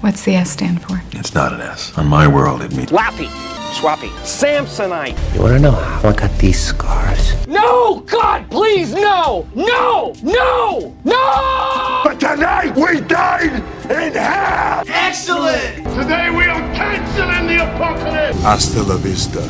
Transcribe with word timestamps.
What's 0.00 0.24
the 0.24 0.34
S 0.34 0.50
stand 0.50 0.82
for? 0.82 1.00
It's 1.12 1.34
not 1.34 1.52
an 1.52 1.60
S. 1.60 1.96
On 1.96 2.06
my 2.06 2.26
world, 2.28 2.62
it 2.62 2.72
means 2.74 2.90
Lappy, 2.92 3.28
Swappy, 3.72 4.10
Samsonite. 4.24 5.16
You 5.34 5.40
wanna 5.42 5.58
know 5.58 5.70
how 5.72 6.10
I 6.10 6.12
got 6.12 6.36
these 6.38 6.60
scars? 6.60 7.46
No! 7.46 8.00
God, 8.00 8.50
please, 8.50 8.92
no! 8.92 9.48
No! 9.54 10.14
No! 10.22 10.94
No! 11.04 12.00
But 12.04 12.20
tonight 12.20 12.76
we 12.76 13.00
dine 13.00 13.62
in 13.90 14.12
hell! 14.12 14.84
Excellent! 14.86 15.76
Today 15.98 16.30
we 16.30 16.44
are 16.44 16.60
canceling 16.74 17.46
the 17.46 17.64
apocalypse! 17.64 18.40
Hasta 18.42 18.82
la 18.82 18.96
vista, 18.96 19.40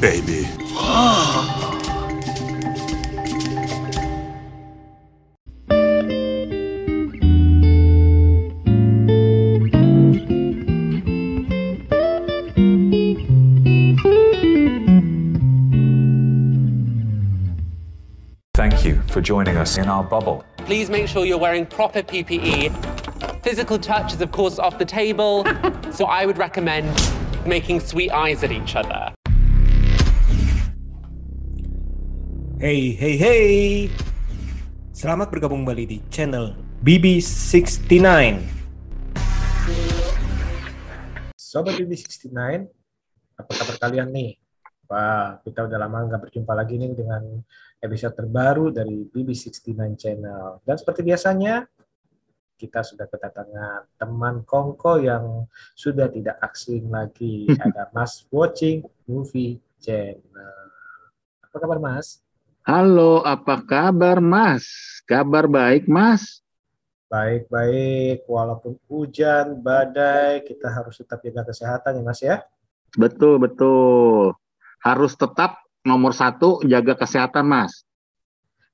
baby. 0.00 0.46
Oh. 0.76 1.73
For 19.14 19.22
joining 19.22 19.54
us 19.54 19.78
in 19.78 19.86
our 19.86 20.02
bubble. 20.02 20.42
Please 20.66 20.90
make 20.90 21.06
sure 21.06 21.22
you're 21.22 21.38
wearing 21.38 21.62
proper 21.62 22.02
PPE. 22.02 22.74
Physical 23.46 23.78
touch 23.78 24.10
is, 24.10 24.18
of 24.18 24.34
course, 24.34 24.58
off 24.58 24.74
the 24.74 24.84
table. 24.84 25.46
so 25.94 26.10
I 26.10 26.26
would 26.26 26.34
recommend 26.34 26.90
making 27.46 27.78
sweet 27.78 28.10
eyes 28.10 28.42
at 28.42 28.50
each 28.50 28.74
other. 28.74 29.14
Hey, 32.58 32.90
hey, 32.98 33.14
hey! 33.14 33.86
Selamat 34.90 35.30
bergabung 35.30 35.62
kembali 35.62 35.86
di 35.86 35.98
channel 36.10 36.58
BB69. 36.82 38.02
Sobat 41.38 41.78
BB69, 41.78 42.34
apa 43.38 43.50
kabar 43.62 43.76
kalian 43.78 44.10
nih? 44.10 44.42
Wah, 44.90 45.38
kita 45.46 45.70
udah 45.70 45.78
lama 45.86 46.02
nggak 46.10 46.18
berjumpa 46.18 46.50
lagi 46.50 46.82
nih 46.82 46.98
dengan 46.98 47.22
episode 47.84 48.16
terbaru 48.16 48.72
dari 48.72 49.04
BB69 49.04 49.76
channel. 50.00 50.64
Dan 50.64 50.76
seperti 50.80 51.04
biasanya, 51.04 51.68
kita 52.56 52.80
sudah 52.80 53.04
kedatangan 53.04 53.92
teman 54.00 54.40
Kongko 54.48 55.04
yang 55.04 55.44
sudah 55.76 56.08
tidak 56.08 56.40
asing 56.40 56.88
lagi. 56.88 57.44
Ada 57.64 57.92
Mas 57.92 58.24
Watching 58.32 58.80
Movie 59.04 59.60
Channel. 59.84 60.64
Apa 61.44 61.56
kabar 61.60 61.76
Mas? 61.76 62.24
Halo, 62.64 63.20
apa 63.20 63.60
kabar 63.60 64.24
Mas? 64.24 64.64
Kabar 65.04 65.44
baik 65.44 65.84
Mas? 65.84 66.40
Baik-baik, 67.12 68.24
walaupun 68.24 68.80
hujan, 68.88 69.60
badai, 69.60 70.40
kita 70.42 70.72
harus 70.72 70.98
tetap 70.98 71.20
jaga 71.20 71.52
kesehatan 71.52 72.00
ya 72.00 72.02
Mas 72.02 72.20
ya. 72.24 72.40
Betul, 72.96 73.38
betul. 73.38 74.34
Harus 74.80 75.12
tetap 75.14 75.63
nomor 75.84 76.16
satu 76.16 76.64
jaga 76.64 76.96
kesehatan 76.96 77.44
Mas. 77.44 77.84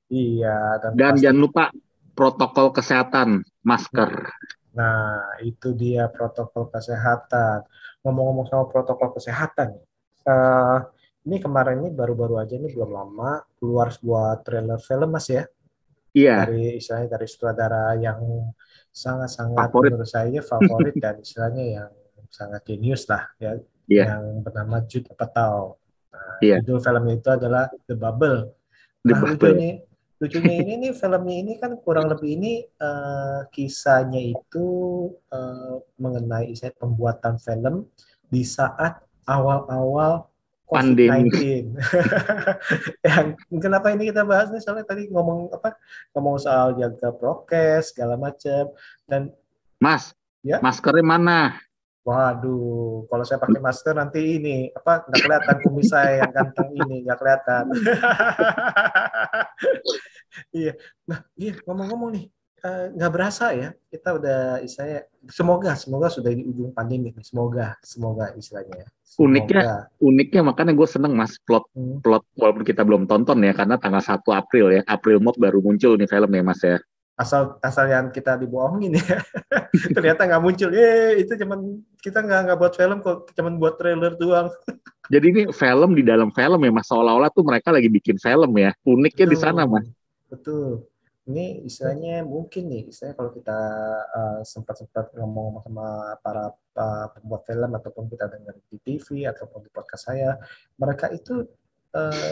Iya, 0.06 0.78
dan, 0.80 0.90
Dan 0.94 1.12
pasti- 1.14 1.22
jangan 1.26 1.38
lupa 1.38 1.64
protokol 2.14 2.66
kesehatan, 2.72 3.28
masker. 3.62 4.10
Nah, 4.70 5.38
itu 5.42 5.74
dia 5.74 6.06
protokol 6.06 6.70
kesehatan. 6.70 7.66
Ngomong-ngomong 8.02 8.46
soal 8.46 8.66
protokol 8.66 9.12
kesehatan, 9.12 9.76
eh, 10.24 10.78
ini 11.26 11.36
kemarin 11.38 11.84
ini 11.84 11.90
baru-baru 11.92 12.40
aja 12.40 12.56
ini 12.56 12.70
belum 12.70 12.90
lama 12.90 13.44
keluar 13.60 13.92
sebuah 13.92 14.40
trailer 14.40 14.80
film 14.80 15.10
Mas 15.10 15.28
ya, 15.28 15.44
Iya, 16.10 16.48
dari 16.48 16.74
istilahnya 16.74 17.08
dari 17.12 17.26
sutradara 17.28 17.94
yang 17.94 18.18
sangat-sangat 18.90 19.68
Favorit. 19.70 19.90
menurut 19.94 20.10
saya 20.10 20.40
favorit 20.40 20.94
dan 20.98 21.22
istilahnya 21.22 21.64
yang 21.78 21.90
sangat 22.26 22.62
jenius 22.66 23.06
lah 23.06 23.30
ya, 23.38 23.54
Iya. 23.86 24.04
yang 24.10 24.42
bernama 24.42 24.82
Jude 24.82 25.06
Apatow. 25.06 25.78
Iya. 26.40 26.64
judul 26.64 26.80
film 26.80 27.04
itu 27.12 27.28
adalah 27.28 27.68
The 27.86 27.94
Bubble. 27.94 28.50
The 29.04 29.14
Nah, 29.14 29.20
Bubble. 29.20 29.52
lucunya, 29.56 29.70
lucunya 30.20 30.54
ini 30.60 30.72
nih 30.86 30.92
filmnya 30.96 31.36
ini 31.36 31.52
kan 31.60 31.76
kurang 31.80 32.08
lebih 32.12 32.36
ini 32.36 32.52
eh, 32.64 33.40
kisahnya 33.52 34.20
itu 34.20 34.66
eh, 35.32 35.74
mengenai 36.00 36.52
istilah 36.52 36.76
pembuatan 36.76 37.36
film 37.40 37.88
di 38.28 38.42
saat 38.44 39.00
awal-awal 39.28 40.30
COVID-19. 40.70 41.74
yang 43.06 43.34
kenapa 43.58 43.90
ini 43.90 44.14
kita 44.14 44.22
bahas 44.22 44.54
nih 44.54 44.62
soalnya 44.62 44.86
tadi 44.86 45.10
ngomong 45.10 45.50
apa 45.50 45.74
ngomong 46.14 46.38
soal 46.38 46.78
jaga 46.78 47.10
prokes 47.10 47.90
segala 47.90 48.14
macam 48.14 48.70
dan 49.10 49.34
Mas. 49.82 50.14
Ya. 50.40 50.62
Maskernya 50.62 51.04
mana? 51.04 51.60
Waduh 52.00 53.04
kalau 53.06 53.24
saya 53.24 53.36
pakai 53.36 53.60
masker 53.60 53.92
nanti 53.92 54.40
ini 54.40 54.72
apa 54.72 55.04
nggak 55.04 55.20
kelihatan 55.20 55.56
kumis 55.60 55.88
saya 55.88 56.24
yang 56.24 56.32
ganteng 56.32 56.68
ini 56.72 57.04
nggak 57.04 57.18
kelihatan 57.18 57.64
iya 60.56 60.72
nah 61.04 61.20
iya 61.36 61.52
ngomong-ngomong 61.66 62.10
nih 62.14 62.24
eh, 62.60 62.86
nggak 62.94 63.12
berasa 63.12 63.52
ya 63.52 63.68
kita 63.88 64.16
udah 64.16 64.40
istilahnya 64.60 65.00
semoga 65.28 65.72
semoga 65.76 66.08
sudah 66.08 66.32
di 66.32 66.42
ujung 66.42 66.72
pandemi 66.72 67.12
nih 67.12 67.24
semoga 67.24 67.76
semoga 67.82 68.32
istilahnya 68.34 68.86
ya. 68.86 68.88
Uniknya, 69.18 69.62
Semoga. 69.66 69.76
uniknya 70.00 70.42
makanya 70.46 70.72
gue 70.72 70.86
seneng 70.86 71.12
Mas 71.12 71.34
plot 71.42 71.66
Hmm. 71.74 71.98
plot 71.98 72.22
walaupun 72.38 72.62
kita 72.62 72.86
belum 72.86 73.04
tonton 73.04 73.42
ya 73.42 73.50
karena 73.50 73.74
tanggal 73.74 73.98
1 73.98 74.22
April 74.30 74.70
ya. 74.70 74.80
April 74.86 75.18
Mop 75.18 75.34
baru 75.34 75.58
muncul 75.58 75.98
nih 75.98 76.06
film 76.06 76.30
ya 76.30 76.42
Mas 76.46 76.62
ya. 76.62 76.78
Asal 77.20 77.60
asal 77.60 77.84
yang 77.84 78.08
kita 78.08 78.40
dibohongin 78.40 78.96
ya. 78.96 79.20
Ternyata 79.96 80.24
nggak 80.24 80.42
muncul. 80.42 80.72
Eh 80.72 81.20
itu 81.20 81.36
cuman 81.36 81.84
kita 82.00 82.24
nggak 82.24 82.40
nggak 82.48 82.58
buat 82.58 82.74
film 82.74 82.98
kok 83.04 83.28
cuman 83.36 83.52
buat 83.60 83.76
trailer 83.76 84.16
doang. 84.16 84.48
Jadi 85.12 85.26
ini 85.28 85.42
film 85.52 85.90
di 85.92 86.02
dalam 86.06 86.32
film 86.32 86.60
ya 86.64 86.72
Mas. 86.72 86.88
Seolah-olah 86.88 87.28
tuh 87.28 87.44
mereka 87.44 87.68
lagi 87.68 87.92
bikin 87.92 88.16
film 88.16 88.56
ya. 88.56 88.72
Uniknya 88.88 89.26
di 89.28 89.36
sana 89.36 89.68
Mas. 89.68 89.84
betul. 90.32 90.88
Ini 91.28 91.62
istilahnya 91.68 92.24
mungkin 92.24 92.72
nih 92.72 92.90
istilahnya 92.90 93.14
kalau 93.20 93.30
kita 93.30 93.58
uh, 94.08 94.40
sempat-sempat 94.42 95.14
ngomong 95.14 95.62
sama 95.62 96.16
para 96.24 96.50
uh, 96.56 97.06
pembuat 97.12 97.44
film 97.44 97.70
ataupun 97.76 98.04
kita 98.08 98.26
dengar 98.32 98.56
di 98.66 98.78
TV 98.82 99.28
ataupun 99.28 99.62
di 99.62 99.70
podcast 99.70 100.10
saya 100.10 100.40
mereka 100.80 101.12
itu 101.12 101.46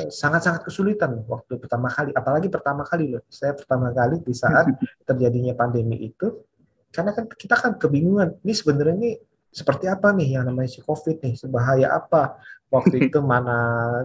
sangat-sangat 0.07 0.63
kesulitan 0.63 1.19
waktu 1.27 1.59
pertama 1.59 1.91
kali 1.91 2.15
apalagi 2.15 2.47
pertama 2.47 2.87
kali 2.87 3.19
loh. 3.19 3.23
Saya 3.27 3.59
pertama 3.59 3.91
kali 3.91 4.23
di 4.23 4.31
saat 4.31 4.71
terjadinya 5.09 5.55
pandemi 5.59 5.99
itu 6.07 6.47
karena 6.95 7.13
kan 7.13 7.25
kita 7.29 7.55
kan 7.59 7.73
kebingungan 7.77 8.41
ini 8.43 8.55
sebenarnya 8.57 8.97
ini 8.97 9.13
seperti 9.49 9.89
apa 9.89 10.13
nih 10.13 10.39
yang 10.39 10.45
namanya 10.49 10.71
si 10.71 10.81
COVID 10.85 11.25
nih 11.25 11.35
sebahaya 11.37 11.93
apa? 11.97 12.39
Waktu 12.69 12.97
itu 13.09 13.19
mana 13.25 13.57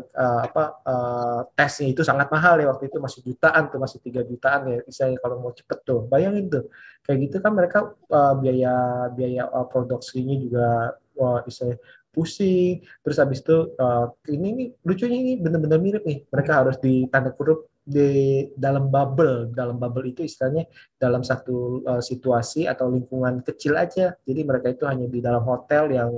eh, 0.07 0.39
apa 0.47 0.63
eh, 0.83 1.39
tesnya 1.55 1.87
itu 1.91 2.01
sangat 2.03 2.31
mahal 2.31 2.59
ya 2.63 2.71
waktu 2.71 2.87
itu 2.87 2.97
masih 2.99 3.19
jutaan 3.23 3.67
tuh 3.67 3.79
masih 3.79 3.99
tiga 3.99 4.23
jutaan 4.23 4.61
ya 4.71 4.79
misalnya 4.87 5.17
kalau 5.19 5.35
mau 5.43 5.51
cepet 5.51 5.79
tuh 5.83 6.07
bayangin 6.07 6.47
tuh. 6.51 6.63
Kayak 7.03 7.17
gitu 7.27 7.37
kan 7.43 7.51
mereka 7.55 7.79
eh, 7.91 8.33
biaya 8.39 8.73
biaya 9.11 9.43
eh, 9.47 9.67
produksinya 9.67 10.35
juga 10.39 10.67
wah 11.13 11.39
istilahnya 11.45 11.77
pusing 12.13 12.85
terus 13.01 13.17
habis 13.17 13.41
itu 13.41 13.73
eh, 13.73 14.05
ini 14.29 14.47
nih 14.53 14.67
lucunya 14.85 15.17
ini 15.17 15.33
benar-benar 15.41 15.79
mirip 15.81 16.03
nih. 16.05 16.29
Mereka 16.29 16.51
harus 16.53 16.77
di 16.77 17.09
tanda 17.09 17.33
kurung 17.33 17.65
di 17.83 18.47
dalam 18.55 18.87
bubble. 18.87 19.51
Dalam 19.51 19.75
bubble 19.75 20.15
itu 20.15 20.23
istilahnya 20.23 20.63
dalam 20.95 21.21
satu 21.21 21.83
uh, 21.83 21.99
situasi 21.99 22.65
atau 22.65 22.87
lingkungan 22.87 23.43
kecil 23.43 23.75
aja. 23.75 24.15
Jadi 24.23 24.41
mereka 24.47 24.71
itu 24.71 24.87
hanya 24.87 25.05
di 25.11 25.19
dalam 25.19 25.43
hotel 25.43 25.91
yang 25.91 26.11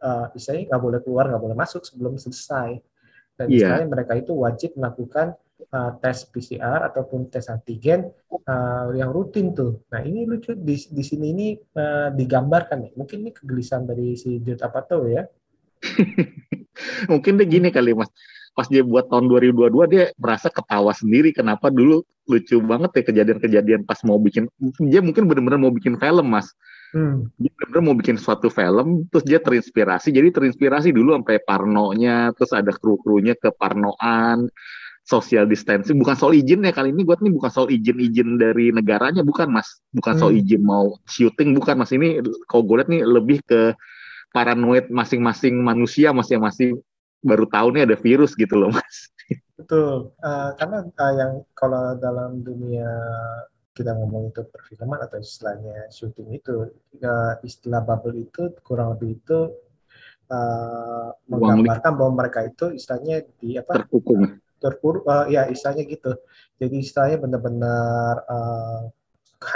uh, 0.00 0.26
istilahnya 0.32 0.72
nggak 0.72 0.82
boleh 0.82 1.00
keluar 1.04 1.24
nggak 1.28 1.42
boleh 1.44 1.56
masuk 1.56 1.84
sebelum 1.84 2.16
selesai. 2.16 2.80
Dan 3.36 3.46
Iya. 3.48 3.56
istilahnya 3.60 3.88
mereka 3.92 4.12
itu 4.16 4.32
wajib 4.32 4.70
melakukan 4.76 5.36
uh, 5.72 5.92
tes 6.00 6.24
PCR 6.32 6.88
ataupun 6.88 7.28
tes 7.28 7.44
antigen 7.52 8.08
uh, 8.48 8.88
yang 8.96 9.12
rutin 9.12 9.52
tuh. 9.52 9.84
Nah 9.92 10.00
ini 10.00 10.24
lucu 10.24 10.56
di, 10.56 10.76
di 10.80 11.02
sini 11.04 11.26
ini 11.32 11.46
uh, 11.76 12.08
digambarkan 12.12 12.88
nih. 12.88 12.92
Mungkin 12.96 13.16
ini 13.28 13.30
kegelisahan 13.36 13.84
dari 13.84 14.16
si 14.16 14.40
Jude 14.40 14.64
Apatow 14.64 15.04
ya 15.08 15.28
Mungkin 17.10 17.38
dia 17.40 17.46
gini 17.46 17.68
kali 17.68 17.92
Mas. 17.92 18.08
Pas 18.52 18.68
dia 18.68 18.84
buat 18.84 19.08
tahun 19.08 19.32
2022 19.32 19.92
dia 19.92 20.04
merasa 20.20 20.52
ketawa 20.52 20.92
sendiri 20.92 21.32
kenapa 21.32 21.72
dulu 21.72 22.04
lucu 22.28 22.60
banget 22.62 22.90
ya 23.00 23.02
kejadian-kejadian 23.08 23.82
pas 23.82 23.98
mau 24.06 24.20
bikin 24.20 24.46
dia 24.86 25.00
mungkin 25.02 25.26
benar-benar 25.26 25.58
mau 25.58 25.72
bikin 25.72 25.96
film 25.96 26.26
Mas. 26.28 26.52
Hmm. 26.92 27.32
Dia 27.40 27.48
benar-benar 27.56 27.82
mau 27.82 27.96
bikin 27.96 28.20
suatu 28.20 28.52
film 28.52 29.08
terus 29.08 29.24
dia 29.24 29.40
terinspirasi. 29.40 30.12
Jadi 30.12 30.28
terinspirasi 30.30 30.92
dulu 30.92 31.16
sampai 31.16 31.40
parnonya 31.42 32.36
terus 32.36 32.52
ada 32.52 32.70
kru-krunya 32.76 33.32
ke 33.32 33.48
parnoan 33.56 34.52
social 35.02 35.50
distancing 35.50 35.98
bukan 35.98 36.14
soal 36.14 36.30
izin 36.30 36.62
ya 36.62 36.70
kali 36.70 36.94
ini 36.94 37.02
buat 37.02 37.18
nih 37.18 37.34
bukan 37.34 37.50
soal 37.50 37.68
izin-izin 37.74 38.38
dari 38.38 38.70
negaranya 38.70 39.26
bukan 39.26 39.50
mas 39.50 39.82
bukan 39.90 40.14
soal 40.14 40.30
Hmm. 40.30 40.40
izin 40.46 40.62
mau 40.62 40.94
syuting 41.10 41.58
bukan 41.58 41.74
mas 41.82 41.90
ini 41.90 42.22
kalau 42.46 42.62
gue 42.62 42.76
lihat 42.78 42.90
nih 42.90 43.02
lebih 43.02 43.42
ke 43.42 43.74
paranoid 44.32 44.88
masing-masing 44.88 45.60
manusia 45.60 46.10
mas 46.10 46.28
yang 46.32 46.42
masih 46.42 46.80
baru 47.22 47.46
tahu 47.46 47.76
nih 47.76 47.86
ada 47.86 47.96
virus 47.96 48.34
gitu 48.34 48.58
loh 48.58 48.72
mas. 48.74 49.12
Betul, 49.54 50.10
Eh, 50.18 50.50
karena 50.58 50.78
eh, 50.82 51.12
yang 51.14 51.32
kalau 51.54 51.94
dalam 51.94 52.42
dunia 52.42 52.90
kita 53.72 53.96
ngomong 53.96 54.34
itu 54.34 54.44
perfilman 54.52 55.00
atau 55.00 55.16
istilahnya 55.16 55.88
syuting 55.88 56.28
itu 56.36 56.68
uh, 57.00 57.34
istilah 57.40 57.80
bubble 57.80 58.20
itu 58.20 58.52
kurang 58.60 58.92
lebih 58.92 59.16
itu 59.16 59.48
uh, 60.28 61.08
menggambarkan 61.24 61.96
bahwa 61.96 62.12
mereka 62.20 62.44
itu 62.44 62.76
istilahnya 62.76 63.24
di 63.40 63.56
apa 63.56 63.80
terkukung. 63.80 64.36
terpur 64.60 65.00
uh, 65.08 65.24
ya 65.24 65.48
istilahnya 65.48 65.88
gitu. 65.88 66.12
Jadi 66.60 66.76
istilahnya 66.84 67.16
benar-benar 67.24 68.14
uh, 68.28 68.92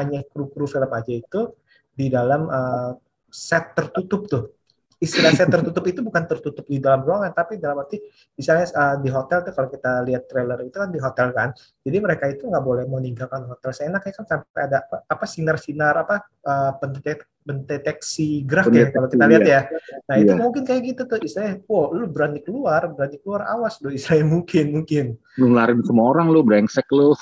hanya 0.00 0.25
kru-kru 0.32 0.64
film 0.64 0.88
aja 0.88 1.12
itu 1.12 1.52
di 1.93 2.08
dalam 2.08 2.49
uh, 2.49 2.96
set 3.29 3.76
tertutup 3.76 4.32
tuh 4.32 4.56
istilah 4.96 5.32
set 5.37 5.52
tertutup 5.52 5.84
itu 5.84 6.00
bukan 6.00 6.25
tertutup 6.25 6.64
di 6.64 6.81
dalam 6.81 7.04
ruangan 7.04 7.32
tapi 7.37 7.60
dalam 7.60 7.84
arti 7.84 8.00
misalnya 8.32 8.66
uh, 8.72 8.96
di 8.96 9.12
hotel 9.12 9.44
tuh 9.44 9.52
kalau 9.52 9.69
kita 9.69 10.00
lihat 10.08 10.25
trailer 10.25 10.60
itu 10.64 10.76
kan 10.76 10.88
di 10.88 11.00
hotel 11.00 11.28
kan 11.37 11.52
jadi 11.87 12.02
mereka 12.02 12.26
itu 12.26 12.50
nggak 12.50 12.64
boleh 12.66 12.84
meninggalkan 12.90 13.46
hotel. 13.46 13.70
Seenaknya 13.70 14.10
kan 14.10 14.25
sampai 14.26 14.60
ada 14.66 14.82
apa, 14.82 15.06
apa 15.06 15.25
sinar-sinar 15.28 15.94
apa 15.94 16.26
uh, 16.43 16.75
pendetek, 16.82 17.31
pendeteksi 17.46 18.43
gerak 18.43 18.75
ya 18.75 18.90
kalau 18.90 19.06
kita 19.06 19.25
lihat 19.31 19.46
ya. 19.46 19.60
Nah 20.10 20.16
itu 20.19 20.34
Iya. 20.34 20.43
mungkin 20.43 20.62
kayak 20.66 20.82
gitu 20.82 21.02
tuh 21.06 21.22
istilahnya 21.22 21.62
wow 21.70 21.94
lu 21.94 22.10
berani 22.10 22.43
keluar 22.43 22.90
berani 22.90 23.22
keluar 23.22 23.46
awas 23.46 23.78
lu 23.84 23.94
istilahnya 23.94 24.26
mungkin 24.26 24.66
mungkin. 24.82 25.06
Nularin 25.38 25.78
semua 25.87 26.10
orang 26.10 26.26
lu 26.34 26.43
brengsek 26.43 26.90
lu. 26.90 27.14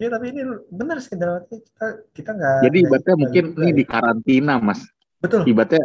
Ya 0.00 0.08
tapi 0.08 0.32
ini 0.32 0.40
benar 0.72 0.96
sih 1.04 1.12
dalam 1.12 1.44
arti 1.44 1.60
kita 1.60 1.86
kita 2.16 2.30
nggak 2.32 2.60
jadi 2.64 2.78
ibaratnya 2.88 3.16
mungkin 3.20 3.44
ini 3.52 3.68
ya. 3.68 3.76
di 3.76 3.84
karantina 3.84 4.54
mas 4.56 4.80
betul 5.20 5.44
ibaratnya 5.44 5.84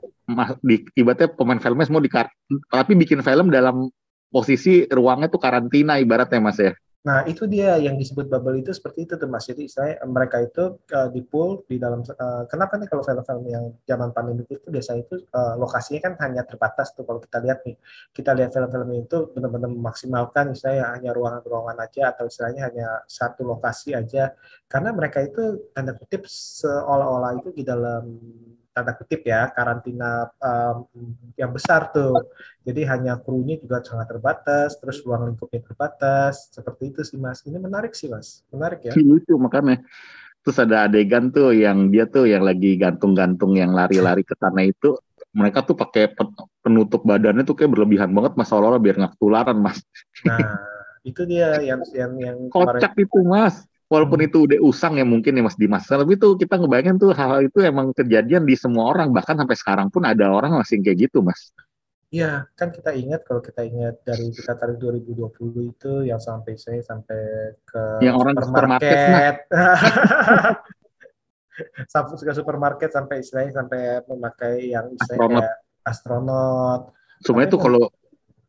di 0.64 0.76
ibaratnya 0.96 1.28
pemain 1.36 1.60
filmnya 1.60 1.86
semua 1.86 2.02
di 2.02 2.12
tapi 2.72 2.92
bikin 2.96 3.20
film 3.22 3.52
dalam 3.52 3.92
posisi 4.32 4.88
ruangnya 4.88 5.28
tuh 5.28 5.40
karantina 5.40 6.00
ibaratnya 6.00 6.40
mas 6.40 6.60
ya 6.60 6.74
Nah, 7.06 7.22
itu 7.30 7.46
dia 7.46 7.78
yang 7.78 8.02
disebut 8.02 8.26
bubble 8.34 8.58
itu 8.58 8.74
seperti 8.74 9.06
itu 9.06 9.14
tuh 9.14 9.30
Mas. 9.30 9.46
Jadi 9.46 9.70
saya 9.70 10.02
mereka 10.10 10.42
itu 10.42 10.82
uh, 10.90 11.10
di 11.14 11.22
pool 11.22 11.62
di 11.70 11.78
dalam 11.78 12.02
uh, 12.02 12.50
kenapa 12.50 12.82
nih 12.82 12.90
kalau 12.90 13.06
film-film 13.06 13.46
yang 13.46 13.66
zaman 13.86 14.10
pandemi 14.10 14.42
itu 14.50 14.66
biasanya 14.66 15.06
itu 15.06 15.22
uh, 15.30 15.54
lokasinya 15.62 16.02
kan 16.02 16.14
hanya 16.26 16.42
terbatas 16.50 16.98
tuh 16.98 17.06
kalau 17.06 17.22
kita 17.22 17.38
lihat 17.46 17.62
nih. 17.62 17.78
Kita 18.10 18.34
lihat 18.34 18.50
film-film 18.58 18.90
itu 19.06 19.18
benar-benar 19.38 19.70
memaksimalkan 19.70 20.58
misalnya 20.58 20.98
hanya 20.98 21.14
ruangan-ruangan 21.14 21.78
aja 21.78 22.02
atau 22.10 22.26
istilahnya 22.26 22.74
hanya 22.74 22.88
satu 23.06 23.46
lokasi 23.46 23.94
aja. 23.94 24.34
Karena 24.66 24.90
mereka 24.90 25.22
itu 25.22 25.70
tanda 25.78 25.94
kutip 25.94 26.26
seolah-olah 26.26 27.38
itu 27.38 27.54
di 27.54 27.62
dalam 27.62 28.18
tanda 28.76 28.92
kutip 29.00 29.22
ya 29.24 29.48
karantina 29.56 30.28
um, 30.44 30.78
yang 31.40 31.52
besar 31.56 31.82
tuh. 31.96 32.28
Jadi 32.68 32.82
hanya 32.92 33.12
krunya 33.24 33.56
juga 33.64 33.78
sangat 33.80 34.08
terbatas, 34.12 34.70
terus 34.82 34.98
ruang 35.06 35.24
lingkupnya 35.32 35.62
terbatas, 35.64 36.52
seperti 36.56 36.84
itu 36.92 37.02
sih 37.10 37.18
mas. 37.22 37.40
Ini 37.48 37.58
menarik 37.62 37.94
sih 37.96 38.10
mas, 38.12 38.44
menarik 38.52 38.82
ya. 38.84 38.98
lucu 39.02 39.34
makanya 39.36 39.84
terus 40.44 40.58
ada 40.62 40.86
adegan 40.88 41.34
tuh 41.36 41.52
yang 41.54 41.90
dia 41.94 42.06
tuh 42.08 42.26
yang 42.30 42.44
lagi 42.46 42.78
gantung-gantung 42.78 43.54
yang 43.58 43.72
lari-lari 43.76 44.24
ke 44.24 44.36
sana 44.38 44.62
itu 44.66 44.98
mereka 45.36 45.66
tuh 45.68 45.76
pakai 45.76 46.14
pen- 46.16 46.38
penutup 46.64 47.02
badannya 47.04 47.44
tuh 47.44 47.56
kayak 47.58 47.72
berlebihan 47.74 48.12
banget 48.16 48.34
mas 48.40 48.48
seolah-olah 48.50 48.82
biar 48.82 48.96
nggak 49.00 49.14
ketularan 49.18 49.58
mas 49.60 49.80
Nah 50.28 50.46
itu 51.10 51.22
dia 51.32 51.48
yang 51.70 51.82
yang 51.94 52.14
yang 52.18 52.38
kemarin. 52.58 52.82
kocak 52.82 52.94
itu 52.98 53.20
mas 53.26 53.56
walaupun 53.96 54.20
Hmm. 54.20 54.28
itu 54.28 54.38
udah 54.44 54.60
usang 54.62 55.00
ya 55.00 55.08
mungkin 55.08 55.32
ya 55.32 55.42
mas 55.42 55.56
Dimas 55.56 55.88
tapi 55.88 56.20
tuh 56.20 56.36
kita 56.36 56.60
ngebayangin 56.60 57.00
tuh 57.00 57.16
hal-hal 57.16 57.48
itu 57.48 57.64
emang 57.64 57.96
kejadian 57.96 58.44
di 58.44 58.54
semua 58.54 58.92
orang 58.92 59.10
bahkan 59.10 59.34
sampai 59.34 59.56
sekarang 59.56 59.88
pun 59.88 60.04
ada 60.04 60.28
orang 60.28 60.60
masih 60.60 60.84
kayak 60.84 61.08
gitu 61.08 61.24
mas 61.24 61.56
Iya 62.10 62.48
kan 62.56 62.72
kita 62.72 62.96
ingat 62.96 63.26
kalau 63.28 63.42
kita 63.42 63.66
ingat 63.66 64.00
dari 64.04 64.30
kita 64.32 64.56
tarik 64.56 64.78
2020 64.80 65.74
itu 65.74 65.92
yang 66.06 66.22
sampai 66.22 66.54
saya 66.56 66.80
sampai 66.80 67.18
ke 67.66 67.82
Yang 68.00 68.16
orang 68.16 68.34
ke 68.38 68.44
supermarket, 68.46 68.94
supermarket. 68.94 69.36
sampai 71.92 72.14
ke 72.20 72.34
supermarket 72.36 72.90
sampai 72.92 73.16
istilahnya 73.20 73.52
sampai 73.58 73.82
memakai 74.06 74.72
yang 74.72 74.86
istilahnya 74.92 75.20
Astronot. 75.20 75.44
kayak 75.44 75.56
astronot. 75.84 76.82
Sebenarnya 77.20 77.52
tuh 77.52 77.60
kalau 77.60 77.84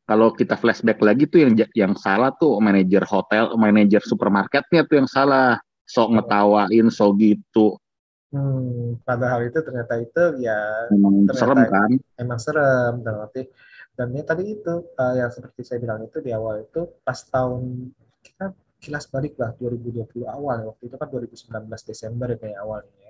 kalau 0.07 0.31
kita 0.31 0.55
flashback 0.55 1.03
lagi 1.03 1.27
tuh 1.27 1.43
yang 1.43 1.53
yang 1.75 1.95
salah 1.99 2.31
tuh 2.39 2.63
manajer 2.63 3.03
hotel, 3.03 3.53
manajer 3.59 4.01
supermarketnya 4.07 4.87
tuh 4.87 5.03
yang 5.03 5.11
salah. 5.11 5.59
Sok 5.87 6.19
ngetawain, 6.19 6.91
sok 6.91 7.15
gitu. 7.23 7.79
Hmm, 8.35 8.99
padahal 9.07 9.47
itu 9.47 9.63
ternyata 9.63 10.03
itu 10.03 10.43
ya 10.43 10.59
Emang 10.91 11.31
Ternyata 11.31 11.39
serem 11.39 11.61
kan? 11.71 11.91
emang 12.19 12.39
serem 12.43 12.95
dalam 13.07 13.23
arti 13.23 13.47
dan 13.95 14.11
ya 14.13 14.27
tadi 14.27 14.51
itu 14.51 14.75
uh, 14.99 15.15
yang 15.15 15.31
seperti 15.31 15.63
saya 15.63 15.79
bilang 15.79 16.03
itu 16.03 16.19
di 16.19 16.35
awal 16.35 16.67
itu 16.67 16.91
pas 17.07 17.17
tahun 17.23 17.95
kita 18.27 18.51
kilas 18.83 19.07
balik 19.09 19.39
lah 19.39 19.55
2020 19.57 20.27
awal 20.27 20.75
waktu 20.75 20.83
itu 20.91 20.97
kan 20.99 21.09
2019 21.09 21.71
Desember 21.87 22.27
ya 22.35 22.39
kayak 22.43 22.59
awalnya 22.61 22.97
ya 22.99 23.06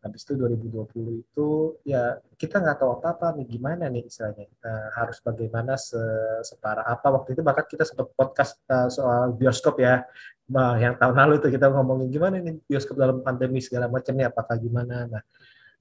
habis 0.00 0.24
itu 0.24 0.32
2020 0.32 1.20
itu 1.20 1.48
ya 1.84 2.16
kita 2.40 2.56
nggak 2.56 2.80
tahu 2.80 2.90
apa-apa 2.96 3.36
nih 3.36 3.46
gimana 3.46 3.84
nih 3.92 4.08
istilahnya 4.08 4.48
Uh, 4.60 4.88
harus 4.92 5.16
bagaimana 5.24 5.80
se- 5.80 6.44
separah 6.44 6.84
apa. 6.84 7.08
Waktu 7.08 7.32
itu 7.32 7.40
bahkan 7.40 7.64
kita 7.64 7.88
sempat 7.88 8.12
podcast 8.12 8.60
uh, 8.68 8.92
soal 8.92 9.32
bioskop 9.32 9.80
ya. 9.80 10.04
Nah, 10.52 10.76
yang 10.76 11.00
tahun 11.00 11.16
lalu 11.16 11.40
tuh 11.40 11.48
kita 11.48 11.72
ngomongin 11.72 12.12
gimana 12.12 12.36
nih 12.44 12.60
bioskop 12.68 13.00
dalam 13.00 13.24
pandemi 13.24 13.64
segala 13.64 13.88
macamnya 13.88 14.28
apakah 14.28 14.60
gimana. 14.60 15.08
Nah 15.08 15.22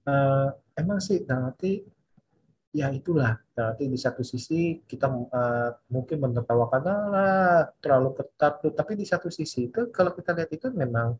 eh, 0.07 0.47
emang 0.79 0.99
sih 1.03 1.23
arti 1.27 1.83
ya 2.69 2.93
itulah. 2.93 3.37
Berarti 3.53 3.89
di 3.89 3.97
satu 3.99 4.21
sisi 4.21 4.79
kita 4.85 5.07
eh, 5.09 5.69
mungkin 5.91 6.17
menertawakan 6.23 6.81
lah 6.85 7.65
terlalu 7.81 8.09
ketat 8.21 8.53
tuh. 8.63 8.71
Tapi 8.73 8.93
di 8.95 9.05
satu 9.05 9.27
sisi 9.33 9.69
itu 9.69 9.89
kalau 9.89 10.13
kita 10.13 10.31
lihat 10.37 10.51
itu 10.53 10.67
memang 10.71 11.17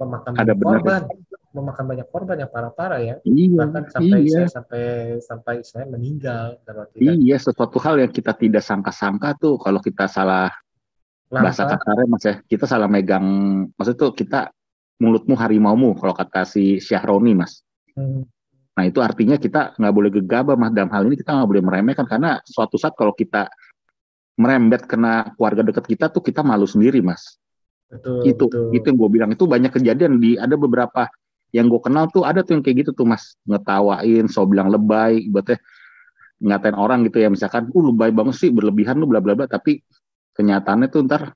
memakan 0.00 0.32
Ada 0.34 0.52
banyak 0.56 0.58
benar. 0.58 0.80
korban 0.80 1.02
memakan 1.50 1.84
banyak 1.90 2.06
korban 2.14 2.36
yang 2.38 2.50
parah-parah 2.50 3.00
ya 3.02 3.14
Iya, 3.26 3.58
bahkan 3.58 3.82
sampai 3.90 4.18
iya. 4.22 4.32
saya 4.32 4.48
sampai 4.48 4.82
sampai 5.18 5.54
saya 5.66 5.84
meninggal 5.90 6.62
dan 6.62 6.86
Iya, 6.96 7.36
sesuatu 7.42 7.76
hal 7.82 8.00
yang 8.00 8.12
kita 8.14 8.32
tidak 8.38 8.62
sangka-sangka 8.62 9.34
tuh 9.36 9.58
kalau 9.58 9.82
kita 9.82 10.06
salah 10.06 10.48
bahasa 11.30 11.62
langka 11.62 11.78
kasarnya 11.86 12.06
mas 12.10 12.24
ya, 12.26 12.34
kita 12.42 12.64
salah 12.66 12.90
megang, 12.90 13.26
maksud 13.78 13.94
tuh 13.94 14.10
kita 14.10 14.50
mulutmu 14.98 15.38
harimaumu 15.38 15.94
kalau 15.94 16.10
kata 16.10 16.42
si 16.42 16.82
Syahroni 16.82 17.38
mas. 17.38 17.62
Hmm, 17.94 18.26
Nah 18.74 18.84
itu 18.86 18.98
artinya 18.98 19.38
kita 19.38 19.78
nggak 19.78 19.94
boleh 19.94 20.10
gegabah 20.10 20.58
mas 20.58 20.74
dalam 20.74 20.90
hal 20.90 21.06
ini 21.06 21.18
kita 21.18 21.30
nggak 21.34 21.48
boleh 21.50 21.62
meremehkan 21.62 22.06
karena 22.06 22.38
suatu 22.46 22.78
saat 22.78 22.94
kalau 22.98 23.14
kita 23.14 23.46
merembet 24.38 24.88
kena 24.88 25.34
keluarga 25.36 25.62
dekat 25.66 25.84
kita 25.86 26.06
tuh 26.08 26.22
kita 26.24 26.40
malu 26.40 26.64
sendiri 26.64 26.98
mas. 27.04 27.36
Betul 27.90 28.22
itu 28.22 28.44
betul. 28.46 28.70
itu 28.72 28.84
yang 28.86 28.98
gue 28.98 29.10
bilang. 29.10 29.30
Itu 29.34 29.44
banyak 29.50 29.72
kejadian 29.74 30.22
di 30.22 30.38
ada 30.38 30.54
beberapa 30.54 31.10
yang 31.50 31.66
gue 31.66 31.80
kenal 31.82 32.06
tuh 32.14 32.22
ada 32.22 32.46
tuh 32.46 32.58
yang 32.58 32.62
kayak 32.62 32.86
gitu 32.86 32.90
tuh 32.94 33.06
mas. 33.06 33.34
Ngetawain 33.44 34.30
so 34.30 34.46
bilang 34.46 34.70
lebay 34.70 35.26
ibaratnya 35.26 35.58
ngatain 36.40 36.76
orang 36.78 37.04
gitu 37.10 37.18
ya. 37.20 37.28
Misalkan 37.28 37.68
uh 37.68 37.84
lebay 37.84 38.14
banget 38.14 38.38
sih 38.38 38.50
berlebihan 38.54 38.96
lu 38.96 39.10
bla 39.10 39.18
bla 39.18 39.34
bla. 39.34 39.50
Tapi 39.50 39.82
kenyataannya 40.38 40.88
tuh 40.88 41.04
ntar 41.04 41.34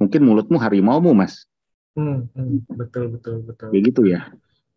mungkin 0.00 0.20
mulutmu 0.24 0.56
harimaumu 0.56 1.12
mas. 1.12 1.44
Hmm, 1.98 2.30
hmm, 2.32 2.70
betul 2.70 3.10
betul 3.18 3.42
betul. 3.44 3.68
Kayak 3.74 3.84
gitu 3.92 4.02
ya. 4.06 4.30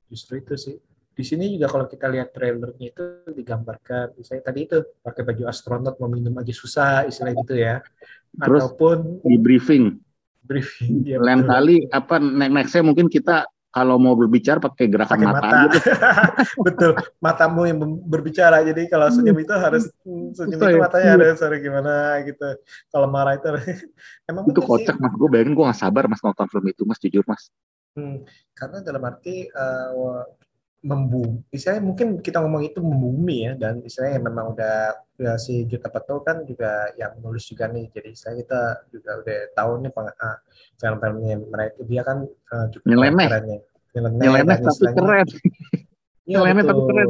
Justru 0.10 0.42
itu 0.42 0.56
sih. 0.58 0.78
Di 1.14 1.22
sini 1.22 1.46
juga 1.54 1.70
kalau 1.70 1.86
kita 1.86 2.10
lihat 2.10 2.34
trailernya 2.34 2.90
itu 2.90 3.06
digambarkan 3.38 4.18
misalnya 4.18 4.50
tadi 4.50 4.66
itu 4.66 4.82
pakai 5.06 5.22
baju 5.22 5.44
astronot 5.46 6.02
mau 6.02 6.10
minum 6.10 6.34
aja 6.42 6.50
susah 6.50 7.06
istilah 7.06 7.38
gitu 7.38 7.54
ya. 7.54 7.86
Terus 8.34 8.66
ataupun 8.66 9.22
di 9.22 9.38
briefing 9.38 10.02
briefing 10.44 11.04
ya, 11.08 11.18
lain 11.20 11.44
betul. 11.44 11.52
kali 11.52 11.76
apa 11.90 12.16
next 12.20 12.54
nextnya 12.54 12.84
mungkin 12.84 13.08
kita 13.08 13.48
kalau 13.74 13.98
mau 13.98 14.14
berbicara 14.14 14.62
pakai 14.62 14.86
gerakan 14.86 15.18
pakai 15.18 15.30
mata, 15.34 15.48
mata, 15.66 15.82
betul 16.70 16.92
matamu 17.18 17.66
yang 17.66 17.82
berbicara. 18.06 18.62
Jadi 18.62 18.86
kalau 18.86 19.10
senyum 19.10 19.34
itu 19.42 19.50
harus 19.50 19.90
senyum 20.38 20.62
Susah 20.62 20.70
itu 20.70 20.78
ya? 20.78 20.78
matanya 20.78 21.06
Iya. 21.10 21.14
harus 21.18 21.42
harus 21.42 21.58
gimana? 21.58 21.94
gitu. 22.22 22.48
Kalau 22.94 23.10
marah 23.10 23.34
itu 23.34 23.50
emang 24.30 24.46
itu 24.46 24.62
bener 24.62 24.62
sih. 24.62 24.70
kocak 24.70 24.96
mas. 25.02 25.14
Gue 25.18 25.26
bayangin 25.34 25.58
gue 25.58 25.66
gak 25.66 25.80
sabar 25.82 26.06
mas 26.06 26.22
nonton 26.22 26.46
film 26.54 26.66
itu 26.70 26.86
mas. 26.86 27.02
Jujur 27.02 27.26
mas. 27.26 27.50
Hmm, 27.98 28.22
karena 28.54 28.78
dalam 28.86 29.02
arti 29.10 29.50
uh, 29.50 30.22
membumi, 30.84 31.40
istilahnya 31.48 31.80
mungkin 31.80 32.20
kita 32.20 32.44
ngomong 32.44 32.68
itu 32.68 32.84
membumi 32.84 33.48
ya, 33.48 33.56
dan 33.56 33.80
istilahnya 33.88 34.20
memang 34.20 34.52
udah 34.52 35.00
ya, 35.16 35.40
si 35.40 35.64
Juta 35.64 35.88
Peto 35.88 36.20
kan 36.20 36.44
juga 36.44 36.92
yang 37.00 37.16
menulis 37.24 37.48
juga 37.48 37.72
nih, 37.72 37.88
jadi 37.88 38.12
saya 38.12 38.44
kita 38.44 38.60
juga 38.92 39.24
udah 39.24 39.38
tahu 39.56 39.72
nih 39.80 39.92
peng, 39.96 40.12
ah, 40.12 40.38
film-filmnya 40.76 41.36
mereka 41.40 41.80
dia 41.88 42.02
kan 42.04 42.28
uh, 42.28 42.66
cukup 42.68 42.84
Nyeleneh. 42.84 43.28
keren 43.32 43.46
ya, 43.48 43.60
nyeleneh, 43.96 44.26
nyeleneh 44.28 44.58
tapi 44.60 44.86
keren. 44.92 45.28
Iya, 46.28 46.36
nyeleneh 46.44 46.64
tapi 46.68 46.82
keren. 46.84 47.10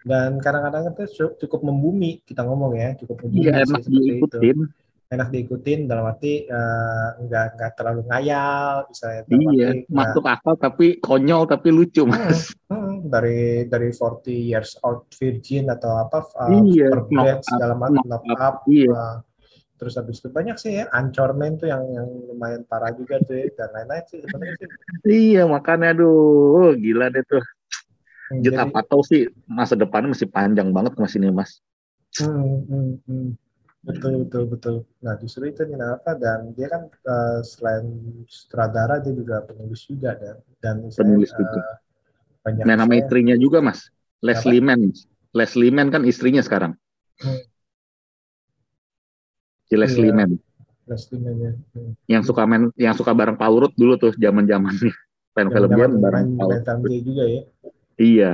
Dan 0.00 0.30
kadang-kadang 0.40 0.82
itu 0.96 1.04
cu- 1.20 1.36
cukup 1.44 1.60
membumi 1.66 2.24
kita 2.24 2.40
ngomong 2.46 2.72
ya, 2.78 2.96
cukup 2.96 3.26
membumi 3.26 3.42
iya 3.42 3.52
sih 3.60 3.64
enak 3.68 3.80
seperti 3.84 3.98
itu. 3.98 4.06
diikutin. 4.06 4.58
Enak 5.10 5.28
diikutin 5.34 5.80
dalam 5.90 6.06
arti 6.06 6.46
eh, 6.46 7.08
nggak 7.26 7.46
nggak 7.58 7.70
terlalu 7.74 8.06
ngayal 8.08 8.86
misalnya. 8.88 9.20
Iya, 9.28 9.68
arti 9.74 9.90
masuk 9.92 10.24
akal 10.24 10.54
tapi 10.56 11.02
konyol 11.02 11.44
tapi 11.50 11.68
lucu 11.68 12.08
mas. 12.08 12.54
Hmm, 12.70 12.89
dari 13.06 13.64
dari 13.64 13.88
40 13.88 14.28
years 14.32 14.76
old 14.84 15.08
virgin 15.14 15.70
atau 15.70 15.96
apa 16.02 16.18
uh, 16.36 16.60
Iya, 16.66 16.92
up, 16.92 17.40
segala 17.40 17.74
macam 17.78 18.04
knock 18.04 18.24
up, 18.28 18.38
up 18.40 18.56
iya. 18.68 18.90
uh, 18.90 19.16
terus 19.80 19.96
habis 19.96 20.20
itu 20.20 20.28
banyak 20.28 20.60
sih 20.60 20.76
ya 20.76 20.92
Anchorman 20.92 21.56
tuh 21.56 21.72
yang 21.72 21.80
yang 21.88 22.04
lumayan 22.04 22.68
parah 22.68 22.92
juga 22.92 23.16
tuh 23.24 23.48
dan 23.56 23.72
lain-lain 23.72 24.04
sih 24.12 24.20
sebenarnya 24.20 24.54
sih 24.60 24.68
Iya 25.08 25.42
makanya 25.48 25.96
aduh 25.96 26.76
gila 26.76 27.08
deh 27.08 27.24
tuh. 27.24 27.40
Hmm, 28.28 28.44
Jet 28.44 28.54
jadi- 28.54 28.76
apa 28.76 28.96
sih 29.08 29.26
masa 29.48 29.74
depannya 29.74 30.12
masih 30.12 30.28
panjang 30.28 30.68
banget 30.70 30.92
mas 31.00 31.16
ini 31.16 31.32
mas. 31.32 31.64
Hmm, 32.20 32.60
hmm, 32.68 32.92
hmm. 33.08 33.28
Betul, 33.80 34.28
betul, 34.28 34.44
betul. 34.44 34.76
Nah, 35.00 35.16
justru 35.16 35.48
itu 35.48 35.64
nih 35.64 35.80
apa 35.80 36.12
dan 36.12 36.52
dia 36.52 36.68
kan 36.68 36.84
eh, 36.92 37.40
selain 37.40 37.88
sutradara 38.28 39.00
dia 39.00 39.16
juga 39.16 39.40
penulis 39.40 39.88
juga 39.88 40.12
dan 40.20 40.36
dan 40.60 40.76
Penulis 40.92 41.32
juga. 41.32 41.56
eh, 41.64 41.74
banyak 42.44 42.64
Nah 42.64 42.74
nama 42.76 42.92
istrinya 42.96 43.34
juga 43.36 43.60
mas. 43.60 43.88
Leslie 44.20 44.60
Mann. 44.60 44.92
Leslie 45.32 45.72
Mann 45.72 45.88
kan 45.88 46.02
istrinya 46.04 46.42
sekarang. 46.44 46.76
Hmm. 47.20 47.40
Si 49.70 49.74
Leslie 49.78 50.10
Iya. 50.10 50.18
Mann 50.18 50.32
Leslie 50.90 51.22
Mann 51.22 51.36
ya. 51.38 51.52
Hmm. 51.76 51.92
yang 52.10 52.22
suka 52.26 52.42
main 52.48 52.74
yang 52.74 52.96
suka 52.98 53.14
bareng 53.14 53.38
Paul 53.38 53.62
Rudd 53.62 53.74
dulu 53.78 53.94
tuh 53.94 54.12
zaman 54.18 54.44
zamannya 54.48 54.90
film-film 55.36 55.70
dia 55.78 55.86
bareng 55.86 56.26
Paul 56.34 56.50
film 56.58 56.80
juga 57.06 57.24
ya. 57.28 57.42
Iya 58.00 58.32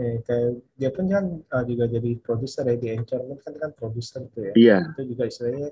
Eh, 0.00 0.16
kayak 0.24 0.64
dia 0.80 0.90
pun 0.96 1.04
kan 1.12 1.24
eh, 1.44 1.64
juga 1.68 1.84
jadi 1.84 2.10
produser 2.24 2.64
ya 2.72 2.76
di 2.80 2.88
Anchorman 2.94 3.36
kan 3.44 3.52
kan 3.58 3.70
produser 3.76 4.24
tuh 4.32 4.48
ya. 4.48 4.52
iya. 4.56 4.78
Itu 4.96 5.12
juga 5.12 5.28
istilahnya 5.28 5.68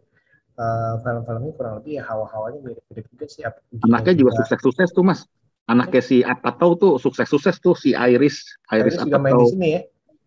eh, 0.59 0.95
film-filmnya 1.01 1.53
kurang 1.57 1.75
lebih 1.81 1.93
ya 1.97 2.05
hawa-hawanya 2.05 2.61
mirip-mirip 2.61 3.07
juga 3.09 3.25
sih. 3.25 3.41
Anaknya 3.89 4.15
juga 4.21 4.37
sukses-sukses 4.37 4.93
tuh 4.93 5.07
mas. 5.07 5.25
Anaknya 5.69 6.01
si 6.01 6.25
apa 6.25 6.57
tahu 6.57 6.73
tuh 6.75 6.93
sukses-sukses 6.97 7.61
tuh 7.61 7.77
si 7.77 7.93
Iris 7.93 8.41
Iris 8.73 8.97
Iris 8.97 9.05
juga 9.05 9.21
apa 9.21 9.23
main 9.23 9.33
di 9.33 9.37
tahu. 9.37 9.49
sini 9.53 9.69
ya. 9.69 9.81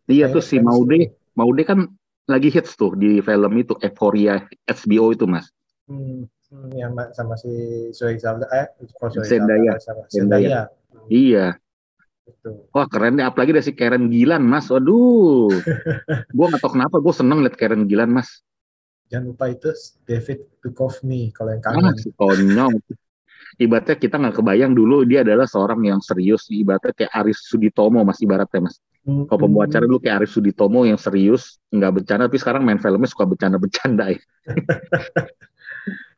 Iya 0.05 0.25
Iris 0.29 0.33
tuh 0.37 0.43
si 0.45 0.55
Maude. 0.61 0.99
Maude 1.33 1.63
kan 1.65 1.79
lagi 2.29 2.53
hits 2.53 2.77
tuh 2.77 2.93
di 2.93 3.17
film 3.19 3.51
itu 3.57 3.73
Euphoria 3.81 4.45
HBO 4.69 5.11
itu 5.11 5.25
mas. 5.25 5.49
Hmm, 5.89 6.29
hmm, 6.53 6.93
ma- 6.93 7.09
sama 7.11 7.33
si 7.35 7.49
Zoe 7.91 8.15
Zelda 8.15 8.45
eh 8.53 8.69
oh, 9.01 9.09
Zoe 9.09 9.25
Zendaya. 9.25 9.81
Sama 9.81 10.05
Zendaya. 10.07 10.69
Zendaya. 10.69 11.09
Iya. 11.09 11.45
Itu. 12.21 12.69
Wah 12.69 12.85
keren 12.85 13.17
deh, 13.17 13.25
apalagi 13.25 13.51
dari 13.51 13.65
si 13.65 13.73
Karen 13.73 14.13
Gilan 14.13 14.45
mas. 14.45 14.69
Waduh, 14.69 15.49
gue 16.37 16.45
nggak 16.47 16.61
tahu 16.61 16.77
kenapa 16.77 17.01
gue 17.01 17.13
seneng 17.17 17.41
liat 17.41 17.57
Karen 17.57 17.89
Gilan 17.89 18.13
mas. 18.13 18.45
Jangan 19.09 19.33
lupa 19.33 19.49
itu 19.49 19.73
David 20.05 20.45
Duchovny 20.61 21.33
kalau 21.35 21.51
yang 21.51 21.65
Ah, 21.65 21.91
kangen. 21.91 21.95
si 21.99 22.13
konyol. 22.15 22.77
Ibaratnya 23.61 23.95
kita 23.99 24.15
nggak 24.17 24.35
kebayang 24.41 24.73
dulu 24.73 25.03
dia 25.05 25.21
adalah 25.21 25.45
seorang 25.45 25.81
yang 25.85 25.99
serius. 26.01 26.47
Ibaratnya 26.49 26.93
kayak 26.95 27.11
Aris 27.13 27.39
Suditomo 27.45 28.01
mas 28.01 28.19
ibaratnya 28.23 28.69
mas. 28.69 28.77
Hmm, 29.01 29.25
Kalau 29.25 29.49
pembawa 29.49 29.65
acara 29.65 29.89
dulu 29.89 29.97
kayak 29.97 30.21
Aris 30.21 30.31
Suditomo 30.37 30.85
yang 30.85 31.01
serius, 31.01 31.57
nggak 31.73 31.91
bercanda, 32.01 32.29
tapi 32.29 32.37
sekarang 32.37 32.61
main 32.61 32.77
filmnya 32.77 33.09
suka 33.09 33.25
bercanda-bercanda 33.25 34.13
ya. 34.13 34.21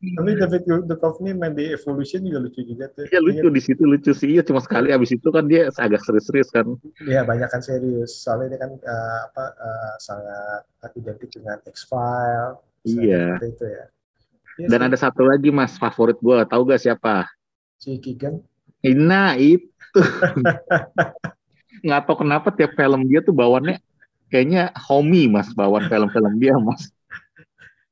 Tapi 0.04 0.36
David 0.36 0.62
Duchovny 0.84 1.32
main 1.32 1.56
di 1.56 1.72
Evolution 1.72 2.20
juga 2.28 2.44
lucu 2.44 2.60
juga 2.60 2.92
tuh. 2.92 3.08
Iya 3.08 3.20
lucu 3.24 3.48
di 3.48 3.60
situ 3.64 3.82
lucu 3.88 4.12
sih, 4.12 4.36
iya 4.36 4.44
cuma 4.44 4.60
sekali. 4.60 4.92
Abis 4.92 5.16
itu 5.16 5.28
kan 5.32 5.48
dia 5.48 5.72
agak 5.72 6.04
serius-serius 6.04 6.52
kan. 6.52 6.76
Iya 7.00 7.24
banyak 7.24 7.48
kan 7.48 7.64
serius. 7.64 8.20
Soalnya 8.20 8.52
dia 8.52 8.60
kan 8.60 8.76
eh, 8.76 9.18
apa 9.32 9.44
eh, 9.56 9.94
sangat 10.04 10.92
identik 11.00 11.32
dengan 11.32 11.56
X-File. 11.64 12.60
Iya. 12.84 13.40
Seperti 13.40 13.48
itu 13.56 13.64
ya. 13.72 13.84
Iya 14.54 14.66
Dan 14.70 14.80
ada 14.90 14.96
satu 14.98 15.26
lagi 15.26 15.50
mas 15.50 15.74
favorit 15.74 16.18
gue, 16.18 16.38
tahu 16.46 16.62
gak 16.70 16.82
siapa? 16.82 17.26
si 17.78 18.00
Keegan. 18.00 18.40
Nah 18.84 19.36
itu 19.36 19.68
nggak 21.84 22.00
tahu 22.08 22.24
kenapa 22.24 22.48
tiap 22.54 22.72
film 22.72 23.04
dia 23.04 23.20
tuh 23.20 23.36
bawaannya 23.36 23.76
kayaknya 24.32 24.72
homey 24.88 25.28
mas 25.28 25.52
bawaan 25.52 25.84
film-film 25.90 26.34
dia 26.40 26.56
mas. 26.56 26.88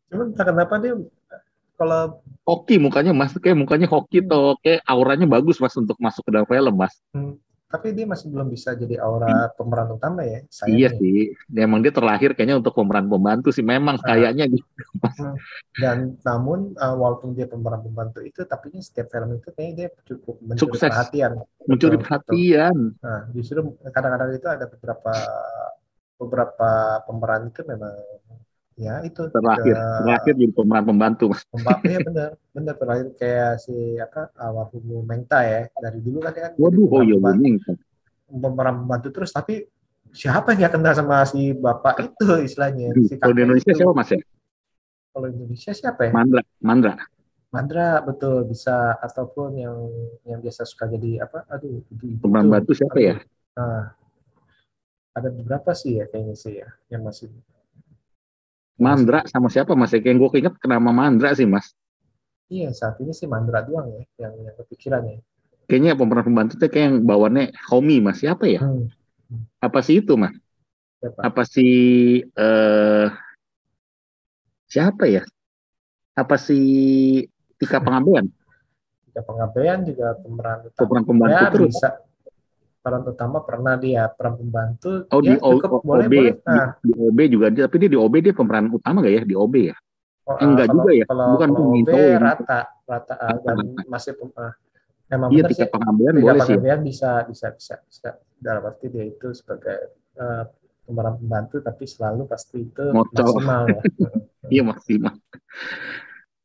Cuman 0.08 0.32
kenapa 0.32 0.80
dia 0.80 0.96
kalau 1.76 2.20
Hoki 2.42 2.74
mukanya 2.82 3.14
mas, 3.14 3.30
kayak 3.38 3.54
mukanya 3.54 3.86
hoki 3.86 4.18
tuh, 4.18 4.58
kayak 4.66 4.82
auranya 4.82 5.30
bagus 5.30 5.62
mas 5.62 5.78
untuk 5.78 5.94
masuk 6.02 6.26
ke 6.26 6.30
dalam 6.34 6.48
film 6.50 6.74
mas. 6.74 6.94
hmm, 7.14 7.38
tapi 7.72 7.96
dia 7.96 8.04
masih 8.04 8.28
belum 8.28 8.52
bisa 8.52 8.76
jadi 8.76 9.00
aura 9.00 9.48
pemeran 9.56 9.96
utama 9.96 10.20
ya. 10.22 10.44
sayangnya. 10.46 10.76
Iya 10.76 10.88
sih, 11.00 11.18
Dia- 11.48 11.64
emang 11.64 11.80
dia 11.80 11.88
terlahir 11.88 12.36
kayaknya 12.36 12.60
untuk 12.60 12.76
pemeran 12.76 13.08
pembantu 13.08 13.48
sih, 13.48 13.64
memang 13.64 13.96
Ah. 13.96 14.12
kayaknya 14.12 14.44
gitu. 14.52 14.68
Dan 15.72 16.20
namun 16.20 16.76
uh, 16.76 16.92
walaupun 16.92 17.32
dia 17.32 17.48
pemeran 17.48 17.80
pembantu 17.80 18.20
itu, 18.20 18.44
tapi 18.44 18.68
ini 18.76 18.84
setiap 18.84 19.08
film 19.08 19.40
itu 19.40 19.48
kayaknya 19.50 19.72
dia 19.74 19.88
cukup 20.04 20.36
mencuri 20.44 20.60
Sukses. 20.76 20.92
perhatian. 20.92 21.32
Mencuri 21.64 21.96
Betul, 21.96 22.04
perhatian. 22.04 22.76
Nah, 23.00 23.20
justru 23.32 23.58
kadang-kadang 23.88 24.30
itu 24.36 24.48
ada 24.52 24.68
beberapa 24.68 25.12
beberapa 26.20 26.70
pemeran 27.02 27.50
itu 27.50 27.64
memang 27.64 27.94
ya 28.82 28.94
itu 29.06 29.22
Terlahir, 29.30 29.74
eh, 29.78 29.86
terlahir 30.02 30.34
jadi 30.34 30.52
pemeran 30.52 30.84
pembantu 30.90 31.24
mas. 31.30 31.42
pemba- 31.46 31.80
iya 31.86 31.98
benar 32.02 32.28
benar 32.50 32.74
terlahir 32.76 33.06
kayak 33.14 33.50
si 33.62 33.74
apa 33.96 34.28
almarhum 34.34 34.82
Mengta 35.06 35.38
ya 35.46 35.70
dari 35.78 35.98
dulu 36.02 36.18
kan 36.20 36.32
dia 36.34 36.42
kan 36.50 36.52
Waduh, 36.58 36.86
oh 36.90 37.00
iya 37.06 37.16
pembantu- 37.16 37.78
pemeran 38.28 38.74
pembantu 38.82 39.08
terus 39.14 39.30
tapi 39.30 39.54
siapa 40.12 40.52
yang 40.58 40.68
kenal 40.74 40.92
sama 40.92 41.22
si 41.24 41.54
bapak 41.56 42.12
itu 42.12 42.26
istilahnya 42.44 42.92
si 43.06 43.14
Kalau 43.16 43.32
di 43.32 43.40
Indonesia 43.46 43.70
itu. 43.72 43.78
siapa 43.80 43.92
mas 43.94 44.10
ya? 44.10 44.20
kalau 45.12 45.26
Indonesia 45.28 45.72
siapa 45.76 46.00
ya 46.08 46.12
Mandra, 46.16 46.42
Mandra. 46.60 46.94
Mandra 47.52 48.00
betul 48.00 48.48
bisa 48.48 48.96
ataupun 48.96 49.60
yang 49.60 49.76
yang 50.24 50.40
biasa 50.40 50.64
suka 50.64 50.88
jadi 50.88 51.24
apa 51.28 51.44
aduh 51.52 51.84
ibu-ibu 51.92 52.24
Pemeran 52.24 52.48
pembantu 52.48 52.72
siapa 52.72 52.96
ya? 52.96 53.14
Nah, 53.52 53.92
ada 55.12 55.28
beberapa 55.28 55.76
sih 55.76 56.00
ya 56.00 56.08
kayaknya 56.08 56.36
sih 56.36 56.64
ya 56.64 56.68
yang 56.88 57.04
masih 57.04 57.28
Mandra 58.80 59.24
sama 59.28 59.48
siapa 59.52 59.72
mas? 59.76 59.92
Yang 59.94 60.16
gue 60.28 60.30
keinget 60.38 60.54
kenapa 60.60 60.90
Mandra 60.92 61.32
sih 61.36 61.46
mas. 61.48 61.72
iya 62.52 62.68
saat 62.72 63.00
ini 63.00 63.16
sih 63.16 63.24
Mandra 63.24 63.64
doang 63.64 63.88
ya 63.96 64.02
yang 64.28 64.32
yang 64.44 64.56
kepikiran 64.60 65.02
ya. 65.08 65.16
Kayaknya 65.70 65.92
pemeran 65.96 66.24
pembantu 66.26 66.52
tuh 66.60 66.68
kayak 66.68 66.84
yang 66.90 66.96
bawaannya 67.08 67.44
homey 67.72 67.98
mas. 68.04 68.20
Siapa 68.20 68.44
ya? 68.44 68.60
Hmm, 68.60 68.88
Apa 69.62 69.80
sih 69.80 70.04
itu 70.04 70.14
mas? 70.20 70.36
siapa? 71.00 71.20
Apa 71.24 71.42
sih 71.48 71.72
eh 72.26 73.06
siapa 74.68 75.04
ya? 75.08 75.22
Apa 76.12 76.36
sih 76.36 76.64
Tika 77.56 77.80
Pengabdian? 77.80 78.28
Jika 79.12 79.20
pengabdian 79.28 79.84
juga 79.84 80.16
pemeran 80.20 80.58
utama. 80.68 80.80
Pemeran 80.80 81.04
pembantu 81.04 81.36
ya, 81.36 81.52
terus. 81.52 81.74
bisa. 81.76 81.88
Peran 82.82 83.02
utama 83.06 83.38
pernah 83.46 83.74
dia 83.78 84.10
peran 84.10 84.34
pembantu. 84.42 85.06
Oh 85.14 85.22
di 85.22 85.30
ya, 85.30 85.38
O- 85.38 85.54
cukup 85.54 85.80
O- 85.80 85.86
boleh 85.86 86.06
OB, 86.10 86.14
boleh. 86.18 86.34
di, 86.34 86.50
Nah, 86.50 86.68
di 86.82 86.92
OB 86.98 87.18
juga 87.30 87.46
dia, 87.54 87.62
tapi 87.70 87.76
dia 87.78 87.90
di 87.94 87.98
OB 87.98 88.14
dia 88.18 88.34
pemeran 88.34 88.66
utama 88.74 88.98
gak 89.06 89.14
ya 89.14 89.22
di 89.22 89.36
OB 89.38 89.54
ya? 89.70 89.76
oh, 90.26 90.34
eh, 90.34 90.46
enggak 90.50 90.66
kalau, 90.66 90.82
juga 90.82 90.90
ya? 90.98 91.04
Kalau, 91.06 91.26
Bukan 91.30 91.48
kalau 91.54 91.70
OB 91.78 91.90
rata 92.18 92.58
rata 92.90 93.14
ah, 93.22 93.36
dan 93.38 93.56
Rata. 93.62 93.82
masih 93.86 94.12
ah, 94.34 94.52
memang 95.14 95.28
Iya 95.30 95.42
sih. 95.54 95.66
Pengabdian 95.70 96.14
Tiga 96.18 96.22
boleh 96.26 96.40
sih. 96.42 96.54
ya. 96.54 96.58
pengabdian 96.58 96.80
bisa 96.82 97.10
bisa 97.30 97.46
bisa 97.54 97.74
bisa 97.86 98.08
dalam 98.42 98.62
arti 98.66 98.86
dia 98.90 99.04
itu 99.06 99.28
sebagai 99.30 99.78
eh, 100.18 100.44
pemeran 100.82 101.14
pembantu 101.22 101.56
tapi 101.62 101.84
selalu 101.86 102.26
pasti 102.26 102.66
itu 102.66 102.84
Ngocol. 102.90 103.14
maksimal 103.14 103.62
ya. 103.70 103.80
Iya 104.52 104.62
maksimal. 104.66 105.14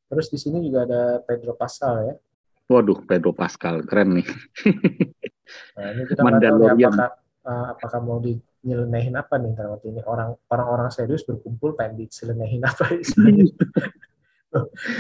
Terus 0.08 0.28
di 0.32 0.38
sini 0.40 0.64
juga 0.64 0.86
ada 0.88 1.02
Pedro 1.26 1.58
Pascal 1.58 1.96
ya. 2.08 2.16
Waduh 2.72 3.00
Pedro 3.10 3.32
Pascal 3.36 3.84
keren 3.90 4.22
nih. 4.22 4.28
Nah, 5.78 5.88
ini 5.94 6.04
kita 6.10 6.22
Mandalorian. 6.24 6.92
apakah 6.92 7.10
eh, 7.48 7.66
apakah 7.74 8.00
mau 8.04 8.18
dinyelenehin 8.20 9.16
apa 9.16 9.36
nih 9.40 9.52
dalam 9.56 9.80
ini 9.86 10.02
orang 10.04 10.30
orang-orang 10.52 10.90
serius 10.92 11.24
berkumpul 11.28 11.74
pengen 11.78 12.06
diselenehin 12.08 12.64
apa 12.66 12.92
istilahnya. 13.04 13.46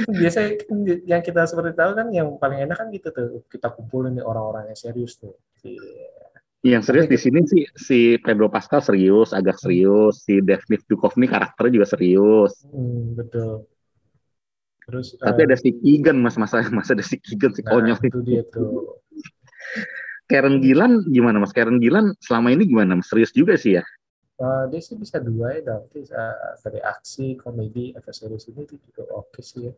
Biasanya 0.08 0.50
kan 0.62 0.77
yang 1.08 1.22
kita 1.24 1.42
seperti 1.48 1.72
tahu 1.74 1.92
kan 1.96 2.08
yang 2.12 2.27
paling 2.38 2.60
enak 2.68 2.77
kan 2.77 2.88
gitu 2.92 3.08
tuh 3.16 3.27
kita 3.48 3.72
kumpulin 3.74 4.13
nih 4.20 4.25
orang-orang 4.25 4.70
yang 4.72 4.80
serius 4.80 5.16
tuh. 5.18 5.34
Si- 5.63 5.80
Yang 6.66 6.84
serius 6.89 7.08
di 7.08 7.18
sini 7.22 7.39
sih 7.48 7.63
si 7.77 8.00
Pedro 8.20 8.51
Pascal 8.51 8.84
serius, 8.84 9.32
agak 9.32 9.56
serius. 9.62 10.25
Si 10.25 10.44
David 10.44 10.84
Duchovny 10.89 11.30
karakternya 11.30 11.80
juga 11.80 11.88
serius. 11.88 12.51
Hmm, 12.68 13.16
betul. 13.16 13.63
Terus 14.88 15.08
Tapi 15.20 15.39
eh, 15.44 15.48
ada 15.48 15.56
si 15.60 15.70
Keegan 15.80 16.18
mas, 16.20 16.36
masa 16.39 16.63
masa 16.72 16.92
ada 16.96 17.04
si 17.06 17.16
Keegan 17.20 17.51
si 17.56 17.62
nah, 17.63 17.72
konyol. 17.72 17.98
itu 18.00 18.20
dia 18.24 18.42
tuh. 18.48 19.00
Karen 20.28 20.60
Gilan 20.60 21.08
gimana 21.08 21.40
mas? 21.40 21.56
Karen 21.56 21.80
Gilan 21.80 22.12
selama 22.20 22.52
ini 22.52 22.68
gimana 22.68 23.00
mas? 23.00 23.08
Serius 23.08 23.32
juga 23.32 23.56
sih 23.56 23.80
ya? 23.80 23.84
Eh, 24.38 24.64
dia 24.70 24.82
sih 24.84 24.94
bisa 24.94 25.18
dua 25.18 25.58
ya, 25.58 25.66
nanti 25.66 26.06
eh, 26.06 26.54
dari 26.62 26.78
aksi, 26.84 27.40
komedi, 27.42 27.96
atau 27.98 28.14
serius 28.14 28.46
ini 28.52 28.70
itu 28.70 28.78
juga 28.86 29.10
oke 29.16 29.42
sih 29.42 29.72
ya. 29.72 29.74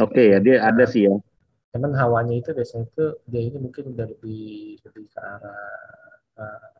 Oke 0.00 0.32
ya 0.32 0.38
dia 0.40 0.64
ada 0.64 0.82
Nah. 0.82 0.88
sih 0.88 1.04
ya. 1.04 1.14
Cuman 1.74 1.90
hawanya 1.98 2.38
itu 2.38 2.54
biasanya 2.54 2.86
itu 2.86 3.04
dia 3.28 3.42
ini 3.44 3.58
mungkin 3.60 3.92
udah 3.92 4.06
lebih 4.08 4.78
lebih 4.88 5.04
ke 5.10 5.18
arah 5.20 5.68
eh, 6.38 6.70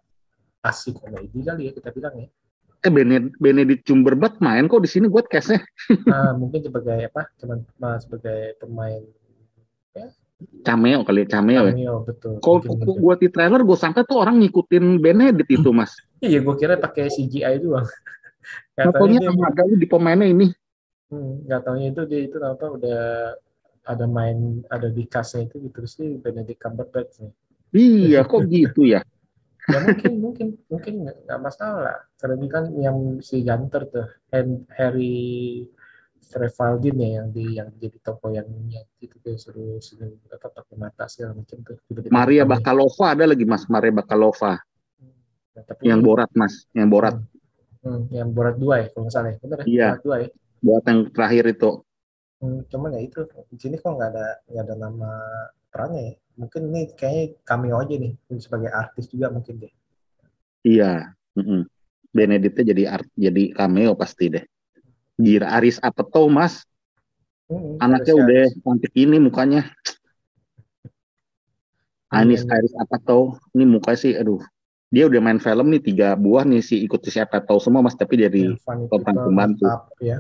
aksi 0.65 0.97
komedi 0.97 1.39
kali 1.45 1.69
ya 1.69 1.73
kita 1.77 1.91
bilang 1.93 2.15
ya. 2.17 2.29
Eh 2.85 2.93
Benedict, 2.93 3.37
Benedict 3.41 3.83
Cumberbatch 3.89 4.39
main 4.45 4.65
kok 4.69 4.81
di 4.85 4.89
sini 4.89 5.09
buat 5.09 5.25
case-nya. 5.29 5.61
Ah, 6.09 6.33
mungkin 6.37 6.61
sebagai 6.65 7.09
apa? 7.09 7.33
Cuman 7.41 7.65
sebagai 8.01 8.57
pemain 8.61 9.01
Cameo 10.65 11.07
kali 11.07 11.25
ya, 11.25 11.39
cameo 11.39 11.63
ya. 11.71 11.73
cameo 11.73 11.97
betul. 12.05 12.33
Kalau 12.43 12.59
gua 12.99 13.15
di 13.15 13.29
trailer 13.31 13.63
gue 13.63 13.79
sangka 13.79 14.03
tuh 14.03 14.19
orang 14.21 14.43
ngikutin 14.43 14.99
Benedict 14.99 15.51
itu 15.51 15.71
mas. 15.71 15.95
Iya, 16.25 16.41
gue 16.41 16.57
kira 16.57 16.81
pakai 16.81 17.13
CGI 17.13 17.61
doang. 17.61 17.85
Katanya 18.81 19.29
sama 19.29 19.53
ada 19.53 19.69
di 19.69 19.85
pemainnya 19.85 20.25
ini 20.25 20.49
Hmm, 21.13 21.45
nggak 21.47 21.61
taunya 21.63 21.93
itu 21.93 22.03
dia 22.11 22.21
itu 22.27 22.37
apa 22.41 22.67
udah 22.75 23.03
ada 23.85 24.07
main 24.09 24.65
ada 24.73 24.89
di 24.89 25.05
kasnya 25.05 25.47
itu 25.47 25.69
gitu 25.69 25.85
sih 25.85 26.09
Benedict 26.19 26.59
Cumberbatch 26.59 27.21
nih. 27.21 27.33
Iya, 27.75 28.21
kok 28.25 28.49
gitu 28.49 28.83
ya? 28.89 29.05
Ya 29.65 29.81
mungkin 29.81 30.13
mungkin 30.21 30.49
mungkin 30.69 30.95
nggak 31.09 31.41
masalah 31.41 32.05
karena 32.21 32.37
ini 32.37 32.49
kan 32.53 32.65
yang 32.77 32.99
si 33.25 33.41
Gunter 33.41 33.89
tuh 33.89 34.05
Harry 34.77 35.65
Trefaldin 36.35 36.99
ya 36.99 37.09
yang 37.23 37.29
di 37.31 37.45
yang 37.55 37.71
jadi 37.79 37.99
tokoh 38.03 38.35
yang 38.35 38.51
yang 38.67 38.83
itu 38.99 39.15
tuh 39.23 39.39
suruh 39.39 39.79
suruh 39.79 40.11
apa 40.35 40.51
pakai 40.51 40.75
mata 40.75 41.07
segala 41.07 41.39
macam 41.39 41.63
tuh 41.63 41.79
tiba-tiba 41.87 42.11
Maria 42.11 42.43
ketemu. 42.43 42.53
Bakalova 42.59 43.07
ada 43.15 43.25
lagi 43.31 43.45
Mas, 43.47 43.63
Maria 43.71 43.95
Bakalova 43.95 44.53
Nah, 45.55 45.63
tapi 45.63 45.87
yang 45.87 46.03
Borat 46.03 46.27
Mas, 46.35 46.67
yang 46.75 46.91
Borat. 46.91 47.15
Hmm, 47.79 48.11
yang 48.11 48.35
Borat 48.35 48.59
dua 48.59 48.83
ya 48.83 48.87
kalau 48.91 49.07
nggak 49.07 49.15
salah 49.15 49.31
ya 49.31 49.37
bener 49.39 49.59
ya 49.63 49.65
Iya. 49.71 49.89
Borat 49.95 50.03
dua 50.03 50.17
ya 50.19 50.29
Borat 50.59 50.85
yang 50.91 51.01
terakhir 51.15 51.45
itu. 51.55 51.71
Hmm, 52.43 52.59
cuman 52.67 52.91
ya 52.99 53.01
itu 53.07 53.21
di 53.55 53.59
sini 53.63 53.75
kok 53.79 53.95
nggak 53.95 54.11
ada 54.11 54.27
nggak 54.51 54.65
ada 54.67 54.75
nama 54.75 55.11
perannya 55.71 56.03
ya 56.03 56.15
mungkin 56.35 56.61
ini 56.75 56.83
kayaknya 56.99 57.25
cameo 57.47 57.79
aja 57.79 57.95
nih 57.95 58.13
sebagai 58.43 58.71
artis 58.75 59.07
juga 59.07 59.31
mungkin 59.31 59.63
deh 59.63 59.73
Iya. 60.67 61.15
mm-mm. 61.39 61.71
Benedictnya 62.15 62.65
jadi 62.71 62.83
art, 62.95 63.07
jadi 63.19 63.43
cameo 63.59 63.99
pasti 63.99 64.31
deh. 64.31 64.45
Gira 65.19 65.51
Aris 65.55 65.79
Apatow 65.79 66.27
Mas, 66.31 66.65
Hmm, 67.45 67.77
anaknya 67.77 68.15
udah 68.17 68.45
cantik 68.65 68.93
ini 68.97 69.21
mukanya. 69.21 69.69
Anis 72.09 72.41
Iya, 72.41 72.49
iya. 72.49 72.57
Aris 72.57 72.75
Apatow, 72.81 73.37
ini 73.53 73.65
mukanya 73.69 74.01
sih, 74.01 74.17
aduh. 74.17 74.41
Dia 74.89 75.05
udah 75.11 75.21
main 75.21 75.37
film 75.37 75.69
nih 75.69 75.83
tiga 75.83 76.17
buah 76.17 76.49
nih 76.49 76.65
si 76.65 76.81
ikut 76.81 77.05
si 77.05 77.21
Apatow 77.21 77.61
semua 77.61 77.85
Mas, 77.85 77.99
tapi 78.01 78.17
dari 78.17 78.55
Ya, 78.55 78.57
Funny 78.65 78.89
pemeran 78.89 79.13
People, 79.13 79.25
pembantu. 79.29 79.67
Ya 80.01 80.17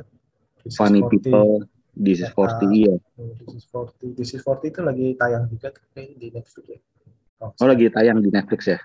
Funny 0.74 1.00
40, 1.00 1.12
People, 1.16 1.50
This 1.94 2.18
is 2.20 2.28
Ya, 2.28 2.34
40 2.34 2.68
iya. 2.74 2.94
hmm, 2.98 3.32
This 3.38 3.52
is 3.54 3.64
40 3.70 4.16
This 4.18 4.30
is 4.34 4.40
40 4.42 4.68
itu 4.68 4.80
lagi 4.82 5.06
tayang 5.14 5.44
juga 5.46 5.68
kayaknya 5.94 6.16
di 6.18 6.28
Netflix 6.34 6.64
ya 6.66 6.78
Oh 7.40 7.66
lagi 7.68 7.86
tayang 7.92 8.18
di 8.24 8.28
Netflix 8.32 8.60
ya. 8.68 8.78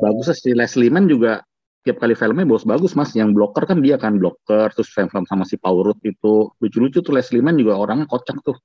Bagus 0.00 0.30
sih 0.40 0.52
Leslie 0.54 0.92
Mann 0.92 1.08
juga 1.08 1.42
tiap 1.84 2.00
kali 2.00 2.16
filmnya 2.16 2.48
bagus-bagus 2.48 2.96
mas. 2.96 3.12
Yang 3.12 3.36
blocker 3.36 3.64
kan 3.68 3.78
dia 3.84 4.00
kan 4.00 4.16
blocker, 4.16 4.72
terus 4.72 4.88
film-film 4.90 5.28
sama 5.28 5.44
si 5.44 5.60
Paul 5.60 5.84
Rudd 5.84 6.00
itu 6.02 6.48
lucu-lucu 6.58 7.04
tuh 7.04 7.12
Leslie 7.12 7.44
Mann 7.44 7.60
juga 7.60 7.76
orangnya 7.76 8.08
kocak 8.08 8.40
tuh. 8.42 8.56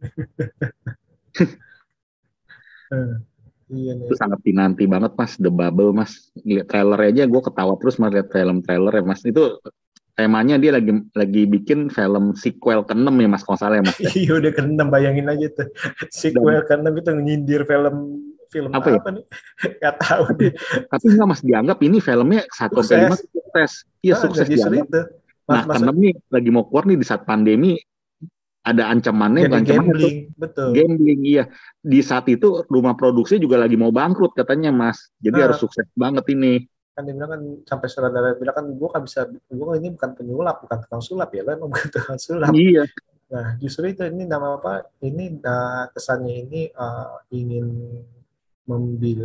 Iya 3.64 3.96
nih 3.96 4.06
Itu 4.06 4.14
sangat 4.14 4.44
dinanti 4.44 4.84
banget 4.84 5.16
mas, 5.16 5.40
The 5.40 5.48
Bubble 5.48 5.96
mas. 5.96 6.30
Lihat 6.44 6.68
trailer 6.68 7.00
aja 7.00 7.24
gue 7.24 7.40
ketawa 7.42 7.74
terus 7.80 7.96
mas 7.96 8.12
lihat 8.12 8.28
film 8.28 8.60
trailer 8.60 8.92
ya 8.92 9.02
mas. 9.02 9.24
Itu 9.24 9.58
temanya 10.14 10.60
dia 10.60 10.70
lagi 10.70 10.92
lagi 11.16 11.42
bikin 11.48 11.90
film 11.90 12.38
sequel 12.38 12.86
ke-6 12.86 13.10
ya 13.10 13.28
mas 13.28 13.42
kalau 13.42 13.58
salah 13.58 13.80
ya 13.80 13.84
mas. 13.88 13.96
Iya 14.20 14.32
udah 14.38 14.52
keenam 14.52 14.88
bayangin 14.92 15.26
aja 15.32 15.46
tuh 15.50 15.68
sequel 16.12 16.60
karena 16.68 16.92
itu 16.92 17.10
nyindir 17.18 17.64
film 17.64 18.20
film 18.54 18.70
Apa 18.70 18.86
apa, 18.94 19.08
ya? 19.10 19.10
nih? 19.18 19.24
Nggak 19.82 19.94
tahu 19.98 20.24
deh 20.38 20.52
Tapi 20.86 21.04
nggak 21.10 21.26
mas 21.26 21.42
dianggap 21.42 21.78
ini 21.82 21.98
filmnya 21.98 22.40
satu 22.48 22.78
lima 22.86 23.16
Sukses. 23.18 23.72
Iya 24.00 24.14
Ah, 24.14 24.20
sukses 24.22 24.46
dianggap. 24.46 24.86
itu 24.86 25.00
Nah 25.44 25.60
Mas, 25.60 25.76
masa 25.76 25.84
ke-6 25.84 25.96
nih 26.00 26.14
lagi 26.32 26.48
mau 26.48 26.64
keluar 26.64 26.84
nih 26.88 26.96
di 26.96 27.04
saat 27.04 27.22
pandemi 27.28 27.76
ada 28.64 28.88
ancamannya 28.88 29.44
jadi 29.44 29.60
tuh. 29.60 29.68
gambling 29.68 30.18
betul. 30.40 30.68
Gambling 30.72 31.20
iya. 31.20 31.44
Di 31.84 32.00
saat 32.00 32.24
itu 32.32 32.64
rumah 32.64 32.96
produksi 32.96 33.36
juga 33.36 33.60
lagi 33.60 33.76
mau 33.76 33.92
bangkrut 33.92 34.32
katanya 34.32 34.72
mas. 34.72 35.12
Jadi 35.20 35.36
Nah. 35.36 35.44
harus 35.52 35.60
sukses 35.60 35.84
banget 35.92 36.24
ini. 36.32 36.64
Kan 36.96 37.04
dia 37.04 37.12
bilang 37.12 37.30
kan 37.36 37.42
sampai 37.68 37.88
saudara 37.92 38.32
bilang 38.32 38.56
kan 38.56 38.66
gue 38.72 38.88
kan 38.88 39.02
bisa 39.04 39.28
gue 39.28 39.74
ini 39.76 39.92
bukan 39.92 40.10
penyulap 40.16 40.64
bukan 40.64 40.78
tukang 40.80 41.02
sulap. 41.04 41.28
Ya 41.36 41.44
lo 41.44 41.50
emang 41.52 41.68
bukan 41.68 41.88
tukang 42.00 42.16
sulap. 42.16 42.56
Iya. 42.56 42.88
Nah 43.28 43.46
justru 43.60 43.84
itu 43.92 44.00
ini 44.08 44.24
nama 44.24 44.56
apa? 44.56 44.88
Ini 45.04 45.44
nah, 45.44 45.92
kesannya 45.92 46.34
ini 46.48 46.60
uh, 46.72 47.20
ingin 47.36 47.68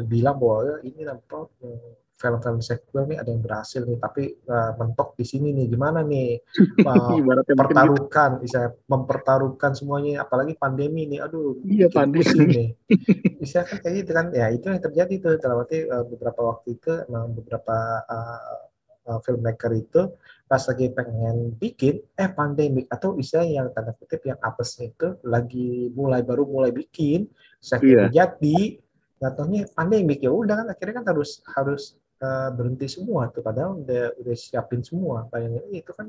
bilang 0.06 0.36
bahwa 0.38 0.84
ini 0.84 1.02
apa 1.08 1.48
eh, 1.64 1.96
film-film 2.20 2.60
sequel 2.60 3.08
nih 3.08 3.18
ada 3.24 3.32
yang 3.32 3.40
berhasil 3.40 3.80
nih 3.88 3.96
tapi 3.96 4.36
uh, 4.52 4.76
mentok 4.76 5.16
di 5.16 5.24
sini 5.24 5.56
nih 5.56 5.72
gimana 5.72 6.04
nih 6.04 6.36
uh, 6.84 7.16
gitu. 7.16 7.56
pertaruhkan 7.56 8.44
bisa 8.44 8.76
mempertaruhkan 8.92 9.72
semuanya 9.72 10.28
apalagi 10.28 10.60
pandemi 10.60 11.08
nih 11.08 11.24
aduh 11.24 11.56
Iya, 11.64 11.88
pandemi. 11.88 12.44
nih 12.52 12.70
bisa 13.42 13.64
kan 13.64 13.80
kayak 13.80 13.96
gitu 14.04 14.12
kan 14.12 14.26
ya 14.36 14.52
itu 14.52 14.68
yang 14.68 14.84
terjadi 14.84 15.14
tuh 15.24 15.34
dalam 15.40 15.64
arti 15.64 15.88
uh, 15.88 16.04
beberapa 16.04 16.42
waktu 16.44 16.76
itu 16.76 16.92
emang 17.08 17.32
beberapa 17.40 17.78
uh, 18.04 18.68
uh, 19.16 19.20
filmmaker 19.24 19.72
itu 19.80 20.12
pas 20.44 20.60
lagi 20.60 20.92
pengen 20.92 21.56
bikin 21.56 22.04
eh 22.20 22.28
pandemik 22.36 22.92
atau 22.92 23.16
istilah 23.16 23.48
yang 23.48 23.68
tanda 23.72 23.96
kutip 23.96 24.28
yang 24.28 24.40
apesnya 24.44 24.92
itu 24.92 25.16
lagi 25.24 25.88
mulai 25.96 26.20
baru 26.20 26.44
mulai 26.44 26.76
bikin 26.76 27.32
saya 27.64 27.80
Iya. 27.80 28.04
jadi 28.12 28.82
taunya 29.20 29.68
pandemik 29.76 30.24
ya 30.24 30.32
udah 30.32 30.56
kan 30.64 30.68
akhirnya 30.72 30.96
kan 31.04 31.06
harus 31.12 31.44
harus 31.52 31.84
uh, 32.20 32.50
berhenti 32.56 32.88
semua 32.88 33.28
tuh 33.28 33.44
padahal 33.44 33.84
udah 33.84 34.16
udah 34.16 34.36
siapin 34.36 34.80
semua 34.80 35.28
bayangin 35.28 35.64
"Ih, 35.70 35.84
itu 35.84 35.92
kan 35.92 36.08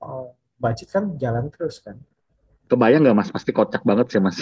uh, 0.00 0.32
budget 0.56 0.88
kan 0.88 1.12
jalan 1.20 1.52
terus 1.52 1.84
kan 1.84 2.00
kebayang 2.68 3.04
nggak 3.04 3.16
mas 3.16 3.28
pasti 3.28 3.52
kocak 3.52 3.80
banget 3.84 4.08
sih 4.08 4.20
mas 4.20 4.40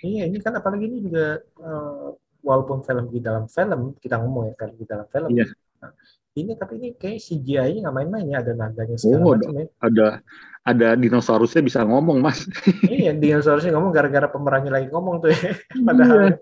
Iya, 0.00 0.28
ini 0.28 0.40
kan 0.40 0.52
apalagi 0.54 0.88
ini 0.88 1.04
juga 1.04 1.36
eh, 1.44 2.08
walaupun 2.40 2.80
film 2.80 3.12
di 3.12 3.20
dalam 3.20 3.44
film 3.48 3.92
kita 4.00 4.16
ngomong 4.16 4.48
ya 4.48 4.54
film 4.56 4.74
di 4.78 4.86
dalam 4.88 5.04
film. 5.12 5.28
Iya. 5.28 5.44
Nah, 5.84 5.92
ini 6.32 6.56
tapi 6.56 6.72
ini 6.80 6.88
kayak 6.96 7.20
CGI-nya 7.20 7.84
nggak 7.84 7.96
main-main 7.96 8.26
ya, 8.32 8.38
ada 8.40 8.52
naganya 8.54 8.96
segala 8.96 9.20
Oh, 9.20 9.32
macam 9.36 9.52
ya. 9.60 9.66
ada 9.76 10.06
ada 10.64 10.88
dinosaurusnya 10.96 11.60
bisa 11.60 11.84
ngomong 11.84 12.16
mas 12.24 12.48
Iya, 12.88 13.12
dinosaurusnya 13.12 13.76
ngomong 13.76 13.92
gara-gara 13.92 14.24
pemerannya 14.30 14.72
lagi 14.72 14.88
ngomong 14.88 15.20
tuh 15.20 15.36
ya. 15.36 15.52
Padahal 15.88 16.32
Iya. 16.32 16.36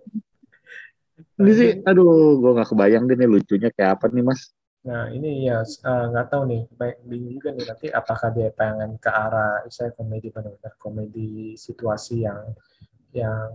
Ini 1.41 1.53
sih 1.59 1.71
aduh 1.89 2.39
gue 2.41 2.51
nggak 2.55 2.69
kebayang 2.71 3.05
deh 3.09 3.17
nih 3.19 3.29
lucunya 3.35 3.69
kayak 3.75 3.91
apa 3.99 4.07
nih 4.15 4.25
mas. 4.29 4.41
Nah, 4.85 5.09
ini 5.17 5.49
ya 5.49 5.65
eh, 5.65 6.05
nggak 6.13 6.27
tahu 6.29 6.43
nih, 6.45 6.63
baik 6.77 6.97
bingung 7.09 7.33
juga 7.41 7.49
nih 7.57 7.65
nanti 7.65 7.87
apakah 7.89 8.29
dia 8.37 8.53
pengen 8.53 9.01
ke 9.01 9.09
arah 9.09 9.65
saya 9.73 9.91
komedi 9.97 10.29
benar-benar 10.29 10.77
komedi 10.77 11.57
situasi 11.57 12.15
yang 12.29 12.53
yang 13.17 13.49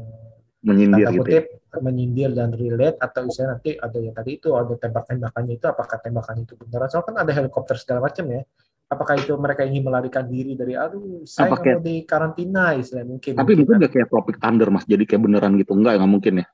menyindir 0.65 1.05
tanda 1.05 1.13
gitu 1.13 1.29
ya. 1.29 1.41
kutip 1.41 1.45
menyindir 1.85 2.31
dan 2.33 2.49
relate 2.51 2.97
atau 2.97 3.21
misalnya 3.29 3.49
nanti 3.55 3.69
ada 3.77 3.99
yang 4.01 4.15
tadi 4.17 4.31
itu 4.41 4.49
ada 4.57 4.73
tembak-tembakannya 4.73 5.53
itu 5.61 5.65
apakah 5.69 5.97
tembakan 6.01 6.37
itu 6.43 6.53
beneran? 6.57 6.89
Soalnya 6.89 7.07
kan 7.13 7.17
ada 7.21 7.31
helikopter 7.37 7.75
segala 7.77 7.99
macam 8.09 8.25
ya. 8.27 8.41
Apakah 8.89 9.15
itu 9.21 9.33
mereka 9.37 9.61
ingin 9.69 9.85
melarikan 9.85 10.25
diri 10.25 10.57
dari 10.57 10.73
aduh 10.73 11.21
saya 11.29 11.53
Apa 11.53 11.61
nggak 11.61 11.77
mau 11.77 11.81
di 11.85 11.95
karantina 12.09 12.73
istilah 12.73 13.05
mungkin 13.05 13.33
tapi 13.37 13.53
mungkin 13.53 13.73
kan. 13.77 13.79
nggak 13.85 13.91
kayak 13.93 14.07
Tropic 14.09 14.35
Thunder 14.41 14.67
mas 14.73 14.85
jadi 14.89 15.03
kayak 15.05 15.21
beneran 15.29 15.53
gitu. 15.61 15.71
Enggak 15.77 16.01
nggak 16.01 16.09
mungkin 16.09 16.33
ya 16.41 16.47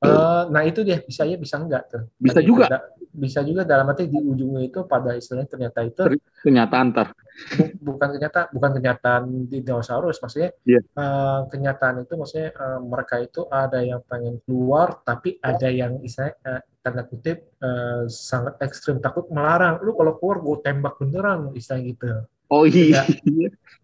Eh, 0.00 0.42
nah 0.50 0.62
itu 0.66 0.80
dia. 0.82 0.98
Bisa 1.00 1.22
ya 1.24 1.38
bisa 1.38 1.56
enggak 1.56 1.82
tuh. 1.88 2.02
Bisa 2.18 2.40
Tadi 2.42 2.48
juga. 2.48 2.66
da- 2.66 2.86
bisa 3.14 3.40
juga 3.46 3.62
dalam 3.62 3.86
arti 3.86 4.10
di 4.10 4.18
ujungnya 4.18 4.66
itu 4.66 4.82
pada 4.84 5.14
istilahnya 5.14 5.46
ternyata 5.46 5.86
itu 5.86 6.02
kenyataan 6.42 6.90
ntar. 6.90 7.14
Bu- 7.54 7.94
bukan 7.94 8.08
kenyataan 8.18 8.46
bukan 8.50 8.70
kenyataan 8.74 9.22
dinosaurus. 9.46 10.18
Maksudnya 10.18 10.50
Iya. 10.66 10.80
eh, 10.82 11.40
kenyataan 11.48 12.02
itu 12.02 12.12
maksudnya 12.18 12.50
eh, 12.50 12.80
mereka 12.82 13.22
itu 13.22 13.46
ada 13.48 13.78
yang 13.80 14.02
pengen 14.02 14.42
keluar 14.42 14.98
tapi 15.06 15.38
ada 15.38 15.70
yang 15.70 16.02
istilahnya 16.02 16.34
eh, 16.42 16.60
tanda 16.82 17.06
kutip 17.06 17.54
eh, 17.62 18.02
sangat 18.10 18.58
ekstrim. 18.60 18.98
Takut 18.98 19.30
melarang. 19.30 19.78
Lu 19.80 19.94
kalau 19.94 20.18
keluar 20.18 20.42
gue 20.42 20.56
tembak 20.60 20.98
beneran 20.98 21.54
istilah 21.54 21.80
gitu 21.80 22.06
oh 22.48 22.64
iya 22.64 23.04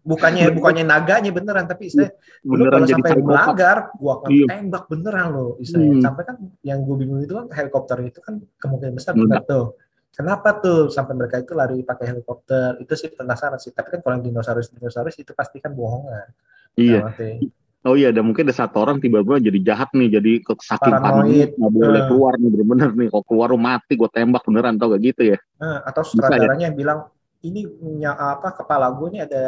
bukannya 0.01 0.49
bukannya 0.51 0.83
naganya 0.83 1.29
beneran 1.29 1.65
tapi 1.65 1.89
lu 1.91 2.09
beneran 2.47 2.71
kalau 2.73 2.87
jadi 2.89 2.93
sampai 2.97 3.11
melanggar 3.19 3.77
gua 3.95 4.13
akan 4.17 4.29
Iya. 4.29 4.45
tembak 4.49 4.83
beneran 4.87 5.27
lo 5.29 5.47
istilahnya 5.57 5.95
Hmm. 5.97 6.03
sampai 6.03 6.23
kan 6.25 6.35
yang 6.61 6.79
gue 6.81 6.95
bingung 6.97 7.21
itu 7.21 7.33
kan 7.33 7.45
helikopter 7.49 7.97
itu 8.01 8.17
kan 8.17 8.33
kemungkinan 8.57 8.93
besar 8.93 9.13
Meledak. 9.13 9.45
tuh 9.45 9.65
kenapa 10.11 10.49
tuh 10.57 10.89
sampai 10.89 11.13
mereka 11.13 11.37
itu 11.37 11.53
lari 11.53 11.81
pakai 11.81 12.05
helikopter 12.09 12.77
itu 12.77 12.93
sih 12.95 13.09
penasaran 13.09 13.57
sih 13.57 13.69
tapi 13.69 13.91
kan 13.91 13.99
kalau 14.01 14.17
yang 14.17 14.25
dinosaurus 14.25 14.69
dinosaurus 14.69 15.15
itu 15.15 15.31
pasti 15.31 15.61
kan 15.61 15.71
bohongan 15.71 16.33
iya 16.73 17.05
arti, 17.07 17.51
Oh 17.81 17.97
iya, 17.97 18.13
ada 18.13 18.21
mungkin 18.21 18.45
ada 18.45 18.53
satu 18.53 18.77
orang 18.77 19.01
tiba-tiba 19.01 19.41
jadi 19.41 19.73
jahat 19.73 19.89
nih, 19.97 20.13
jadi 20.13 20.31
saking 20.45 20.93
Paranoid. 20.93 21.01
panik 21.01 21.49
nggak 21.57 21.71
boleh 21.73 21.97
Eh. 21.97 22.05
keluar 22.05 22.33
nih 22.37 22.49
bener-bener 22.53 22.89
nih, 22.93 23.07
kalau 23.09 23.25
keluar 23.25 23.47
lu 23.49 23.57
mati, 23.57 23.97
gue 23.97 24.05
tembak 24.05 24.45
beneran 24.45 24.77
tau 24.77 24.93
gak 24.93 25.01
gitu 25.01 25.33
ya? 25.33 25.37
Nah, 25.57 25.81
atau 25.81 26.05
ya? 26.05 26.09
sutradaranya 26.13 26.69
yang 26.69 26.77
bilang 26.77 27.09
ini 27.41 27.65
punya 27.65 28.13
apa 28.13 28.53
kepala 28.53 28.93
gue 28.93 29.07
nih 29.17 29.21
ada 29.25 29.45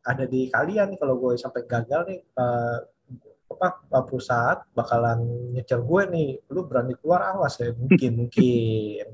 ada 0.00 0.24
di 0.24 0.48
kalian 0.48 0.94
nih 0.94 0.98
kalau 0.98 1.18
gue 1.20 1.36
sampai 1.36 1.66
gagal 1.66 2.00
nih 2.08 2.18
eh, 2.22 2.78
apa 3.50 3.68
eh, 3.90 4.04
perusahaan 4.06 4.58
bakalan 4.72 5.20
nyecer 5.52 5.82
gue 5.82 6.02
nih. 6.06 6.28
Lu 6.54 6.64
berani 6.70 6.94
keluar 6.96 7.34
awas 7.34 7.58
ya. 7.58 7.74
Mungkin 7.74 8.10
mungkin. 8.24 9.06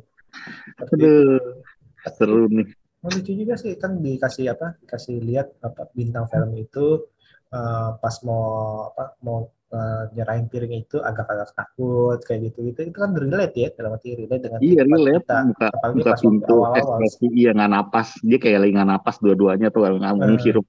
Tapi- 0.76 1.00
Aduh, 1.00 1.64
seru 2.12 2.46
nih. 2.52 2.68
Oh, 3.06 3.10
lucu 3.12 3.32
juga 3.38 3.54
sih 3.54 3.78
kan 3.78 4.02
dikasih 4.02 4.50
apa 4.50 4.74
dikasih 4.82 5.22
lihat 5.22 5.54
apa 5.62 5.86
bintang 5.94 6.26
film 6.26 6.52
itu 6.58 7.06
eh, 7.54 7.90
pas 8.02 8.16
mau 8.26 8.44
apa 8.92 9.14
mau 9.24 9.46
eh, 9.66 10.02
nyerahin 10.14 10.46
piring 10.46 10.72
itu 10.78 10.96
agak-agak 10.98 11.50
takut 11.52 12.18
kayak 12.22 12.50
gitu. 12.50 12.58
Gitu 12.70 12.78
itu 12.86 12.94
kan 12.94 13.10
relate 13.12 13.54
ya 13.54 13.68
dalam 13.74 13.94
arti 13.94 14.14
relate 14.14 14.42
dengan 14.46 14.58
Iya 14.60 14.82
relate. 14.86 15.24
kita. 15.24 15.36
Buka 15.50 15.66
apalagi 15.70 15.96
buka 15.96 16.10
pas 16.10 16.20
pintu 16.20 16.56
awal-awal. 16.56 16.78
ekspresi 16.78 17.26
iya 17.32 17.50
nggak 17.52 17.70
napas. 17.70 18.08
Dia 18.20 18.38
kayak 18.38 18.58
lagi 18.62 18.72
nggak 18.72 18.88
napas 18.88 19.14
dua-duanya 19.18 19.66
tuh 19.68 19.80
nggak 19.82 20.14
Eh. 20.22 20.42
hirup 20.42 20.66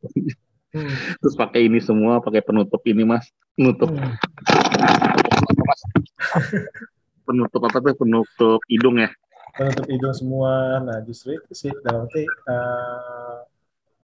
Hmm, 0.67 0.91
terus 1.23 1.33
pakai 1.33 1.63
ini 1.63 1.79
semua 1.79 2.19
pakai 2.19 2.43
penutup 2.43 2.83
ini 2.83 3.01
mas. 3.01 3.23
Penutup. 3.55 3.88
Hmm. 3.88 3.97
Penutup 7.23 7.62
apa 7.63 7.77
tuh? 7.79 7.95
Penutup 7.95 8.60
hidung 8.67 8.99
ya? 8.99 9.07
Penutup 9.55 9.88
hidung 9.88 10.12
semua. 10.12 10.83
Nah, 10.83 10.99
justru 11.03 11.36
itu 11.36 11.51
sih 11.51 11.71
dalam 11.81 12.03
arti 12.03 12.27
eh, 12.27 13.36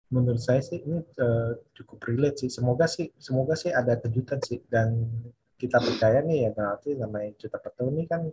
menurut 0.09 0.41
saya 0.41 0.61
sih 0.61 0.81
ini 0.81 0.99
eh, 1.01 1.51
cukup 1.77 2.01
relate 2.09 2.45
sih. 2.45 2.49
Semoga 2.49 2.85
sih 2.89 3.09
semoga 3.17 3.53
sih 3.53 3.69
ada 3.69 3.97
kejutan 3.97 4.41
sih 4.41 4.61
dan 4.69 5.05
kita 5.59 5.77
percaya 5.79 6.23
nih 6.23 6.47
ya 6.47 6.49
dalam 6.55 6.75
arti 6.79 6.95
namanya 6.95 7.35
Juta 7.35 7.57
Petu 7.59 7.89
ini 7.93 8.03
kan 8.09 8.25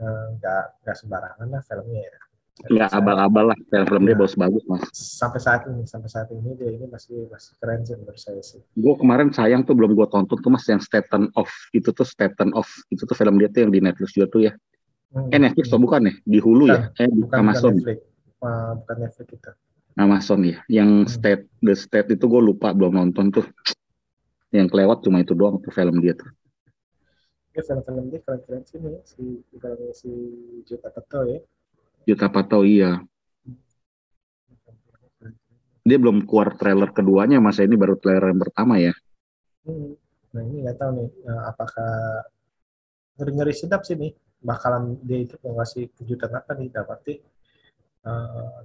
eh, 0.00 0.26
nggak 0.40 0.64
nggak 0.84 0.96
sembarangan 0.96 1.46
lah 1.50 1.62
filmnya 1.66 2.02
ya. 2.08 2.18
nggak 2.54 2.90
abal-abal 2.94 3.50
lah 3.50 3.58
film-film 3.66 4.06
dia 4.06 4.14
Iya. 4.14 4.20
bagus-bagus 4.22 4.62
mas 4.70 4.86
sampai 4.94 5.42
saat 5.42 5.66
ini 5.66 5.82
sampai 5.90 6.06
saat 6.06 6.30
ini 6.30 6.54
dia 6.54 6.70
ini 6.70 6.86
masih 6.86 7.26
masih 7.26 7.50
keren 7.58 7.82
sih 7.82 7.98
menurut 7.98 8.14
saya 8.14 8.38
sih. 8.46 8.62
gue 8.78 8.94
kemarin 8.94 9.34
sayang 9.34 9.66
tuh 9.66 9.74
belum 9.74 9.90
gue 9.98 10.06
tonton 10.06 10.38
tuh 10.38 10.50
mas 10.54 10.62
yang 10.70 10.78
Staten 10.78 11.34
of 11.34 11.50
itu 11.74 11.90
tuh 11.90 12.06
Staten 12.06 12.54
of 12.54 12.70
itu 12.94 13.02
tuh 13.02 13.16
film 13.18 13.42
dia 13.42 13.50
tuh 13.50 13.66
yang 13.66 13.74
di 13.74 13.82
Netflix 13.82 14.14
juga 14.14 14.30
tuh 14.30 14.42
ya 14.46 14.54
Hmm, 15.14 15.30
eh 15.30 15.38
Netflix 15.38 15.70
hmm. 15.70 15.74
tuh 15.78 15.80
bukan 15.82 16.00
ya 16.10 16.14
di 16.26 16.38
Hulu 16.42 16.64
ya 16.70 16.90
eh 16.98 17.06
di 17.06 17.22
bukan 17.22 17.38
Amazon 17.38 17.74
bukan 17.78 17.86
Netflix. 17.86 17.98
Ah, 18.42 18.72
bukan 18.74 18.96
Netflix 18.98 19.26
kita. 19.30 19.50
Amazon 19.94 20.42
ya 20.42 20.58
yang 20.66 21.06
Hmm. 21.06 21.10
State 21.10 21.44
The 21.62 21.74
State 21.78 22.08
itu 22.18 22.24
gue 22.26 22.42
lupa 22.42 22.74
belum 22.74 22.98
nonton 22.98 23.30
tuh 23.30 23.46
yang 24.50 24.66
kelewat 24.70 25.02
cuma 25.06 25.22
itu 25.22 25.34
doang 25.34 25.58
tuh 25.62 25.70
film 25.74 25.98
dia 26.02 26.14
tuh 26.14 26.30
Ini 27.54 27.62
film-film 27.62 28.10
dia 28.10 28.18
keren-keren 28.26 28.62
sih 28.66 28.82
nih 28.82 28.98
si 29.06 29.22
si 29.94 30.10
Juta 30.66 30.90
Petu 30.90 31.20
ya. 31.30 31.38
Juta 32.02 32.26
Pato 32.26 32.66
iya 32.66 32.98
dia 35.84 36.00
belum 36.00 36.24
keluar 36.24 36.56
trailer 36.56 36.90
keduanya 36.96 37.38
mas 37.44 37.60
ini 37.60 37.76
baru 37.76 37.94
trailer 38.00 38.32
yang 38.32 38.40
pertama 38.42 38.76
ya 38.80 38.94
Hmm. 39.64 39.96
Nah 40.36 40.42
ini 40.44 40.60
nggak 40.60 40.76
tahu 40.76 40.90
nih 40.92 41.08
eh, 41.24 41.42
apakah 41.48 41.92
ngeri-ngeri 43.16 43.54
sedap 43.56 43.80
sih 43.86 43.96
nih 43.96 44.12
bakalan 44.44 44.98
dia 45.00 45.24
itu 45.24 45.40
mau 45.40 45.56
ngasih 45.56 45.88
kejutan 45.96 46.36
apa 46.36 46.52
nih 46.52 46.68
dapat 46.68 46.98
eh, 47.08 47.20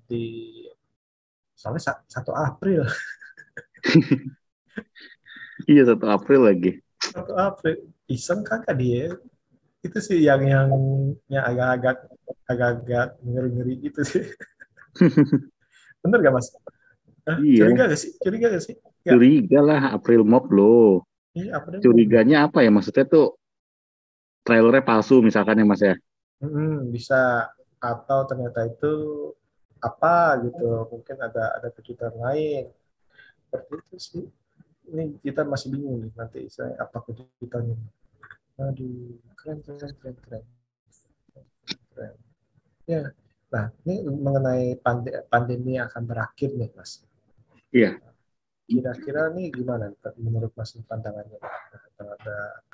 di 0.09 0.23
soalnya 1.59 1.81
sa- 1.83 2.03
1 2.07 2.31
April 2.31 2.81
iya 5.71 5.81
satu 5.89 6.05
April 6.07 6.41
lagi 6.47 6.71
1 7.03 7.33
April 7.35 7.75
iseng 8.07 8.41
kakak 8.47 8.75
dia 8.79 9.11
itu 9.85 9.97
sih 10.03 10.19
yang 10.27 10.41
yang 10.43 10.69
yang 11.31 11.43
agak-agak 11.47 11.97
agak-agak 12.51 13.07
ngeri-ngeri 13.23 13.73
gitu 13.87 14.01
sih 14.03 14.23
bener 16.03 16.19
gak 16.23 16.33
mas? 16.35 16.47
Hah? 17.27 17.37
Iya. 17.39 17.63
Curiga 17.67 17.83
gak 17.91 17.99
sih? 17.99 18.11
Curiga 18.23 18.47
gak 18.51 18.63
sih? 18.63 18.75
Ya. 19.03 19.11
curiga 19.15 19.59
lah 19.63 19.81
April 19.95 20.21
Mop 20.27 20.47
loh 20.51 21.03
Iya, 21.37 21.61
apa 21.61 21.67
dia? 21.71 21.79
curiganya 21.83 22.37
apa 22.49 22.65
ya 22.65 22.71
maksudnya 22.73 23.05
tuh 23.07 23.37
trailernya 24.47 24.83
palsu 24.83 25.21
misalkan 25.23 25.59
ya 25.61 25.65
mas 25.67 25.81
ya 25.83 25.95
Mm, 26.39 26.95
bisa 26.95 27.51
atau 27.83 28.23
ternyata 28.23 28.63
itu 28.63 28.91
apa 29.79 30.43
gitu 30.45 30.87
mungkin 30.91 31.17
ada 31.19 31.43
ada 31.57 31.69
kejutan 31.71 32.13
lain. 32.19 32.69
Seperti 33.47 33.73
itu 33.79 33.97
sih. 33.97 34.25
Ini 34.89 35.21
kita 35.21 35.45
masih 35.45 35.69
bingung 35.73 36.01
nih 36.01 36.11
nanti 36.17 36.39
saya 36.49 36.73
apa 36.81 36.97
kejutannya. 37.05 37.77
Aduh 38.59 39.15
keren 39.39 39.59
keren 39.63 39.93
keren 40.01 40.15
keren, 40.19 40.43
keren. 41.95 42.13
ya 42.83 43.01
nah 43.49 43.71
ini 43.87 44.05
mengenai 44.05 44.77
pande- 44.83 45.25
pandemi 45.31 45.79
yang 45.79 45.89
akan 45.89 46.03
berakhir 46.05 46.53
nih 46.53 46.69
mas. 46.75 47.01
Iya. 47.73 47.97
kira-kira 48.69 49.33
nih 49.33 49.49
gimana 49.49 49.89
menurut 50.21 50.53
mas 50.53 50.77
pandangannya? 50.85 51.41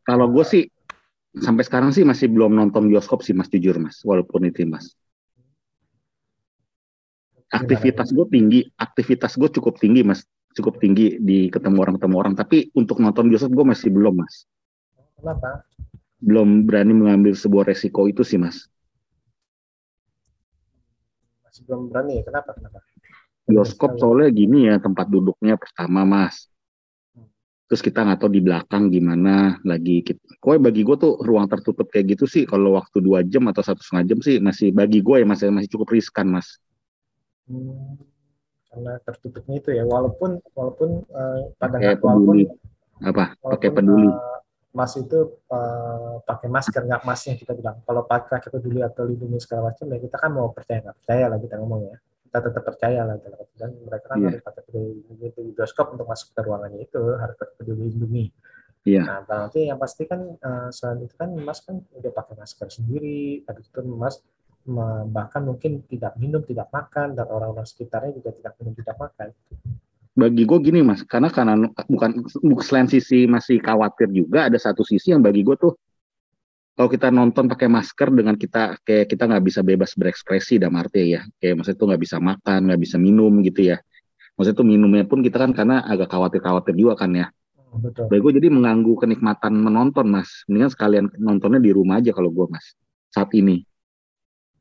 Kalau 0.04 0.28
gue 0.28 0.44
sih 0.44 0.64
sampai 1.40 1.64
sekarang 1.64 1.92
sih 1.96 2.04
masih 2.04 2.28
belum 2.28 2.52
nonton 2.52 2.92
bioskop 2.92 3.24
sih 3.24 3.32
mas 3.32 3.48
jujur 3.48 3.80
mas, 3.80 4.04
walaupun 4.04 4.48
itu 4.48 4.68
mas. 4.68 4.92
Aktivitas 7.54 8.10
gue 8.12 8.26
tinggi, 8.30 8.60
aktivitas 8.76 9.38
gue 9.38 9.50
cukup 9.50 9.78
tinggi 9.78 10.02
mas, 10.02 10.26
cukup 10.58 10.82
tinggi 10.82 11.22
di 11.22 11.48
ketemu 11.54 11.78
orang 11.82 11.96
ketemu 12.02 12.16
orang. 12.18 12.34
Tapi 12.34 12.74
untuk 12.74 13.00
nonton 13.00 13.30
bioskop 13.30 13.54
gue 13.54 13.66
masih 13.76 13.90
belum 13.94 14.18
mas, 14.18 14.50
kenapa 15.20 15.66
belum 16.20 16.66
berani 16.66 16.94
mengambil 16.98 17.38
sebuah 17.38 17.70
resiko 17.70 18.10
itu 18.10 18.26
sih 18.26 18.42
mas. 18.42 18.66
masih 21.56 21.72
belum 21.72 21.88
berani 21.88 22.20
ya 22.20 22.24
kenapa 22.28 22.52
kenapa 22.52 22.84
Bioskop 23.46 24.02
soalnya 24.02 24.34
gini 24.34 24.66
ya 24.68 24.82
tempat 24.82 25.06
duduknya 25.06 25.54
pertama 25.56 26.02
mas. 26.02 26.50
Terus 27.70 27.82
kita 27.82 28.02
nggak 28.02 28.20
tahu 28.26 28.32
di 28.34 28.42
belakang 28.42 28.90
gimana 28.90 29.62
lagi. 29.62 30.02
Kok 30.42 30.58
bagi 30.62 30.82
gue 30.82 30.98
tuh 30.98 31.22
ruang 31.22 31.46
tertutup 31.46 31.90
kayak 31.94 32.18
gitu 32.18 32.26
sih 32.26 32.44
kalau 32.50 32.74
waktu 32.74 33.06
dua 33.06 33.22
jam 33.22 33.46
atau 33.50 33.62
satu 33.62 33.82
setengah 33.86 34.06
jam 34.14 34.20
sih 34.26 34.36
masih 34.42 34.74
bagi 34.74 35.02
gue 35.06 35.22
ya 35.22 35.26
masih 35.30 35.54
masih 35.54 35.70
cukup 35.70 35.94
riskan 35.94 36.26
mas. 36.30 36.58
Hmm, 37.46 37.94
karena 38.68 38.92
tertutupnya 39.02 39.56
itu 39.58 39.70
ya 39.70 39.86
walaupun 39.86 40.42
walaupun 40.52 40.90
eh, 41.06 41.42
pada 41.56 41.78
Pakai 41.78 41.96
walaupun 42.02 42.10
peduli 42.26 42.44
apa? 43.00 43.24
Pakai 43.38 43.70
peduli. 43.70 44.10
eh, 44.10 44.38
mas 44.74 44.92
itu 44.98 45.20
eh, 45.48 46.14
pakai 46.22 46.48
masker 46.50 46.82
nggak 46.84 47.04
masnya 47.04 47.38
kita 47.38 47.54
bilang 47.54 47.80
kalau 47.86 48.02
pakai 48.04 48.50
peduli 48.50 48.82
atau 48.82 49.06
lindungi 49.06 49.40
segala 49.40 49.72
macam 49.72 49.86
ya 49.88 50.00
kita 50.02 50.18
kan 50.18 50.30
mau 50.30 50.50
percaya 50.52 50.84
nggak 50.84 50.98
percaya 51.00 51.26
lah 51.30 51.38
kita 51.38 51.56
ngomong 51.62 51.82
ya 51.86 51.96
kita 52.28 52.38
tetap 52.44 52.64
percaya 52.66 53.00
lah 53.08 53.16
dan 53.56 53.70
mereka 53.80 54.06
kan 54.10 54.18
Iya. 54.20 54.28
harus 54.28 54.42
pakai 54.44 54.62
peduli 54.68 54.90
lindungi 55.00 55.28
di 55.32 55.44
bioskop 55.56 55.88
untuk 55.96 56.08
masuk 56.10 56.28
ke 56.36 56.42
ruangannya 56.44 56.80
itu 56.82 57.02
harus 57.16 57.36
pakai 57.38 57.56
peduli 57.56 57.82
lindungi 57.88 58.26
Iya. 58.86 59.02
nah 59.02 59.20
berarti 59.22 59.60
yang 59.66 59.80
pasti 59.80 60.04
kan 60.04 60.20
eh, 60.36 60.70
selain 60.70 61.00
itu 61.00 61.16
kan 61.16 61.30
mas 61.38 61.62
kan 61.62 61.80
udah 61.94 62.12
pakai 62.12 62.36
masker 62.36 62.68
sendiri 62.68 63.46
habis 63.46 63.66
itu 63.66 63.80
mas 63.88 64.20
bahkan 65.14 65.46
mungkin 65.46 65.86
tidak 65.86 66.18
minum 66.18 66.42
tidak 66.42 66.74
makan 66.74 67.14
dan 67.14 67.30
orang-orang 67.30 67.66
sekitarnya 67.70 68.18
juga 68.18 68.34
tidak 68.34 68.54
minum 68.58 68.74
tidak 68.74 68.96
makan. 68.98 69.28
Bagi 70.16 70.44
gue 70.48 70.60
gini 70.64 70.80
mas, 70.82 71.04
karena 71.06 71.30
karena 71.30 71.70
bukan 71.86 72.26
bukan 72.26 72.66
selain 72.66 72.90
sisi 72.90 73.30
masih 73.30 73.62
khawatir 73.62 74.10
juga 74.10 74.50
ada 74.50 74.58
satu 74.58 74.82
sisi 74.82 75.14
yang 75.14 75.22
bagi 75.22 75.46
gue 75.46 75.54
tuh 75.60 75.76
kalau 76.76 76.90
kita 76.92 77.08
nonton 77.14 77.46
pakai 77.46 77.68
masker 77.70 78.10
dengan 78.12 78.36
kita 78.36 78.80
kayak 78.82 79.06
kita 79.12 79.24
nggak 79.28 79.44
bisa 79.44 79.60
bebas 79.62 79.94
berekspresi 79.96 80.60
dalam 80.60 80.76
arti 80.82 81.14
ya 81.14 81.22
kayak 81.40 81.62
maksudnya 81.62 81.78
tuh 81.78 81.88
nggak 81.92 82.02
bisa 82.02 82.18
makan 82.18 82.60
nggak 82.72 82.82
bisa 82.82 82.98
minum 82.98 83.32
gitu 83.46 83.62
ya. 83.76 83.78
Maksudnya 84.36 84.58
tuh 84.60 84.68
minumnya 84.68 85.04
pun 85.08 85.24
kita 85.24 85.40
kan 85.40 85.52
karena 85.56 85.86
agak 85.88 86.12
khawatir-khawatir 86.12 86.76
juga 86.76 87.06
kan 87.06 87.12
ya. 87.16 87.28
Hmm, 87.56 87.80
betul. 87.86 88.12
Bagi 88.12 88.20
gue 88.20 88.34
jadi 88.44 88.48
mengganggu 88.52 88.94
kenikmatan 88.98 89.54
menonton 89.56 90.06
mas. 90.10 90.44
Mendingan 90.50 90.72
sekalian 90.74 91.06
nontonnya 91.22 91.62
di 91.62 91.72
rumah 91.72 92.04
aja 92.04 92.12
kalau 92.12 92.34
gue 92.34 92.50
mas 92.50 92.76
saat 93.12 93.32
ini 93.38 93.64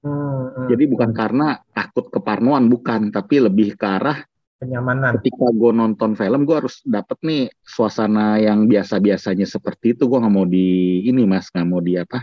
Hmm, 0.05 0.53
hmm, 0.53 0.67
jadi 0.69 0.85
bukan 0.85 1.11
karena 1.17 1.65
takut 1.73 2.13
keparnoan 2.13 2.69
bukan 2.69 3.09
tapi 3.09 3.41
lebih 3.41 3.73
ke 3.73 3.89
arah 3.89 4.21
kenyamanan. 4.61 5.17
ketika 5.17 5.49
gue 5.49 5.73
nonton 5.73 6.13
film 6.13 6.45
gue 6.45 6.57
harus 6.61 6.85
dapet 6.85 7.17
nih 7.25 7.43
suasana 7.65 8.37
yang 8.37 8.69
biasa-biasanya 8.69 9.49
seperti 9.49 9.97
itu. 9.97 10.05
Gue 10.05 10.21
nggak 10.21 10.35
mau 10.35 10.45
di 10.45 11.01
ini 11.09 11.25
mas 11.25 11.49
nggak 11.49 11.65
mau 11.65 11.81
di 11.81 11.97
apa 11.97 12.21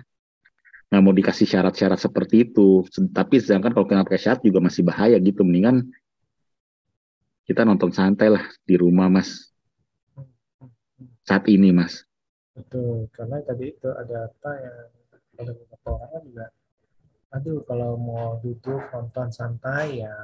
nggak 0.93 1.01
mau 1.01 1.09
dikasih 1.09 1.47
syarat-syarat 1.49 1.97
seperti 1.97 2.53
itu. 2.53 2.85
Tapi 3.09 3.41
sedangkan 3.41 3.73
kalau 3.73 3.89
kena 3.89 4.05
pakai 4.05 4.21
syarat 4.21 4.45
juga 4.45 4.61
masih 4.61 4.85
bahaya 4.85 5.17
gitu. 5.17 5.41
Mendingan 5.41 5.89
kita 7.49 7.65
nonton 7.65 7.89
santai 7.89 8.29
lah 8.29 8.45
di 8.61 8.77
rumah 8.77 9.09
mas. 9.09 9.49
Saat 11.25 11.49
ini 11.49 11.73
mas. 11.73 12.05
Betul 12.53 13.09
karena 13.09 13.41
tadi 13.41 13.73
itu 13.73 13.89
ada 13.89 14.29
apa 14.29 14.51
yang 14.53 14.77
ada 15.41 15.51
beberapa 15.57 15.89
orang 15.97 16.21
juga 16.29 16.45
aduh 17.31 17.63
kalau 17.63 17.95
mau 17.95 18.37
duduk 18.43 18.91
nonton 18.91 19.31
santai 19.31 20.03
ya 20.03 20.15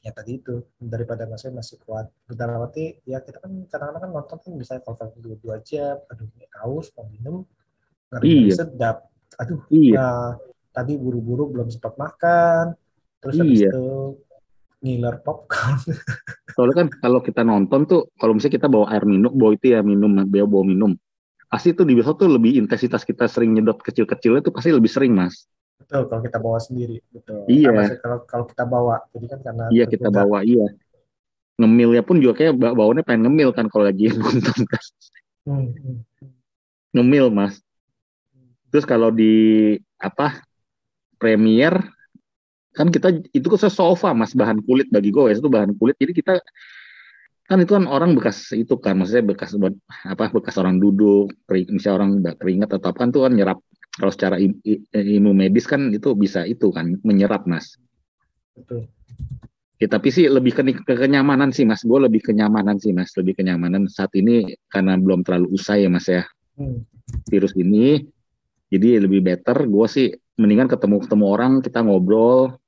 ya 0.00 0.10
tadi 0.16 0.40
itu. 0.40 0.64
Daripada 0.80 1.28
masih 1.28 1.52
masih 1.52 1.76
kuat. 1.84 2.08
Dalam 2.24 2.64
arti 2.64 2.96
ya 3.04 3.20
kita 3.20 3.36
kan 3.44 3.52
kadang-kadang 3.68 4.02
kan 4.02 4.10
nonton 4.10 4.36
kan 4.40 4.52
bisa 4.56 4.80
kalau 4.80 4.96
film 4.96 5.20
dua 5.20 5.36
dua 5.36 5.56
jam 5.60 6.00
aduh 6.08 6.24
ini 6.36 6.48
haus 6.60 6.88
mau 6.96 7.04
minum. 7.08 7.44
Ngeri 8.10 8.50
Iya. 8.50 8.54
sedap. 8.64 8.96
Aduh 9.38 9.60
iya. 9.70 9.94
Nah, 10.00 10.30
tadi 10.72 10.96
buru-buru 10.96 11.52
belum 11.52 11.68
sempat 11.70 11.94
makan, 12.00 12.74
terus 13.20 13.36
habis 13.38 13.60
Iya. 13.62 13.70
itu 13.70 13.86
ngiler 14.80 15.20
popcorn. 15.20 15.76
soalnya 16.56 16.76
kan 16.82 16.88
kalau 16.98 17.20
kita 17.20 17.44
nonton 17.44 17.80
tuh 17.86 18.08
kalau 18.16 18.32
misalnya 18.34 18.56
kita 18.58 18.68
bawa 18.72 18.90
air 18.90 19.04
minum 19.06 19.30
bawa 19.30 19.52
itu 19.54 19.66
ya 19.70 19.80
minum 19.84 20.10
bawa 20.26 20.46
bawa 20.48 20.64
minum 20.66 20.92
pasti 21.50 21.74
tuh 21.74 21.82
di 21.82 21.98
bioskop 21.98 22.22
tuh 22.22 22.30
lebih 22.30 22.62
intensitas 22.62 23.02
kita 23.02 23.26
sering 23.26 23.52
nyedot 23.58 23.76
kecil-kecilnya 23.82 24.40
tuh 24.46 24.54
pasti 24.54 24.70
lebih 24.70 24.90
sering 24.90 25.12
mas 25.12 25.50
Betul, 25.80 26.12
kalau 26.12 26.22
kita 26.22 26.38
bawa 26.38 26.58
sendiri, 26.60 27.00
betul. 27.08 27.40
Iya. 27.48 27.72
Nah, 27.72 27.88
kalau 28.04 28.18
kalau 28.28 28.44
kita 28.44 28.68
bawa, 28.68 29.00
jadi 29.16 29.26
kan 29.32 29.38
karena 29.40 29.64
Iya 29.72 29.84
kita 29.88 30.08
bawa 30.12 30.44
iya. 30.44 30.68
Ngemilnya 31.56 32.04
pun 32.04 32.20
juga 32.20 32.36
kayak 32.36 32.52
ba- 32.60 32.76
bawaannya 32.76 33.00
pengen 33.00 33.26
ngemil 33.26 33.56
kan 33.56 33.64
kalau 33.72 33.88
lagi 33.88 34.12
nonton 34.20 34.60
kan. 34.68 34.84
Hmm. 35.48 35.72
ngemil 36.92 37.32
mas 37.32 37.56
terus 38.70 38.84
kalau 38.86 39.10
di 39.10 39.74
apa 39.96 40.44
Premier 41.16 41.74
kan 42.76 42.92
kita 42.92 43.24
itu 43.34 43.46
kan 43.50 43.72
sofa 43.72 44.12
mas 44.14 44.36
bahan 44.36 44.62
kulit 44.62 44.86
bagi 44.92 45.10
gue 45.10 45.32
itu 45.32 45.50
bahan 45.50 45.74
kulit 45.80 45.96
jadi 45.98 46.12
kita 46.12 46.32
kan 47.50 47.58
itu 47.58 47.74
kan 47.74 47.90
orang 47.90 48.14
bekas 48.14 48.54
itu 48.54 48.78
kan 48.78 48.94
maksudnya 48.94 49.26
bekas 49.34 49.58
apa 50.06 50.30
bekas 50.30 50.54
orang 50.54 50.78
duduk 50.78 51.34
kering, 51.50 51.74
misalnya 51.74 51.96
orang 51.98 52.10
nggak 52.22 52.36
keringat 52.38 52.70
atau 52.78 52.94
apa 52.94 52.98
kan 53.02 53.10
tuh 53.10 53.26
kan 53.26 53.34
nyerap 53.34 53.58
kalau 53.98 54.14
secara 54.14 54.38
ilmu 54.94 55.34
medis 55.34 55.66
kan 55.66 55.90
itu 55.90 56.14
bisa 56.14 56.46
itu 56.46 56.70
kan 56.70 56.94
menyerap 57.02 57.50
mas 57.50 57.74
Betul. 58.54 58.86
Ya, 59.80 59.88
tapi 59.88 60.12
sih 60.12 60.28
lebih 60.28 60.52
ke, 60.52 60.62
ke 60.84 60.92
kenyamanan 60.92 61.56
sih 61.56 61.64
mas. 61.64 61.80
Gue 61.80 62.04
lebih 62.04 62.20
kenyamanan 62.20 62.76
sih 62.76 62.92
mas. 62.92 63.16
Lebih 63.16 63.40
kenyamanan 63.40 63.88
saat 63.88 64.12
ini 64.12 64.52
karena 64.68 65.00
belum 65.00 65.24
terlalu 65.24 65.56
usai 65.56 65.88
ya 65.88 65.90
mas 65.90 66.06
ya 66.06 66.24
Hmm. 66.60 66.84
virus 67.32 67.56
ini. 67.56 68.04
Jadi 68.68 69.00
lebih 69.00 69.24
better. 69.24 69.64
Gue 69.64 69.88
sih 69.88 70.12
mendingan 70.36 70.68
ketemu 70.68 71.00
ketemu 71.08 71.24
orang 71.24 71.52
kita 71.64 71.80
ngobrol 71.80 72.60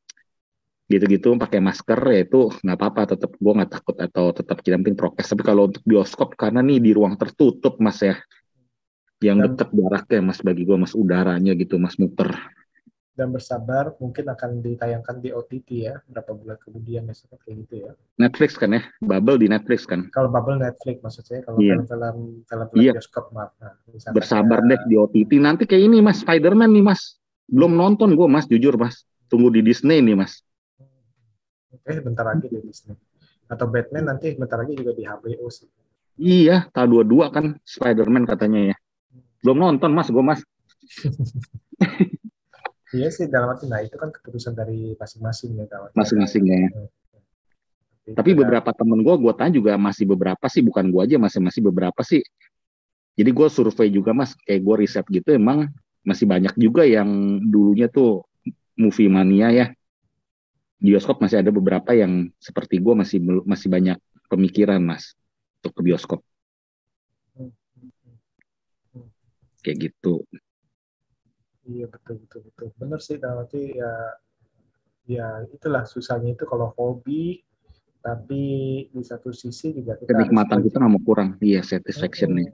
gitu-gitu 0.92 1.33
pakai 1.40 1.64
masker 1.64 1.96
ya 2.12 2.20
itu 2.28 2.52
nggak 2.61 2.76
apa-apa. 2.76 3.16
Tetap 3.16 3.31
gue 3.40 3.52
nggak 3.57 3.72
takut 3.72 3.96
atau 3.96 4.24
tetap 4.37 4.61
kita 4.61 4.76
penting 4.76 4.96
prokes. 5.00 5.33
Tapi 5.33 5.42
kalau 5.42 5.72
untuk 5.72 5.81
bioskop 5.88 6.37
karena 6.37 6.61
nih 6.61 6.78
di 6.85 6.90
ruang 6.92 7.16
tertutup 7.16 7.81
mas 7.81 7.98
ya, 8.05 8.20
yang 9.24 9.40
Dan- 9.40 9.55
deket 9.57 9.68
jaraknya 9.72 10.20
mas 10.20 10.38
bagi 10.44 10.62
gue 10.68 10.76
mas 10.76 10.92
udaranya 10.92 11.52
gitu 11.57 11.81
mas 11.81 11.96
muter. 11.96 12.28
Dan 13.12 13.28
bersabar 13.28 13.92
mungkin 14.00 14.24
akan 14.24 14.64
ditayangkan 14.64 15.20
di 15.20 15.37
OTT 15.37 15.68
ya 15.85 16.00
berapa 16.09 16.33
bulan 16.33 16.57
kemudian 16.64 17.05
misalnya 17.05 17.37
kayak 17.44 17.57
gitu 17.68 17.74
ya. 17.85 17.92
Netflix 18.16 18.57
kan 18.57 18.72
ya, 18.72 18.83
bubble 19.05 19.37
di 19.37 19.52
Netflix 19.52 19.85
kan. 19.85 20.09
Kalau 20.16 20.33
bubble 20.33 20.57
Netflix 20.57 20.96
maksud 21.05 21.24
saya 21.28 21.44
kalau 21.44 21.61
Iya. 21.61 21.76
film-film 21.76 22.16
film 22.48 22.66
Iya. 22.72 22.92
bioskop 22.96 23.28
maaf. 23.37 23.52
Nah, 23.61 23.76
bersabar 24.16 24.64
ya, 24.64 24.68
deh 24.74 24.81
di 24.88 24.94
OTT. 24.96 25.33
Nanti 25.44 25.68
kayak 25.68 25.92
ini 25.92 26.00
mas, 26.00 26.24
Spider-Man 26.24 26.72
nih 26.72 26.85
mas. 26.88 27.20
Belum 27.52 27.76
nonton 27.76 28.16
gue 28.16 28.24
mas, 28.24 28.48
jujur 28.48 28.81
mas. 28.81 29.05
Tunggu 29.28 29.52
di 29.52 29.61
Disney 29.61 30.00
nih 30.00 30.16
mas. 30.16 30.40
Eh 31.88 31.98
bentar 32.04 32.28
lagi 32.28 32.46
di 32.52 32.58
Disney. 32.61 32.96
Atau 33.48 33.68
Batman 33.68 34.12
nanti 34.12 34.32
bentar 34.37 34.61
lagi 34.61 34.76
juga 34.76 34.92
di 34.92 35.04
HBO 35.08 35.48
sih. 35.48 35.68
Iya, 36.20 36.68
tahun 36.76 37.08
22 37.08 37.32
kan 37.32 37.44
Spider-Man 37.64 38.28
katanya 38.28 38.61
ya. 38.72 38.76
Belum 39.40 39.58
nonton 39.58 39.90
mas, 39.96 40.08
gue 40.12 40.24
mas. 40.24 40.40
Iya 42.92 43.08
sih 43.08 43.24
dalam 43.24 43.56
arti 43.56 43.64
nah 43.72 43.80
itu 43.80 43.96
kan 43.96 44.12
keputusan 44.12 44.52
dari 44.52 44.92
masing-masing 45.00 45.56
ya 45.56 45.64
arti. 45.64 45.96
Masing-masing 45.96 46.44
ya. 46.44 46.61
Tapi 48.12 48.37
beberapa 48.37 48.68
temen 48.76 49.00
gue, 49.00 49.14
gue 49.16 49.32
tanya 49.32 49.52
juga 49.56 49.72
masih 49.80 50.04
beberapa 50.04 50.44
sih, 50.52 50.61
bukan 50.61 50.92
gue 50.92 51.00
aja, 51.00 51.16
masih 51.16 51.40
masih 51.40 51.64
beberapa 51.64 51.96
sih. 52.04 52.20
Jadi 53.16 53.30
gue 53.32 53.48
survei 53.48 53.88
juga 53.88 54.12
mas, 54.12 54.37
kayak 54.44 54.61
gue 54.61 54.74
riset 54.85 55.06
gitu, 55.08 55.32
emang 55.32 55.72
masih 56.04 56.28
banyak 56.28 56.52
juga 56.61 56.85
yang 56.85 57.40
dulunya 57.40 57.88
tuh 57.88 58.28
movie 58.76 59.08
mania 59.08 59.48
ya. 59.48 59.66
Bioskop 60.82 61.22
masih 61.22 61.38
ada 61.38 61.54
beberapa 61.54 61.94
yang 61.94 62.26
seperti 62.42 62.82
gue 62.82 62.94
masih 62.98 63.22
masih 63.46 63.70
banyak 63.70 63.98
pemikiran 64.26 64.82
mas 64.82 65.14
untuk 65.62 65.78
ke 65.78 65.82
bioskop 65.86 66.20
kayak 69.62 69.88
gitu. 69.88 70.26
Iya 71.62 71.86
betul 71.86 72.18
betul 72.26 72.40
betul. 72.50 72.68
Benar 72.74 72.98
sih 72.98 73.16
arti 73.22 73.78
ya 73.78 73.92
ya 75.06 75.26
itulah 75.50 75.86
susahnya 75.86 76.34
itu 76.34 76.44
kalau 76.46 76.74
hobi 76.74 77.42
tapi 78.02 78.42
di 78.90 79.02
satu 79.02 79.30
sisi 79.30 79.70
juga 79.70 79.94
kita 79.94 80.10
Kenikmatan 80.10 80.58
kita 80.66 80.76
nggak 80.82 80.90
mau 80.90 81.02
kurang, 81.06 81.38
iya 81.38 81.62
satisfactionnya. 81.62 82.50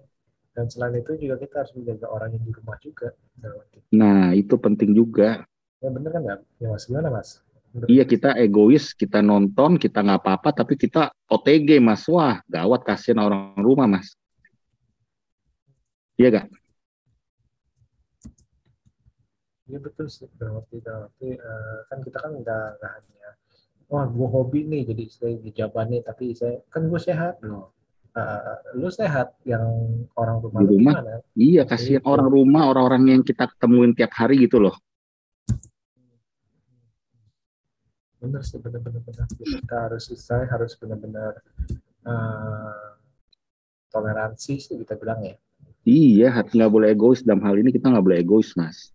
Dan 0.53 0.69
selain 0.69 1.01
itu 1.01 1.17
juga 1.17 1.41
kita 1.41 1.65
harus 1.65 1.73
menjaga 1.73 2.07
orang 2.13 2.37
yang 2.37 2.45
di 2.45 2.53
rumah 2.53 2.77
juga. 2.85 3.17
Nah 3.97 4.37
itu 4.37 4.55
penting 4.61 4.93
juga. 4.93 5.49
Ya 5.81 5.89
bener 5.89 6.11
kan 6.13 6.21
nggak? 6.21 6.41
Ya 6.61 6.69
mas 6.69 6.85
gimana 6.85 7.09
mas? 7.09 7.41
Iya 7.69 8.05
kita 8.09 8.33
egois, 8.41 8.97
kita 8.97 9.21
nonton, 9.21 9.77
kita 9.77 10.01
nggak 10.01 10.21
apa-apa, 10.25 10.65
tapi 10.65 10.75
kita 10.81 11.13
OTG 11.29 11.79
mas, 11.79 12.09
wah 12.09 12.41
gawat 12.49 12.81
kasihan 12.83 13.21
orang 13.29 13.55
rumah 13.61 13.85
mas. 13.85 14.17
Iya 16.19 16.29
gak? 16.35 16.47
Iya 19.69 19.79
betul 19.85 20.09
sih 20.09 20.27
dalam 20.41 20.65
arti 20.65 20.81
dalam 20.81 21.07
arti 21.07 21.29
eh, 21.37 21.79
kan 21.93 21.99
kita 22.01 22.19
kan 22.25 22.33
nggak 22.41 22.67
nggak 22.81 22.93
hanya 22.99 23.31
wah 23.93 24.09
gue 24.09 24.29
hobi 24.33 24.65
nih 24.65 24.83
jadi 24.89 25.05
saya 25.13 25.37
dijabani 25.45 26.01
tapi 26.01 26.33
saya 26.33 26.65
kan 26.73 26.89
gue 26.89 26.97
sehat 26.97 27.45
loh 27.45 27.77
Eh, 28.19 28.57
lu 28.75 28.89
sehat 28.91 29.37
yang 29.47 29.63
orang 30.19 30.43
rumah 30.43 30.61
Di 30.65 30.67
rumah. 30.67 30.95
gimana 30.99 31.13
Iya 31.39 31.63
kasihan 31.69 32.03
Itu. 32.03 32.11
orang 32.11 32.29
rumah, 32.33 32.63
orang-orang 32.73 33.03
yang 33.15 33.23
kita 33.23 33.47
ketemuin 33.47 33.95
tiap 33.95 34.11
hari 34.17 34.43
gitu 34.43 34.59
loh. 34.59 34.75
Bener 38.19 38.43
sih 38.43 38.59
bener 38.59 38.83
kita 39.33 39.77
harus 39.89 40.11
saya 40.19 40.45
harus 40.51 40.75
benar-benar 40.75 41.39
eh, 42.07 42.91
toleransi 43.89 44.55
sih 44.59 44.77
kita 44.79 44.99
bilang 44.99 45.23
ya 45.23 45.37
Iya, 45.89 46.29
harus 46.29 46.53
nggak 46.53 46.69
boleh 46.69 46.93
egois 46.93 47.25
dalam 47.25 47.41
hal 47.49 47.57
ini 47.57 47.73
kita 47.73 47.89
nggak 47.89 48.05
boleh 48.05 48.21
egois 48.21 48.53
mas. 48.61 48.93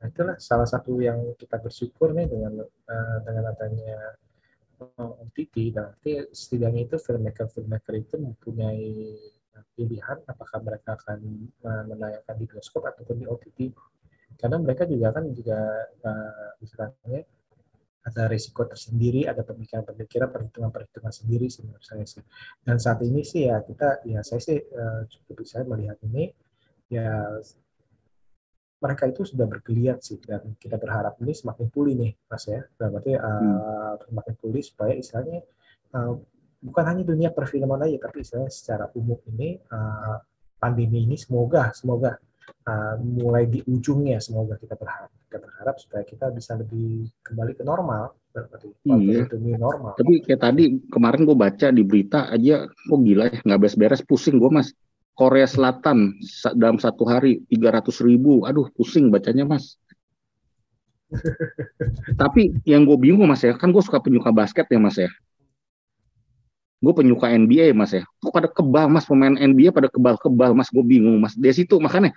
Nah, 0.00 0.12
itulah 0.12 0.36
salah 0.36 0.68
satu 0.68 1.00
yang 1.00 1.16
kita 1.40 1.56
bersyukur 1.56 2.12
nih 2.12 2.28
dengan 2.28 2.60
eh, 2.68 3.18
dengan 3.24 3.44
adanya 3.48 3.96
eh, 4.84 5.24
OTT. 5.24 5.72
Dan 5.72 5.96
nanti 5.96 6.20
setidaknya 6.28 6.92
itu 6.92 6.96
filmmaker-filmmaker 7.00 7.94
itu 7.96 8.20
mempunyai 8.20 9.16
pilihan 9.76 10.18
apakah 10.28 10.60
mereka 10.60 10.96
akan 11.00 11.48
menayangkan 11.64 12.36
di 12.36 12.44
bioskop 12.48 12.84
ataupun 12.84 13.16
di 13.16 13.24
OTT. 13.24 13.58
Karena 14.36 14.60
mereka 14.60 14.84
juga 14.84 15.16
kan 15.16 15.24
juga 15.32 15.60
eh, 16.04 16.64
istilahnya 16.64 17.20
ada 18.00 18.22
risiko 18.32 18.64
tersendiri, 18.64 19.28
ada 19.28 19.44
pemikiran-pemikiran, 19.44 20.28
perhitungan-perhitungan 20.32 21.12
sendiri 21.12 21.52
sih 21.52 21.62
menurut 21.68 21.84
saya 21.84 22.04
sih. 22.08 22.24
Dan 22.64 22.80
saat 22.80 23.04
ini 23.04 23.20
sih 23.20 23.48
ya 23.48 23.60
kita, 23.60 24.04
ya 24.08 24.24
saya 24.24 24.40
sih 24.40 24.56
eh, 24.56 25.00
cukup 25.08 25.44
bisa 25.44 25.60
melihat 25.68 26.00
ini 26.08 26.32
ya 26.90 27.38
mereka 28.80 29.04
itu 29.06 29.28
sudah 29.28 29.44
bergeliat 29.44 30.00
sih 30.00 30.16
dan 30.24 30.56
kita 30.56 30.80
berharap 30.80 31.20
ini 31.20 31.36
semakin 31.36 31.68
pulih 31.68 31.94
nih 32.00 32.12
mas 32.26 32.44
ya. 32.48 32.64
Dalam 32.80 32.96
arti 32.96 33.12
uh, 33.12 33.94
semakin 34.00 34.34
pulih 34.40 34.64
supaya 34.64 34.96
istilahnya 34.96 35.44
uh, 35.92 36.16
bukan 36.64 36.84
hanya 36.88 37.04
dunia 37.04 37.28
perfilman 37.28 37.84
aja 37.84 38.08
tapi 38.08 38.24
istilahnya 38.24 38.52
secara 38.52 38.84
umum 38.96 39.20
ini 39.36 39.60
uh, 39.68 40.16
pandemi 40.56 41.04
ini 41.04 41.16
semoga 41.20 41.72
semoga 41.76 42.16
uh, 42.68 42.96
mulai 43.00 43.48
di 43.48 43.60
ujungnya 43.68 44.16
semoga 44.20 44.56
kita 44.56 44.76
berharap 44.80 45.12
kita 45.30 45.46
berharap 45.46 45.78
supaya 45.78 46.02
kita 46.02 46.26
bisa 46.34 46.58
lebih 46.58 47.06
kembali 47.22 47.54
ke 47.54 47.62
normal 47.62 48.18
dalam 48.34 48.50
arti 48.50 48.66
walaupun 48.82 48.98
Iya. 49.06 49.22
new 49.38 49.54
normal 49.54 49.94
Tapi 49.94 50.14
kayak 50.26 50.42
tadi 50.42 50.64
kemarin 50.90 51.22
gue 51.22 51.38
baca 51.38 51.66
di 51.70 51.82
berita 51.86 52.26
aja, 52.34 52.66
kok 52.66 53.00
gila 53.06 53.30
ya 53.30 53.38
nggak 53.46 53.60
beres-beres, 53.62 54.02
pusing 54.02 54.42
gue 54.42 54.50
mas. 54.50 54.74
Korea 55.14 55.46
Selatan 55.46 56.18
dalam 56.58 56.82
satu 56.82 57.06
hari 57.06 57.46
300 57.46 58.02
ribu, 58.02 58.42
aduh 58.42 58.66
pusing 58.74 59.06
bacanya 59.06 59.46
mas. 59.46 59.78
Tapi 62.20 62.50
yang 62.66 62.82
gue 62.82 62.98
bingung 62.98 63.30
mas 63.30 63.46
ya, 63.46 63.54
kan 63.54 63.70
gue 63.70 63.82
suka 63.86 64.02
penyuka 64.02 64.34
basket 64.34 64.66
ya 64.66 64.82
mas 64.82 64.98
ya. 64.98 65.14
Gue 66.82 66.90
penyuka 66.90 67.30
NBA 67.30 67.70
mas 67.70 67.94
ya. 67.94 68.02
Kok 68.18 68.34
pada 68.34 68.50
kebal 68.50 68.90
mas 68.90 69.06
pemain 69.06 69.38
NBA 69.38 69.70
pada 69.70 69.86
kebal-kebal 69.86 70.58
mas, 70.58 70.74
gue 70.74 70.82
bingung 70.82 71.22
mas. 71.22 71.38
Dari 71.38 71.54
situ 71.54 71.78
makanya 71.78 72.10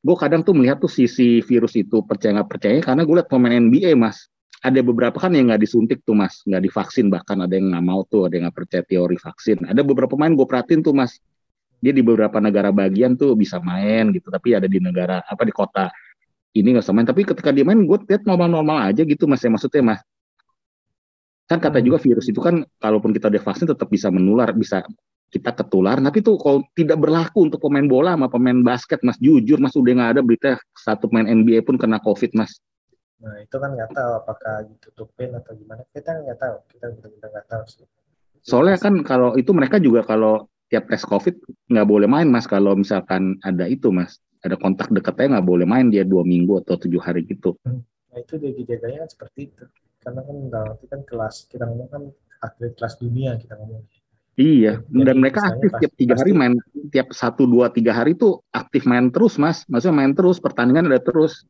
gue 0.00 0.16
kadang 0.16 0.40
tuh 0.40 0.56
melihat 0.56 0.80
tuh 0.80 0.88
sisi 0.88 1.44
virus 1.44 1.76
itu 1.76 2.00
percaya 2.04 2.40
nggak 2.40 2.48
percaya 2.48 2.80
karena 2.80 3.02
gue 3.04 3.14
lihat 3.20 3.28
pemain 3.28 3.52
NBA 3.52 3.96
mas. 3.96 4.28
Ada 4.60 4.84
beberapa 4.84 5.16
kan 5.16 5.32
yang 5.32 5.48
nggak 5.48 5.64
disuntik 5.64 6.04
tuh 6.04 6.12
mas, 6.12 6.44
nggak 6.44 6.68
divaksin 6.68 7.08
bahkan 7.08 7.40
ada 7.40 7.56
yang 7.56 7.72
nggak 7.72 7.84
mau 7.84 8.04
tuh, 8.04 8.28
ada 8.28 8.36
yang 8.36 8.44
nggak 8.48 8.56
percaya 8.60 8.82
teori 8.84 9.16
vaksin. 9.16 9.64
Ada 9.64 9.80
beberapa 9.80 10.12
pemain 10.12 10.36
gue 10.36 10.44
perhatiin 10.44 10.84
tuh 10.84 10.92
mas, 10.92 11.16
dia 11.80 11.92
di 11.96 12.04
beberapa 12.04 12.36
negara 12.38 12.68
bagian 12.68 13.16
tuh 13.16 13.32
bisa 13.32 13.56
main 13.64 14.12
gitu 14.12 14.28
tapi 14.28 14.52
ada 14.52 14.68
di 14.68 14.78
negara 14.78 15.24
apa 15.24 15.42
di 15.48 15.52
kota 15.52 15.88
ini 16.52 16.76
nggak 16.76 16.84
bisa 16.84 16.92
main 16.92 17.08
tapi 17.08 17.24
ketika 17.24 17.50
dia 17.50 17.64
main 17.64 17.88
gue 17.88 17.98
lihat 18.04 18.28
normal-normal 18.28 18.92
aja 18.92 19.02
gitu 19.02 19.24
mas 19.24 19.40
ya 19.40 19.48
maksudnya 19.48 19.96
mas 19.96 20.00
kan 21.50 21.58
kata 21.58 21.82
Hmm. 21.82 21.86
juga 21.90 21.98
virus 21.98 22.30
itu 22.30 22.38
kan 22.38 22.62
kalaupun 22.78 23.10
kita 23.10 23.26
udah 23.26 23.42
vaksin 23.42 23.66
tetap 23.66 23.90
bisa 23.90 24.06
menular 24.06 24.54
bisa 24.54 24.86
kita 25.30 25.50
ketular. 25.50 25.98
Tapi 25.98 26.22
tuh 26.22 26.38
kalau 26.38 26.62
tidak 26.78 27.02
berlaku 27.02 27.50
untuk 27.50 27.58
pemain 27.58 27.86
bola 27.86 28.14
sama 28.14 28.30
pemain 28.30 28.58
basket 28.62 29.02
mas 29.02 29.18
jujur 29.18 29.58
mas 29.58 29.74
udah 29.74 29.92
nggak 29.98 30.10
ada 30.14 30.22
berita 30.22 30.50
satu 30.78 31.10
pemain 31.10 31.26
NBA 31.26 31.66
pun 31.66 31.74
kena 31.74 31.98
covid 31.98 32.30
mas. 32.38 32.62
Nah 33.18 33.34
itu 33.42 33.56
kan 33.58 33.74
nggak 33.74 33.90
tahu 33.90 34.10
apakah 34.22 34.54
ditutupin 34.70 35.34
atau 35.34 35.52
gimana. 35.58 35.82
Kita 35.90 36.22
nggak 36.22 36.38
tahu. 36.38 36.56
Kita 36.70 36.86
benar-benar 36.94 37.28
nggak 37.34 37.46
tahu 37.50 37.64
sih. 37.66 37.86
Soalnya 38.46 38.78
kan 38.78 38.94
kalau 39.02 39.34
itu 39.34 39.50
mereka 39.50 39.82
juga 39.82 40.06
kalau 40.06 40.46
tiap 40.70 40.86
tes 40.86 41.02
covid 41.02 41.34
nggak 41.66 41.86
boleh 41.86 42.06
main 42.06 42.30
mas 42.30 42.46
kalau 42.46 42.78
misalkan 42.78 43.38
ada 43.42 43.66
itu 43.66 43.90
mas. 43.90 44.22
Ada 44.40 44.54
kontak 44.54 44.88
dekatnya 44.94 45.38
nggak 45.38 45.46
boleh 45.46 45.66
main 45.66 45.90
dia 45.90 46.06
dua 46.06 46.22
minggu 46.22 46.62
atau 46.62 46.78
tujuh 46.78 47.02
hari 47.02 47.26
gitu. 47.26 47.58
Nah 47.66 48.18
itu 48.18 48.34
dia 48.38 48.50
dijaganya 48.54 49.06
kan 49.06 49.10
seperti 49.10 49.50
itu. 49.50 49.64
Karena 50.00 50.20
kan 50.24 50.36
arti 50.72 50.86
kan 50.88 51.00
kelas 51.04 51.46
kita 51.52 51.64
ngomong 51.68 51.88
kan 51.92 52.02
atlet 52.40 52.72
kelas 52.72 52.96
dunia 52.96 53.36
kita 53.36 53.54
ngomong. 53.60 53.84
Iya, 54.40 54.80
Jadi 54.80 55.04
dan 55.04 55.16
mereka 55.20 55.44
aktif 55.52 55.68
tiap 55.76 55.92
tiga 56.00 56.14
hari 56.16 56.32
main, 56.32 56.56
tiap 56.88 57.12
satu 57.12 57.44
dua 57.44 57.68
tiga 57.68 57.92
hari 57.92 58.16
tuh 58.16 58.40
aktif 58.56 58.88
main 58.88 59.12
terus 59.12 59.36
mas, 59.36 59.68
maksudnya 59.68 60.00
main 60.00 60.16
terus, 60.16 60.40
pertandingan 60.40 60.88
ada 60.88 61.02
terus, 61.02 61.44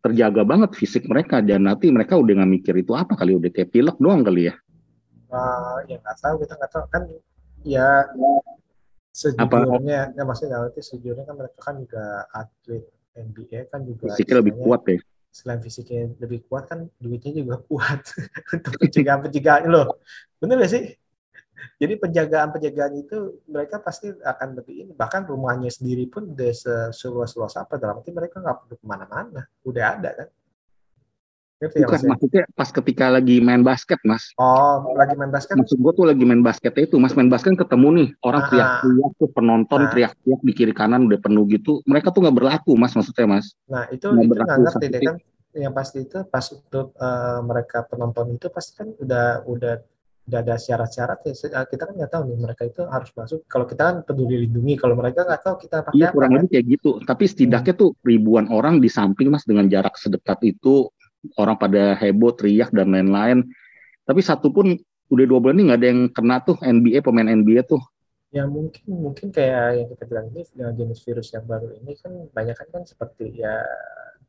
terjaga 0.00 0.42
banget 0.48 0.72
fisik 0.72 1.04
mereka 1.04 1.44
dan 1.44 1.68
nanti 1.68 1.92
mereka 1.92 2.16
udah 2.16 2.40
nggak 2.40 2.52
mikir 2.56 2.74
itu 2.80 2.96
apa 2.96 3.12
kali 3.12 3.36
udah 3.36 3.52
kayak 3.52 3.68
pilek 3.68 3.96
doang 4.00 4.24
kali 4.24 4.48
ya. 4.48 4.54
uh, 5.28 5.84
ya 5.84 6.00
nggak 6.00 6.16
tahu 6.16 6.34
kita 6.40 6.52
nggak 6.56 6.72
tahu 6.72 6.84
kan 6.88 7.02
ya 7.62 8.08
sejujurnya 9.12 10.16
ya 10.16 10.22
maksudnya 10.24 10.56
nanti 10.64 10.80
sejujurnya 10.80 11.24
kan 11.28 11.36
mereka 11.36 11.58
kan 11.60 11.74
juga 11.84 12.04
atlet 12.32 12.84
NBA 13.12 13.60
kan 13.68 13.84
juga 13.84 14.14
Fisiknya 14.16 14.40
lebih 14.40 14.54
kuat 14.64 14.82
ya. 14.88 14.98
Selain 15.38 15.60
fisiknya 15.66 16.10
lebih 16.22 16.38
kuat 16.48 16.64
kan 16.70 16.78
duitnya 17.02 17.32
juga 17.40 17.56
kuat 17.68 18.00
untuk 18.56 18.72
pencegahan 18.82 19.20
pencegahan 19.24 19.64
loh 19.70 19.86
bener 20.40 20.56
gak 20.64 20.72
sih? 20.74 20.84
Jadi 21.80 21.94
penjagaan 21.96 22.48
penjagaan 22.54 22.92
itu 23.00 23.16
mereka 23.48 23.80
pasti 23.80 24.12
akan 24.12 24.48
lebih 24.60 24.74
ini. 24.86 24.92
Bahkan 24.96 25.22
rumahnya 25.28 25.68
sendiri 25.72 26.08
pun 26.12 26.32
se- 26.52 26.92
seluas 26.96 27.32
luas 27.36 27.54
apa 27.56 27.76
dalam 27.80 28.00
arti 28.00 28.12
mereka 28.12 28.40
nggak 28.40 28.56
perlu 28.64 28.74
ke 28.80 28.86
mana-mana. 28.88 29.40
Udah 29.64 29.84
ada 29.96 30.10
kan 30.24 30.28
Ngerti 31.60 31.76
ya, 31.76 31.84
Bukan 31.84 31.92
Mas, 31.92 32.00
ya? 32.00 32.08
maksudnya 32.08 32.42
pas 32.56 32.68
ketika 32.72 33.04
lagi 33.12 33.36
main 33.38 33.60
basket 33.60 34.00
mas, 34.00 34.32
oh 34.40 34.96
lagi 34.96 35.12
main 35.12 35.28
basket 35.28 35.60
maksud 35.60 35.76
gue 35.76 35.92
tuh 35.92 36.06
lagi 36.08 36.24
main 36.24 36.40
basket 36.40 36.72
itu 36.80 36.96
mas 36.96 37.12
main 37.12 37.28
basket 37.28 37.52
kan 37.52 37.68
ketemu 37.68 37.88
nih 38.00 38.08
orang 38.24 38.40
Ah. 38.40 38.48
teriak-teriak 38.48 39.12
tuh 39.20 39.28
penonton 39.28 39.80
Ah. 39.84 39.88
teriak-teriak 39.92 40.40
di 40.40 40.52
kiri 40.56 40.72
kanan 40.72 41.04
udah 41.04 41.20
penuh 41.20 41.44
gitu, 41.46 41.84
mereka 41.84 42.08
tuh 42.08 42.24
nggak 42.24 42.36
berlaku 42.36 42.72
mas 42.74 42.96
maksudnya 42.96 43.28
mas. 43.28 43.52
Nah 43.68 43.84
itu 43.92 44.08
Nggak 44.08 44.24
itu 44.24 44.32
berlaku 44.32 44.58
ngerti 44.64 44.86
deh 44.88 45.00
kan 45.04 45.16
yang 45.52 45.74
pasti 45.74 45.98
itu 46.00 46.18
pas 46.24 46.46
untuk 46.48 46.86
eh, 46.96 47.40
mereka 47.44 47.78
penonton 47.84 48.26
itu 48.32 48.46
pasti 48.48 48.70
kan 48.80 48.88
udah 48.96 49.44
udah 49.44 49.74
udah 50.30 50.38
ada 50.40 50.56
syarat-syarat 50.56 51.18
ya 51.26 51.32
eh, 51.34 51.66
kita 51.68 51.82
kan 51.84 51.94
nggak 51.98 52.08
tahu 52.08 52.22
nih 52.24 52.38
mereka 52.38 52.62
itu 52.64 52.86
harus 52.86 53.10
masuk 53.12 53.44
kalau 53.44 53.68
kita 53.68 53.82
kan 53.84 53.96
peduli 54.00 54.48
lindungi 54.48 54.80
kalau 54.80 54.96
mereka 54.96 55.28
nggak 55.28 55.42
tahu 55.44 55.54
kita 55.60 55.84
pakai 55.84 55.98
Iya 55.98 56.08
kurang 56.08 56.30
kan? 56.32 56.36
lebih 56.40 56.50
kayak 56.56 56.66
gitu. 56.72 56.90
Tapi 57.04 57.24
setidaknya 57.28 57.74
tuh 57.76 57.92
ribuan 58.00 58.48
orang 58.48 58.80
di 58.80 58.88
samping 58.88 59.28
mas 59.28 59.44
dengan 59.44 59.68
jarak 59.68 59.98
sedekat 60.00 60.40
itu 60.46 60.88
orang 61.36 61.56
pada 61.56 61.96
heboh 61.98 62.32
teriak 62.34 62.72
dan 62.72 62.92
lain-lain. 62.92 63.46
Tapi 64.04 64.20
satu 64.24 64.50
pun 64.50 64.74
udah 65.10 65.24
dua 65.26 65.38
bulan 65.42 65.58
ini 65.58 65.64
nggak 65.70 65.80
ada 65.82 65.88
yang 65.90 66.02
kena 66.10 66.36
tuh 66.40 66.56
NBA 66.62 67.02
pemain 67.02 67.26
NBA 67.26 67.66
tuh. 67.66 67.82
ya 68.30 68.46
mungkin 68.46 68.86
mungkin 68.86 69.34
kayak 69.34 69.66
yang 69.74 69.88
kita 69.90 70.06
bilang 70.06 70.30
ini 70.30 70.46
jenis 70.54 71.02
virus 71.02 71.34
yang 71.34 71.42
baru 71.50 71.74
ini 71.82 71.98
kan 71.98 72.14
banyak 72.30 72.54
kan 72.54 72.68
kan 72.70 72.82
seperti 72.86 73.42
ya 73.42 73.58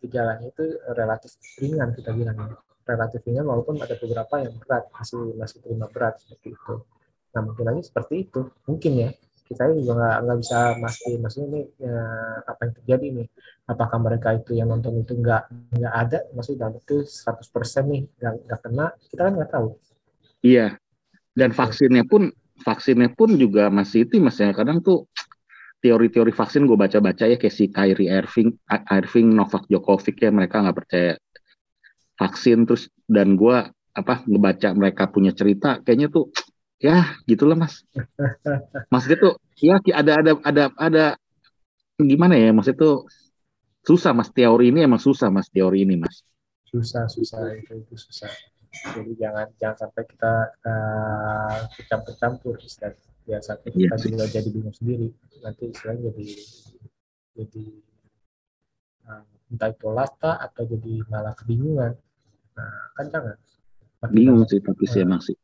gejalanya 0.01 0.49
itu 0.49 0.81
relatif 0.97 1.37
ringan 1.61 1.93
kita 1.93 2.09
bilang 2.09 2.57
relatif 2.81 3.21
ringan 3.29 3.45
walaupun 3.45 3.77
ada 3.77 3.93
beberapa 4.01 4.41
yang 4.41 4.57
berat 4.57 4.89
masih 4.89 5.37
masih 5.37 5.61
terima 5.61 5.85
berat 5.85 6.17
seperti 6.17 6.57
itu 6.57 6.81
nah 7.29 7.41
mungkin 7.45 7.63
lagi 7.69 7.81
seperti 7.85 8.25
itu 8.25 8.41
mungkin 8.65 8.91
ya 8.97 9.09
kita 9.51 9.75
juga 9.75 9.91
nggak 9.99 10.17
nggak 10.23 10.37
bisa 10.39 10.57
pasti 10.79 11.11
maksudnya 11.19 11.47
ini 11.51 11.61
ya, 11.75 11.99
apa 12.47 12.59
yang 12.63 12.73
terjadi 12.79 13.05
nih? 13.19 13.27
Apakah 13.67 13.97
mereka 13.99 14.27
itu 14.39 14.51
yang 14.55 14.71
nonton 14.71 15.03
itu 15.03 15.13
nggak 15.19 15.43
nggak 15.75 15.93
ada? 15.93 16.19
Maksudnya 16.31 16.59
dalam 16.67 16.75
itu 16.79 16.95
100% 17.03 17.91
nih 17.91 18.01
nggak 18.15 18.33
nggak 18.47 18.59
kena. 18.63 18.85
Kita 19.11 19.21
kan 19.27 19.33
nggak 19.35 19.51
tahu. 19.51 19.67
Iya. 20.39 20.79
Dan 21.35 21.51
vaksinnya 21.51 22.07
pun 22.07 22.31
vaksinnya 22.63 23.11
pun 23.11 23.35
juga 23.35 23.67
masih 23.67 24.07
itu 24.07 24.23
mas 24.23 24.39
ya. 24.39 24.55
Kadang 24.55 24.79
tuh 24.79 25.11
teori-teori 25.83 26.31
vaksin 26.31 26.63
gue 26.63 26.77
baca-baca 26.77 27.27
ya 27.27 27.35
kayak 27.35 27.55
si 27.55 27.67
Kyrie 27.67 28.07
Irving, 28.07 28.55
Irving, 28.87 29.27
Novak 29.33 29.67
Djokovic 29.67 30.15
ya 30.23 30.31
mereka 30.31 30.63
nggak 30.63 30.77
percaya 30.79 31.11
vaksin. 32.15 32.63
Terus 32.63 32.87
dan 33.11 33.35
gue 33.35 33.57
apa 33.91 34.23
ngebaca 34.23 34.71
mereka 34.71 35.11
punya 35.11 35.35
cerita 35.35 35.83
kayaknya 35.83 36.07
tuh 36.07 36.31
ya 36.81 37.13
gitulah 37.29 37.53
mas. 37.53 37.85
Maksudnya 38.89 39.17
tuh 39.21 39.33
ya 39.61 39.77
ada 39.93 40.11
ada 40.17 40.31
ada 40.41 40.63
ada 40.75 41.05
gimana 42.01 42.33
ya 42.33 42.49
maksudnya 42.49 42.81
tuh 42.81 42.95
susah 43.85 44.11
mas 44.17 44.33
teori 44.33 44.73
ini 44.73 44.85
emang 44.89 44.97
susah 44.97 45.29
mas 45.29 45.47
teori 45.53 45.85
ini 45.85 46.01
mas. 46.01 46.25
susah 46.71 47.03
susah 47.11 47.51
itu 47.59 47.83
itu 47.83 47.95
susah 47.99 48.31
jadi 48.95 49.11
jangan 49.19 49.47
jangan 49.59 49.77
sampai 49.83 50.03
kita 50.07 50.33
uh, 50.63 51.67
campur-campur 51.91 52.55
istilah 52.63 52.95
ya 53.27 53.43
sampai 53.43 53.75
Iya 53.75 53.91
kita 53.91 53.95
sih. 53.99 54.07
juga 54.15 54.25
jadi 54.31 54.49
bingung 54.49 54.71
sendiri 54.71 55.11
nanti 55.43 55.67
istilahnya 55.67 56.15
jadi 56.15 56.25
jadi 57.35 57.65
uh, 59.03 59.23
entah 59.51 59.69
itu 59.75 59.87
lata 59.91 60.31
atau 60.39 60.63
jadi 60.63 60.93
malah 61.11 61.35
kebingungan 61.35 61.91
nah 62.55 62.71
kan 62.95 63.05
jangan 63.11 63.35
Makin 64.01 64.15
Bingung 64.15 64.47
sih 64.49 64.57
tapi 64.63 64.83
sih 64.89 65.03
emang 65.05 65.21
sih. 65.21 65.37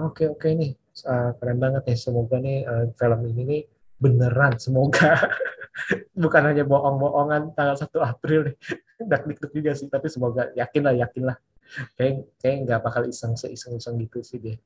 Oke 0.00 0.24
oke 0.32 0.48
nih. 0.52 0.72
Uh, 1.04 1.30
keren 1.36 1.58
banget 1.60 1.82
nih. 1.88 1.98
Semoga 1.98 2.36
nih 2.40 2.64
uh, 2.64 2.86
film 2.96 3.20
ini 3.28 3.42
nih 3.44 3.62
beneran. 4.00 4.56
Semoga 4.56 5.16
bukan 6.22 6.42
hanya 6.52 6.64
bohong-bohongan 6.64 7.52
tanggal 7.52 7.76
1 7.76 7.92
April 8.00 8.40
nih. 8.52 8.56
Dak 9.10 9.28
dikduk 9.28 9.52
juga 9.52 9.76
sih 9.76 9.92
tapi 9.92 10.08
semoga 10.08 10.48
yakin 10.56 10.82
lah 10.84 10.94
yakin 10.96 11.22
lah. 11.28 11.36
Kayak 11.98 12.30
kayak 12.40 12.56
nggak 12.64 12.80
bakal 12.80 13.02
iseng 13.04 13.34
iseng 13.36 13.76
iseng 13.76 13.94
gitu 14.00 14.22
sih 14.24 14.38
dia. 14.40 14.56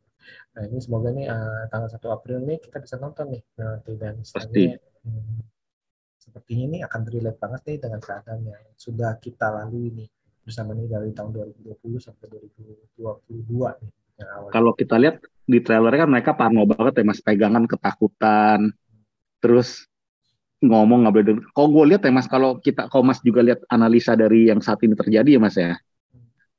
Nah 0.54 0.68
ini 0.68 0.78
semoga 0.78 1.10
nih 1.10 1.26
uh, 1.26 1.66
tanggal 1.72 1.90
1 1.90 1.98
April 2.14 2.38
nih 2.46 2.58
kita 2.62 2.78
bisa 2.78 3.00
nonton 3.00 3.34
nih. 3.34 3.42
Nanti 3.58 3.92
dan 3.98 4.14
istilahnya, 4.20 4.78
hmm, 5.02 5.40
sepertinya 6.20 6.64
ini 6.70 6.78
akan 6.86 7.00
relate 7.08 7.38
banget 7.40 7.60
nih 7.66 7.78
dengan 7.82 8.00
keadaan 8.04 8.40
yang 8.46 8.62
sudah 8.78 9.18
kita 9.18 9.46
lalui 9.50 9.90
nih 9.90 10.10
bersama 10.44 10.72
nih 10.74 10.88
dari 10.88 11.10
tahun 11.12 11.30
2020 11.60 12.00
sampai 12.00 12.26
2022 12.96 13.80
nih 13.80 13.90
kalau 14.50 14.72
kita 14.76 14.96
lihat 15.00 15.22
di 15.46 15.58
trailer 15.62 15.94
kan 15.94 16.08
mereka 16.10 16.36
parno 16.36 16.66
banget 16.68 17.02
ya 17.02 17.04
mas. 17.06 17.20
Pegangan 17.22 17.64
ketakutan 17.66 18.70
terus 19.40 19.88
ngomong 20.60 21.06
nggak 21.06 21.14
boleh 21.14 21.26
denger. 21.26 21.44
Kalau 21.56 21.68
gue 21.72 21.84
lihat 21.94 22.02
ya 22.04 22.12
mas 22.12 22.28
kalau 22.28 22.60
kita 22.60 22.90
kalau 22.92 23.04
mas 23.06 23.22
juga 23.24 23.40
lihat 23.40 23.64
analisa 23.72 24.12
dari 24.14 24.52
yang 24.52 24.60
saat 24.60 24.82
ini 24.84 24.94
terjadi 24.94 25.38
ya 25.38 25.40
mas 25.40 25.56
ya. 25.56 25.74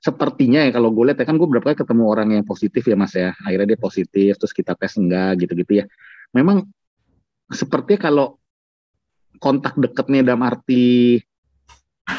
Sepertinya 0.02 0.66
ya 0.66 0.72
kalau 0.74 0.90
gue 0.90 1.14
lihat 1.14 1.22
ya 1.22 1.26
kan 1.30 1.38
gue 1.38 1.46
berapa 1.46 1.62
kali 1.72 1.78
ketemu 1.78 2.04
orang 2.10 2.30
yang 2.34 2.46
positif 2.48 2.84
ya 2.84 2.98
mas 2.98 3.14
ya. 3.14 3.38
Akhirnya 3.46 3.76
dia 3.76 3.80
positif 3.80 4.32
terus 4.40 4.54
kita 4.56 4.74
tes 4.74 4.98
enggak 4.98 5.46
gitu-gitu 5.46 5.84
ya. 5.84 5.86
Memang 6.34 6.66
sepertinya 7.52 8.00
kalau 8.10 8.28
kontak 9.38 9.78
deketnya 9.78 10.34
dalam 10.34 10.42
arti 10.44 11.22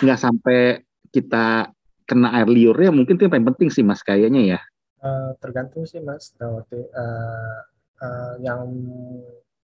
nggak 0.03 0.19
sampai 0.19 0.81
kita 1.13 1.71
kena 2.09 2.35
air 2.35 2.49
liurnya 2.51 2.91
mungkin 2.91 3.15
itu 3.15 3.29
yang 3.29 3.35
paling 3.39 3.49
penting 3.55 3.69
sih 3.71 3.85
mas 3.85 4.03
kayaknya 4.03 4.59
ya. 4.59 4.61
Eh, 5.03 5.31
tergantung 5.39 5.85
sih 5.87 6.03
mas 6.03 6.35
eh, 6.41 6.63
eh, 6.73 8.35
yang 8.43 8.67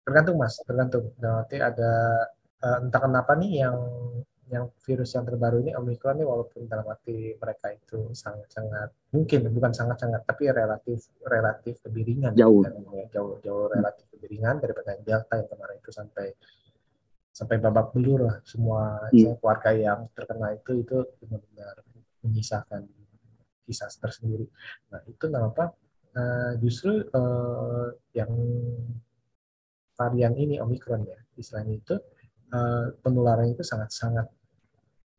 tergantung 0.07 0.37
mas 0.41 0.57
tergantung. 0.65 1.13
Dalam 1.21 1.45
arti 1.45 1.61
ada 1.61 1.93
eh, 2.63 2.79
entah 2.87 3.01
kenapa 3.03 3.37
nih 3.37 3.67
yang 3.67 3.77
yang 4.53 4.69
virus 4.85 5.17
yang 5.17 5.25
terbaru 5.25 5.65
ini 5.65 5.73
omikron 5.73 6.21
nih 6.21 6.29
walaupun 6.29 6.69
dalam 6.69 6.85
arti 6.85 7.33
mereka 7.41 7.73
itu 7.73 8.13
sangat 8.13 8.45
sangat 8.53 8.93
mungkin 9.17 9.49
bukan 9.49 9.73
sangat 9.73 10.05
sangat 10.05 10.21
tapi 10.29 10.53
relatif 10.53 11.09
relatif 11.25 11.81
lebih 11.89 12.03
ringan 12.13 12.33
Jauh. 12.37 12.61
Jauh 13.09 13.41
jauh 13.41 13.67
relatif 13.73 14.05
lebih 14.13 14.37
ringan 14.37 14.61
daripada 14.61 15.01
delta 15.01 15.41
yang 15.41 15.49
kemarin 15.49 15.77
itu 15.81 15.91
sampai 15.91 16.37
sampai 17.35 17.59
babak 17.59 17.91
belur 17.91 18.31
lah 18.31 18.37
semua 18.47 19.11
Iya. 19.11 19.35
keluarga 19.43 19.71
yang 19.75 20.01
terkena 20.15 20.55
itu 20.55 20.71
itu 20.87 20.97
benar-benar 21.19 21.83
menyisakan 22.23 22.87
kisah 23.67 23.91
tersendiri. 23.99 24.47
Nah 24.95 25.03
itu 25.11 25.19
kenapa 25.19 25.75
eh, 26.15 26.53
justru 26.63 27.03
eh, 27.03 27.89
yang 28.15 28.31
varian 29.99 30.35
ini 30.39 30.63
omikron 30.63 31.03
ya 31.11 31.19
istilahnya 31.35 31.75
itu 31.75 31.95
eh, 32.55 32.87
penularan 33.03 33.51
itu 33.51 33.67
sangat-sangat 33.67 34.31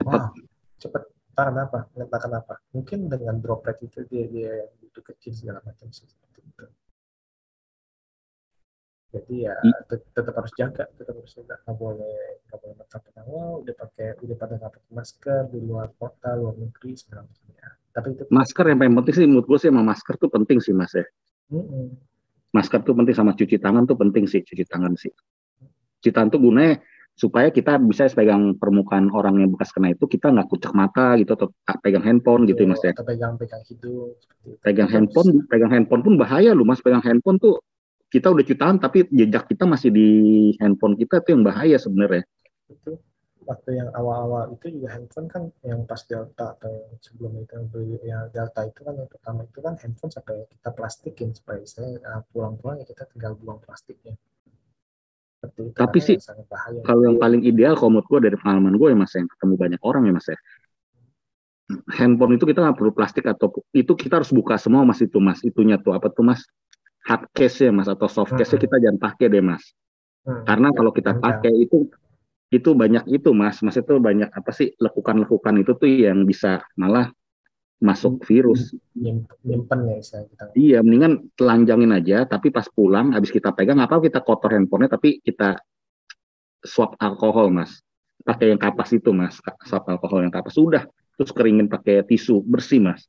wow 0.08 0.32
cepat. 0.80 1.04
Entah 1.36 1.52
kenapa, 1.52 1.80
entah 2.00 2.22
kenapa. 2.24 2.54
Mungkin 2.72 3.12
dengan 3.12 3.36
droplet 3.44 3.76
itu 3.84 4.08
dia 4.08 4.24
dia 4.32 4.52
yang 4.64 4.72
begitu 4.80 5.04
kecil 5.04 5.36
segala 5.36 5.60
macam 5.68 5.92
seperti 5.92 6.40
itu. 6.48 6.64
Jadi 9.16 9.48
ya 9.48 9.56
tet- 9.88 10.12
tetap 10.12 10.36
harus 10.36 10.52
jaga, 10.60 10.84
tetap 10.92 11.16
harus 11.16 11.32
jaga. 11.32 11.56
Nggak 11.64 11.78
boleh 11.80 12.20
nggak 12.52 12.58
boleh 12.60 12.76
mentang-mentang 12.76 13.26
wow 13.32 13.54
udah 13.64 13.76
pakai 13.80 14.08
udah 14.20 14.36
pada 14.36 14.54
nggak 14.60 14.72
pakai 14.76 14.92
masker 14.92 15.42
di 15.56 15.60
luar 15.64 15.88
kota, 15.96 16.36
luar 16.36 16.56
negeri 16.60 16.92
segala 17.00 17.24
macam 17.24 17.48
ya. 17.56 17.70
Tapi 17.96 18.08
itu 18.12 18.24
masker 18.28 18.66
yang 18.68 18.78
paling 18.84 18.96
penting 19.00 19.14
sih 19.16 19.24
menurut 19.24 19.48
gue 19.48 19.58
sih 19.64 19.70
emang 19.72 19.88
masker 19.88 20.16
tuh 20.20 20.28
penting 20.28 20.60
sih 20.60 20.76
mas 20.76 20.92
ya 20.92 21.08
Mm-mm. 21.48 21.96
masker 22.52 22.84
tuh 22.84 22.92
penting 22.92 23.16
sama 23.16 23.32
cuci 23.32 23.56
tangan 23.56 23.88
tuh 23.88 23.96
penting 23.96 24.28
sih 24.28 24.44
cuci 24.44 24.68
tangan 24.68 25.00
sih 25.00 25.16
cuci 26.04 26.12
tangan 26.12 26.28
tuh 26.36 26.44
gunanya 26.44 26.84
supaya 27.16 27.48
kita 27.48 27.80
bisa 27.80 28.12
pegang 28.12 28.60
permukaan 28.60 29.08
orang 29.16 29.40
yang 29.40 29.56
bekas 29.56 29.72
kena 29.72 29.96
itu 29.96 30.04
kita 30.12 30.28
nggak 30.28 30.52
kucek 30.52 30.76
mata 30.76 31.16
gitu 31.16 31.40
atau 31.40 31.48
pegang 31.80 32.04
handphone 32.04 32.44
gitu 32.44 32.68
ya 32.68 32.76
mas 32.76 32.84
ya 32.84 32.92
Atau 32.92 33.08
pegang-pegang 33.08 33.64
hidung 33.64 34.12
seperti 34.20 34.48
itu. 34.52 34.60
pegang 34.60 34.90
handphone 34.92 35.30
pegang 35.48 35.72
handphone 35.72 36.04
pun 36.04 36.14
bahaya 36.20 36.52
loh 36.52 36.68
mas 36.68 36.84
pegang 36.84 37.00
handphone 37.00 37.40
tuh 37.40 37.64
kita 38.16 38.32
udah 38.32 38.44
cuci 38.48 38.56
tangan 38.56 38.78
tapi 38.80 39.04
jejak 39.12 39.44
kita 39.52 39.68
masih 39.68 39.92
di 39.92 40.08
handphone 40.64 40.96
kita 40.96 41.20
tuh 41.20 41.36
yang 41.36 41.44
bahaya 41.44 41.76
sebenarnya 41.76 42.24
itu 42.72 42.96
waktu 43.46 43.78
yang 43.78 43.90
awal-awal 43.94 44.50
itu 44.58 44.74
juga 44.78 44.98
handphone 44.98 45.30
kan 45.30 45.44
yang 45.62 45.86
pas 45.86 46.02
Delta 46.10 46.58
atau 46.58 46.70
yang 46.70 46.98
sebelum 46.98 47.32
itu 47.38 47.54
yang 48.04 48.28
Delta 48.34 48.66
itu 48.66 48.82
kan 48.82 48.94
yang 48.98 49.10
pertama 49.10 49.46
itu 49.46 49.60
kan 49.62 49.74
handphone 49.78 50.12
sampai 50.12 50.50
kita 50.50 50.70
plastikin 50.74 51.30
supaya 51.32 51.62
saya 51.64 52.02
uh, 52.02 52.22
pulang-pulang 52.34 52.82
ya 52.82 52.86
kita 52.90 53.06
tinggal 53.14 53.38
buang 53.38 53.62
plastiknya. 53.62 54.18
Seperti 55.40 55.62
itu, 55.70 55.78
Tapi 55.78 55.98
sih, 56.02 56.18
bahaya. 56.50 56.82
Kalau 56.82 57.02
yang 57.06 57.18
paling 57.22 57.42
ideal 57.46 57.78
kalau 57.78 57.94
menurut 57.94 58.10
gue 58.10 58.20
dari 58.34 58.38
pengalaman 58.42 58.74
gue 58.82 58.88
ya 58.90 58.98
mas 58.98 59.14
yang 59.14 59.30
ketemu 59.30 59.54
banyak 59.56 59.82
orang 59.86 60.04
ya 60.10 60.14
mas 60.18 60.28
ya. 60.28 60.38
Handphone 61.98 62.38
itu 62.38 62.46
kita 62.50 62.62
nggak 62.62 62.78
perlu 62.78 62.94
plastik 62.94 63.26
atau 63.26 63.50
itu 63.74 63.94
kita 63.94 64.22
harus 64.22 64.30
buka 64.34 64.58
semua 64.58 64.86
mas 64.86 65.02
itu 65.02 65.18
mas 65.22 65.42
itunya 65.46 65.78
tuh 65.82 65.98
apa 65.98 66.10
tuh 66.14 66.26
mas 66.26 66.46
hard 67.06 67.24
case 67.32 67.70
ya 67.70 67.72
mas 67.72 67.86
atau 67.86 68.10
soft 68.10 68.34
case 68.34 68.58
Hmm. 68.58 68.64
kita 68.66 68.76
jangan 68.82 69.00
pakai 69.00 69.26
deh 69.30 69.44
mas. 69.46 69.64
Hmm. 70.26 70.42
Karena 70.44 70.74
kalau 70.74 70.90
kita 70.90 71.14
Panjang. 71.14 71.24
pakai 71.42 71.54
itu 71.54 71.78
itu 72.54 72.70
banyak 72.74 73.06
itu 73.10 73.30
mas, 73.34 73.62
mas 73.62 73.78
itu 73.78 73.94
banyak 73.98 74.30
apa 74.30 74.52
sih 74.54 74.74
lekukan-lekukan 74.78 75.56
itu 75.62 75.72
tuh 75.78 75.90
yang 75.90 76.26
bisa 76.26 76.62
malah 76.78 77.10
masuk 77.82 78.24
virus. 78.24 78.74
Nyim- 78.96 79.28
nyimpen 79.44 79.80
ya 79.92 79.98
kita. 80.02 80.44
Iya, 80.56 80.80
mendingan 80.80 81.28
telanjangin 81.36 81.92
aja, 81.92 82.18
tapi 82.26 82.48
pas 82.50 82.66
pulang 82.72 83.12
habis 83.12 83.30
kita 83.30 83.52
pegang 83.52 83.84
apa 83.84 84.00
kita 84.00 84.24
kotor 84.24 84.56
handphonenya, 84.56 84.96
tapi 84.96 85.20
kita 85.20 85.60
swab 86.64 86.96
alkohol 86.98 87.52
mas, 87.52 87.84
pakai 88.24 88.56
yang 88.56 88.62
kapas 88.62 88.96
itu 88.96 89.12
mas, 89.12 89.38
swab 89.68 89.86
alkohol 89.92 90.24
yang 90.24 90.34
kapas 90.34 90.56
sudah, 90.56 90.88
terus 91.20 91.32
keringin 91.36 91.68
pakai 91.68 92.02
tisu 92.08 92.42
bersih 92.42 92.82
mas. 92.82 93.06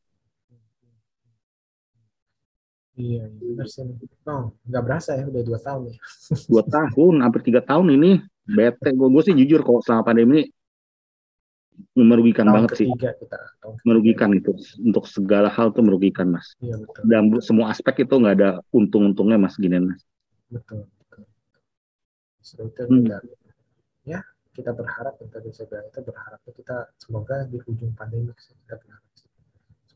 Iya, 2.96 3.28
iya, 3.28 3.52
benar 3.52 3.66
sih. 3.68 3.84
Oh, 4.24 4.56
nggak 4.64 4.82
berasa 4.82 5.10
ya, 5.20 5.24
udah 5.28 5.42
dua 5.44 5.58
tahun 5.60 5.82
ya. 5.92 5.96
Dua 6.52 6.64
tahun, 6.64 7.14
hampir 7.20 7.40
tiga 7.44 7.60
tahun 7.60 7.92
ini 8.00 8.10
bete 8.48 8.88
gue, 8.96 9.08
gue 9.10 9.22
sih 9.26 9.34
jujur 9.36 9.60
kalau 9.60 9.80
selama 9.84 10.02
pandemi 10.06 10.48
ini 11.96 12.04
merugikan 12.08 12.48
Tahun 12.48 12.56
banget 12.64 12.70
sih, 12.80 12.88
kita. 12.88 13.38
Merugikan 13.84 14.32
itu 14.32 14.56
untuk 14.80 15.04
segala 15.04 15.52
hal 15.52 15.76
tuh 15.76 15.84
merugikan 15.84 16.32
mas. 16.32 16.56
Iya, 16.60 16.80
betul. 16.80 17.02
Dan 17.04 17.22
semua 17.44 17.68
aspek 17.68 18.08
itu 18.08 18.14
nggak 18.16 18.34
ada 18.40 18.50
untung-untungnya 18.72 19.36
mas 19.36 19.56
gini 19.60 19.76
mas. 19.80 20.00
Betul. 20.48 20.88
betul. 20.88 21.22
So, 22.40 22.64
itu 22.64 22.82
Hmm. 22.88 23.04
kita, 23.04 23.18
ya, 24.08 24.20
kita 24.56 24.70
berharap, 24.72 25.20
saya 25.20 25.66
bilang 25.68 25.86
itu 25.92 26.00
berharap 26.00 26.40
kita 26.48 26.76
semoga 26.96 27.44
di 27.44 27.60
ujung 27.60 27.92
pandemi 27.92 28.32
kita 28.32 28.76
berharap 28.80 29.04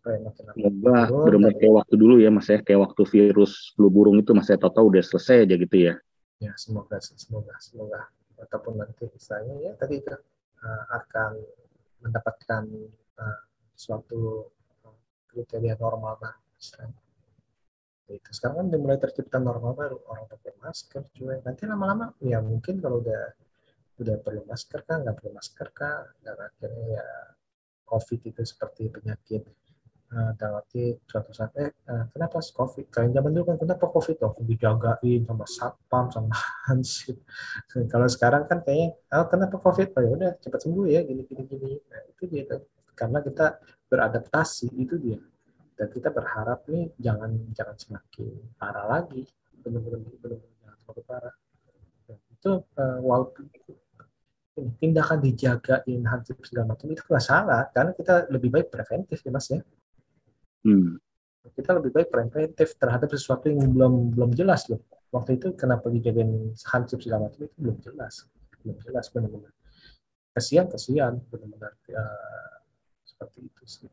supaya 0.00 0.16
makin 0.24 0.44
lama 0.48 0.56
Semoga 0.56 0.96
benar-benar 1.12 1.52
dan- 1.52 1.60
kayak 1.60 1.74
waktu 1.76 1.94
dulu 2.00 2.14
ya 2.16 2.30
mas 2.32 2.48
ya, 2.48 2.58
kayak 2.64 2.80
waktu 2.88 3.02
virus 3.04 3.52
flu 3.76 3.92
burung 3.92 4.16
itu 4.16 4.32
mas 4.32 4.48
saya 4.48 4.56
tahu 4.56 4.88
udah 4.88 5.04
selesai 5.04 5.44
aja 5.44 5.54
gitu 5.60 5.76
ya. 5.76 5.94
ya 6.40 6.52
semoga 6.56 6.96
semoga 7.04 7.52
semoga. 7.60 8.08
Ataupun 8.40 8.80
nanti 8.80 9.04
misalnya 9.12 9.60
ya 9.60 9.72
tadi 9.76 10.00
itu 10.00 10.16
uh, 10.64 10.84
akan 10.96 11.36
mendapatkan 12.00 12.64
uh, 13.20 13.40
suatu 13.76 14.48
uh, 14.88 14.96
kriteria 15.28 15.76
normal 15.76 16.16
lah 16.16 16.34
misalnya. 16.56 16.96
itu 18.10 18.26
sekarang 18.34 18.56
kan 18.58 18.66
udah 18.74 18.80
mulai 18.82 18.98
tercipta 18.98 19.38
normal 19.38 19.70
baru 19.78 20.02
orang 20.10 20.26
pakai 20.26 20.56
masker 20.58 21.06
cuy. 21.14 21.38
Nanti 21.46 21.62
lama-lama 21.68 22.10
ya 22.18 22.42
mungkin 22.42 22.82
kalau 22.82 22.98
udah 23.04 23.22
udah 24.00 24.16
perlu 24.18 24.42
masker 24.48 24.82
kah 24.82 24.98
nggak 24.98 25.14
perlu 25.14 25.30
masker 25.36 25.68
kah? 25.70 26.10
Dan 26.18 26.34
akhirnya 26.34 26.98
ya 26.98 27.06
covid 27.86 28.18
itu 28.26 28.42
seperti 28.42 28.90
penyakit 28.90 29.46
uh, 30.10 30.32
dalam 30.34 30.60
arti 30.60 30.98
suatu 31.06 31.30
saat 31.30 31.54
eh 31.58 31.70
uh, 31.86 32.04
kenapa 32.10 32.42
covid? 32.42 32.86
Kalian 32.90 33.12
zaman 33.14 33.30
dulu 33.34 33.44
kan 33.54 33.56
kenapa 33.62 33.84
covid 33.86 34.16
oh 34.26 34.34
dijagain 34.42 35.22
sama 35.26 35.46
satpam 35.46 36.04
sama 36.10 36.34
hansip? 36.66 37.16
Kalau 37.70 38.08
sekarang 38.10 38.46
kan 38.50 38.62
kayaknya 38.66 38.98
oh, 39.14 39.26
kenapa 39.30 39.56
covid? 39.62 39.94
Oh 39.94 40.02
ya 40.02 40.10
udah 40.10 40.30
cepat 40.42 40.60
sembuh 40.66 40.86
ya 40.90 41.00
gini 41.06 41.22
gini 41.26 41.42
gini. 41.46 41.70
Nah, 41.78 42.02
itu 42.10 42.22
dia 42.26 42.44
tuh. 42.46 42.62
karena 43.00 43.24
kita 43.24 43.56
beradaptasi 43.88 44.76
itu 44.76 45.00
dia. 45.00 45.16
Dan 45.72 45.88
kita 45.88 46.12
berharap 46.12 46.68
nih 46.68 46.92
jangan 47.00 47.32
jangan 47.56 47.76
semakin 47.80 48.28
parah 48.60 48.84
lagi. 48.84 49.24
Benar-benar 49.64 50.04
benar-benar 50.04 50.36
jangan 50.60 50.76
semakin 50.84 51.04
parah. 51.08 51.34
Dan 52.04 52.18
itu 52.28 52.52
uh, 52.76 52.98
walaupun 53.00 53.48
tindakan 54.76 55.24
dijagain 55.24 56.04
hansip 56.04 56.36
segala 56.44 56.76
macam 56.76 56.92
itu 56.92 57.00
nggak 57.00 57.24
salah. 57.24 57.72
Karena 57.72 57.96
kita 57.96 58.28
lebih 58.28 58.52
baik 58.52 58.68
preventif 58.68 59.24
ya 59.24 59.32
mas 59.32 59.48
ya 59.48 59.64
Hmm. 60.60 61.00
kita 61.56 61.72
lebih 61.72 61.90
baik 61.90 62.12
preventif 62.12 62.76
terhadap 62.76 63.08
sesuatu 63.16 63.48
yang 63.48 63.64
belum 63.72 64.12
belum 64.12 64.30
jelas 64.36 64.68
loh. 64.68 64.84
Waktu 65.10 65.40
itu 65.40 65.56
kenapa 65.56 65.88
dijagain 65.88 66.52
hansip 66.54 67.00
segala 67.00 67.26
macam 67.26 67.48
itu 67.48 67.56
belum 67.56 67.80
jelas, 67.80 68.28
belum 68.62 68.76
jelas 68.84 69.08
benar-benar. 69.08 69.52
Kasihan, 70.36 70.68
kasihan 70.68 71.16
benar-benar 71.32 71.72
eh, 71.90 72.54
seperti 73.08 73.38
itu 73.48 73.62
sih. 73.66 73.90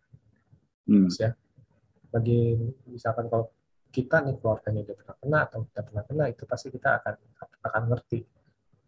Hmm. 0.91 1.07
Mas, 1.07 1.17
ya. 1.17 1.31
Bagi 2.11 2.59
misalkan 2.91 3.31
kalau 3.31 3.49
kita 3.95 4.21
nih 4.27 4.35
keluarganya 4.37 4.83
udah 4.83 4.95
pernah 4.99 5.15
kena 5.17 5.39
atau 5.47 5.59
tidak 5.71 5.83
pernah 5.89 6.03
kena 6.03 6.23
itu 6.29 6.43
pasti 6.45 6.67
kita 6.69 6.89
akan 7.01 7.15
akan 7.63 7.83
ngerti 7.89 8.19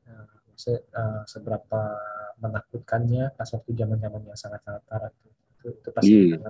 eh, 0.06 0.26
maksudnya, 0.52 0.80
eh, 0.84 1.22
seberapa 1.26 1.82
menakutkannya 2.44 3.24
pas 3.36 3.50
waktu 3.52 3.72
zaman 3.76 3.98
zamannya 4.00 4.36
sangat 4.36 4.62
sangat 4.64 4.84
parah 4.88 5.12
itu, 5.12 5.28
itu, 5.32 5.68
itu 5.80 5.90
pasti 5.92 6.14
Iya. 6.14 6.36
kita 6.38 6.50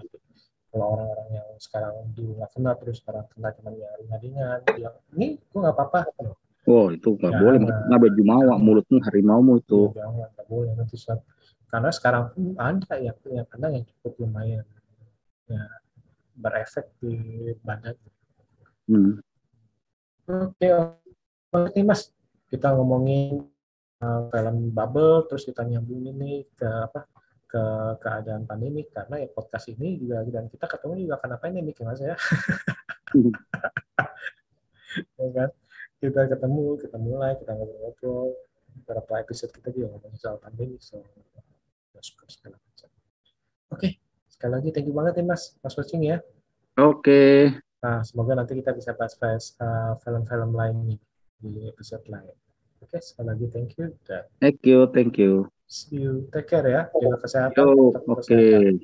sekarang 1.69 1.93
dulu 2.11 2.31
nggak 2.35 2.49
kena 2.51 2.71
terus 2.75 2.97
sekarang 2.97 3.25
kena 3.29 3.49
cuman 3.53 3.73
yang 3.75 3.93
ringan-ringan 3.99 4.57
bilang 4.67 4.95
ini 5.13 5.27
gue 5.37 5.59
nggak 5.61 5.75
apa-apa 5.75 5.99
Oh 6.67 6.89
itu 6.89 7.15
nggak 7.15 7.33
Ya, 7.33 7.39
boleh, 7.39 7.57
nah. 7.61 7.81
nggak 7.87 8.01
baju 8.03 8.21
mawa, 8.27 8.53
mulutmu 8.57 8.97
harimaumu 9.01 9.57
itu. 9.57 9.89
jangan 9.89 10.27
nggak 10.27 10.45
boleh 10.45 10.71
nanti 10.73 10.95
suatu 10.95 11.23
karena 11.65 11.89
sekarang 11.89 12.23
pun 12.29 12.43
ada 12.57 12.93
yang 12.97 13.17
yang 13.25 13.45
kena 13.45 13.67
yang 13.69 13.85
cukup 13.85 14.13
lumayan 14.19 14.65
ya 15.45 15.61
berefek 16.35 16.89
di 16.97 17.13
badan 17.61 17.93
Hmm. 18.85 19.21
oke 20.25 20.67
oke 21.51 21.79
mas 21.79 22.09
kita 22.49 22.73
ngomongin 22.73 23.45
uh, 23.99 24.25
film 24.27 24.69
bubble 24.69 25.25
terus 25.25 25.45
kita 25.45 25.61
nyambungin 25.61 26.17
nih 26.17 26.37
ke 26.51 26.65
apa 26.65 27.05
ke 27.49 27.63
keadaan 27.97 28.45
pandemi 28.45 28.85
karena 28.85 29.25
ya 29.25 29.27
podcast 29.33 29.73
ini 29.73 29.97
juga 29.97 30.21
dan 30.29 30.45
kita 30.47 30.69
ketemu 30.69 31.09
juga 31.09 31.15
karena 31.17 31.37
pandemi 31.41 31.73
ya 31.73 31.83
mas 31.83 31.99
ya. 31.99 32.15
Hmm. 33.09 33.33
ya 35.19 35.27
kan? 35.33 35.49
Kita 35.99 36.21
ketemu 36.29 36.65
kita 36.77 36.97
mulai 37.01 37.33
kita 37.41 37.51
ngobrol-ngobrol. 37.57 38.37
Beberapa 38.69 39.25
episode 39.25 39.49
kita 39.49 39.73
juga 39.73 39.97
ngomongin 39.97 40.21
soal 40.21 40.37
pandemi 40.37 40.77
so 40.77 41.01
bioskop 41.91 42.29
segala 42.29 42.61
macam. 42.61 42.89
Oke 43.73 43.99
sekali 44.39 44.55
lagi 44.55 44.69
thank 44.71 44.87
you 44.87 44.95
banget 44.95 45.19
ya 45.19 45.23
mas 45.27 45.51
mas 45.59 45.75
watching 45.75 46.07
ya. 46.07 46.23
Oke, 46.79 47.51
nah 47.83 47.99
semoga 48.07 48.39
nanti 48.39 48.55
kita 48.55 48.71
bisa 48.71 48.95
bahas-bahas 48.95 49.51
uh, 49.59 49.99
film-film 49.99 50.55
lain 50.55 50.95
nih 50.95 50.99
di 51.43 51.67
episode 51.67 52.07
lain 52.07 52.31
oke 52.83 52.97
sekali 52.99 53.27
lagi 53.33 53.45
thank 53.51 53.71
you 53.79 53.87
dan 54.07 54.23
thank 54.39 54.59
you, 54.63 54.79
thank 54.91 55.15
you. 55.19 55.47
see 55.69 56.01
you 56.01 56.27
take 56.33 56.49
care 56.49 56.65
ya 56.65 56.81
jaga 56.91 57.17
kesehatan 57.23 57.65
oke. 57.65 58.19
kesehatan. 58.23 58.79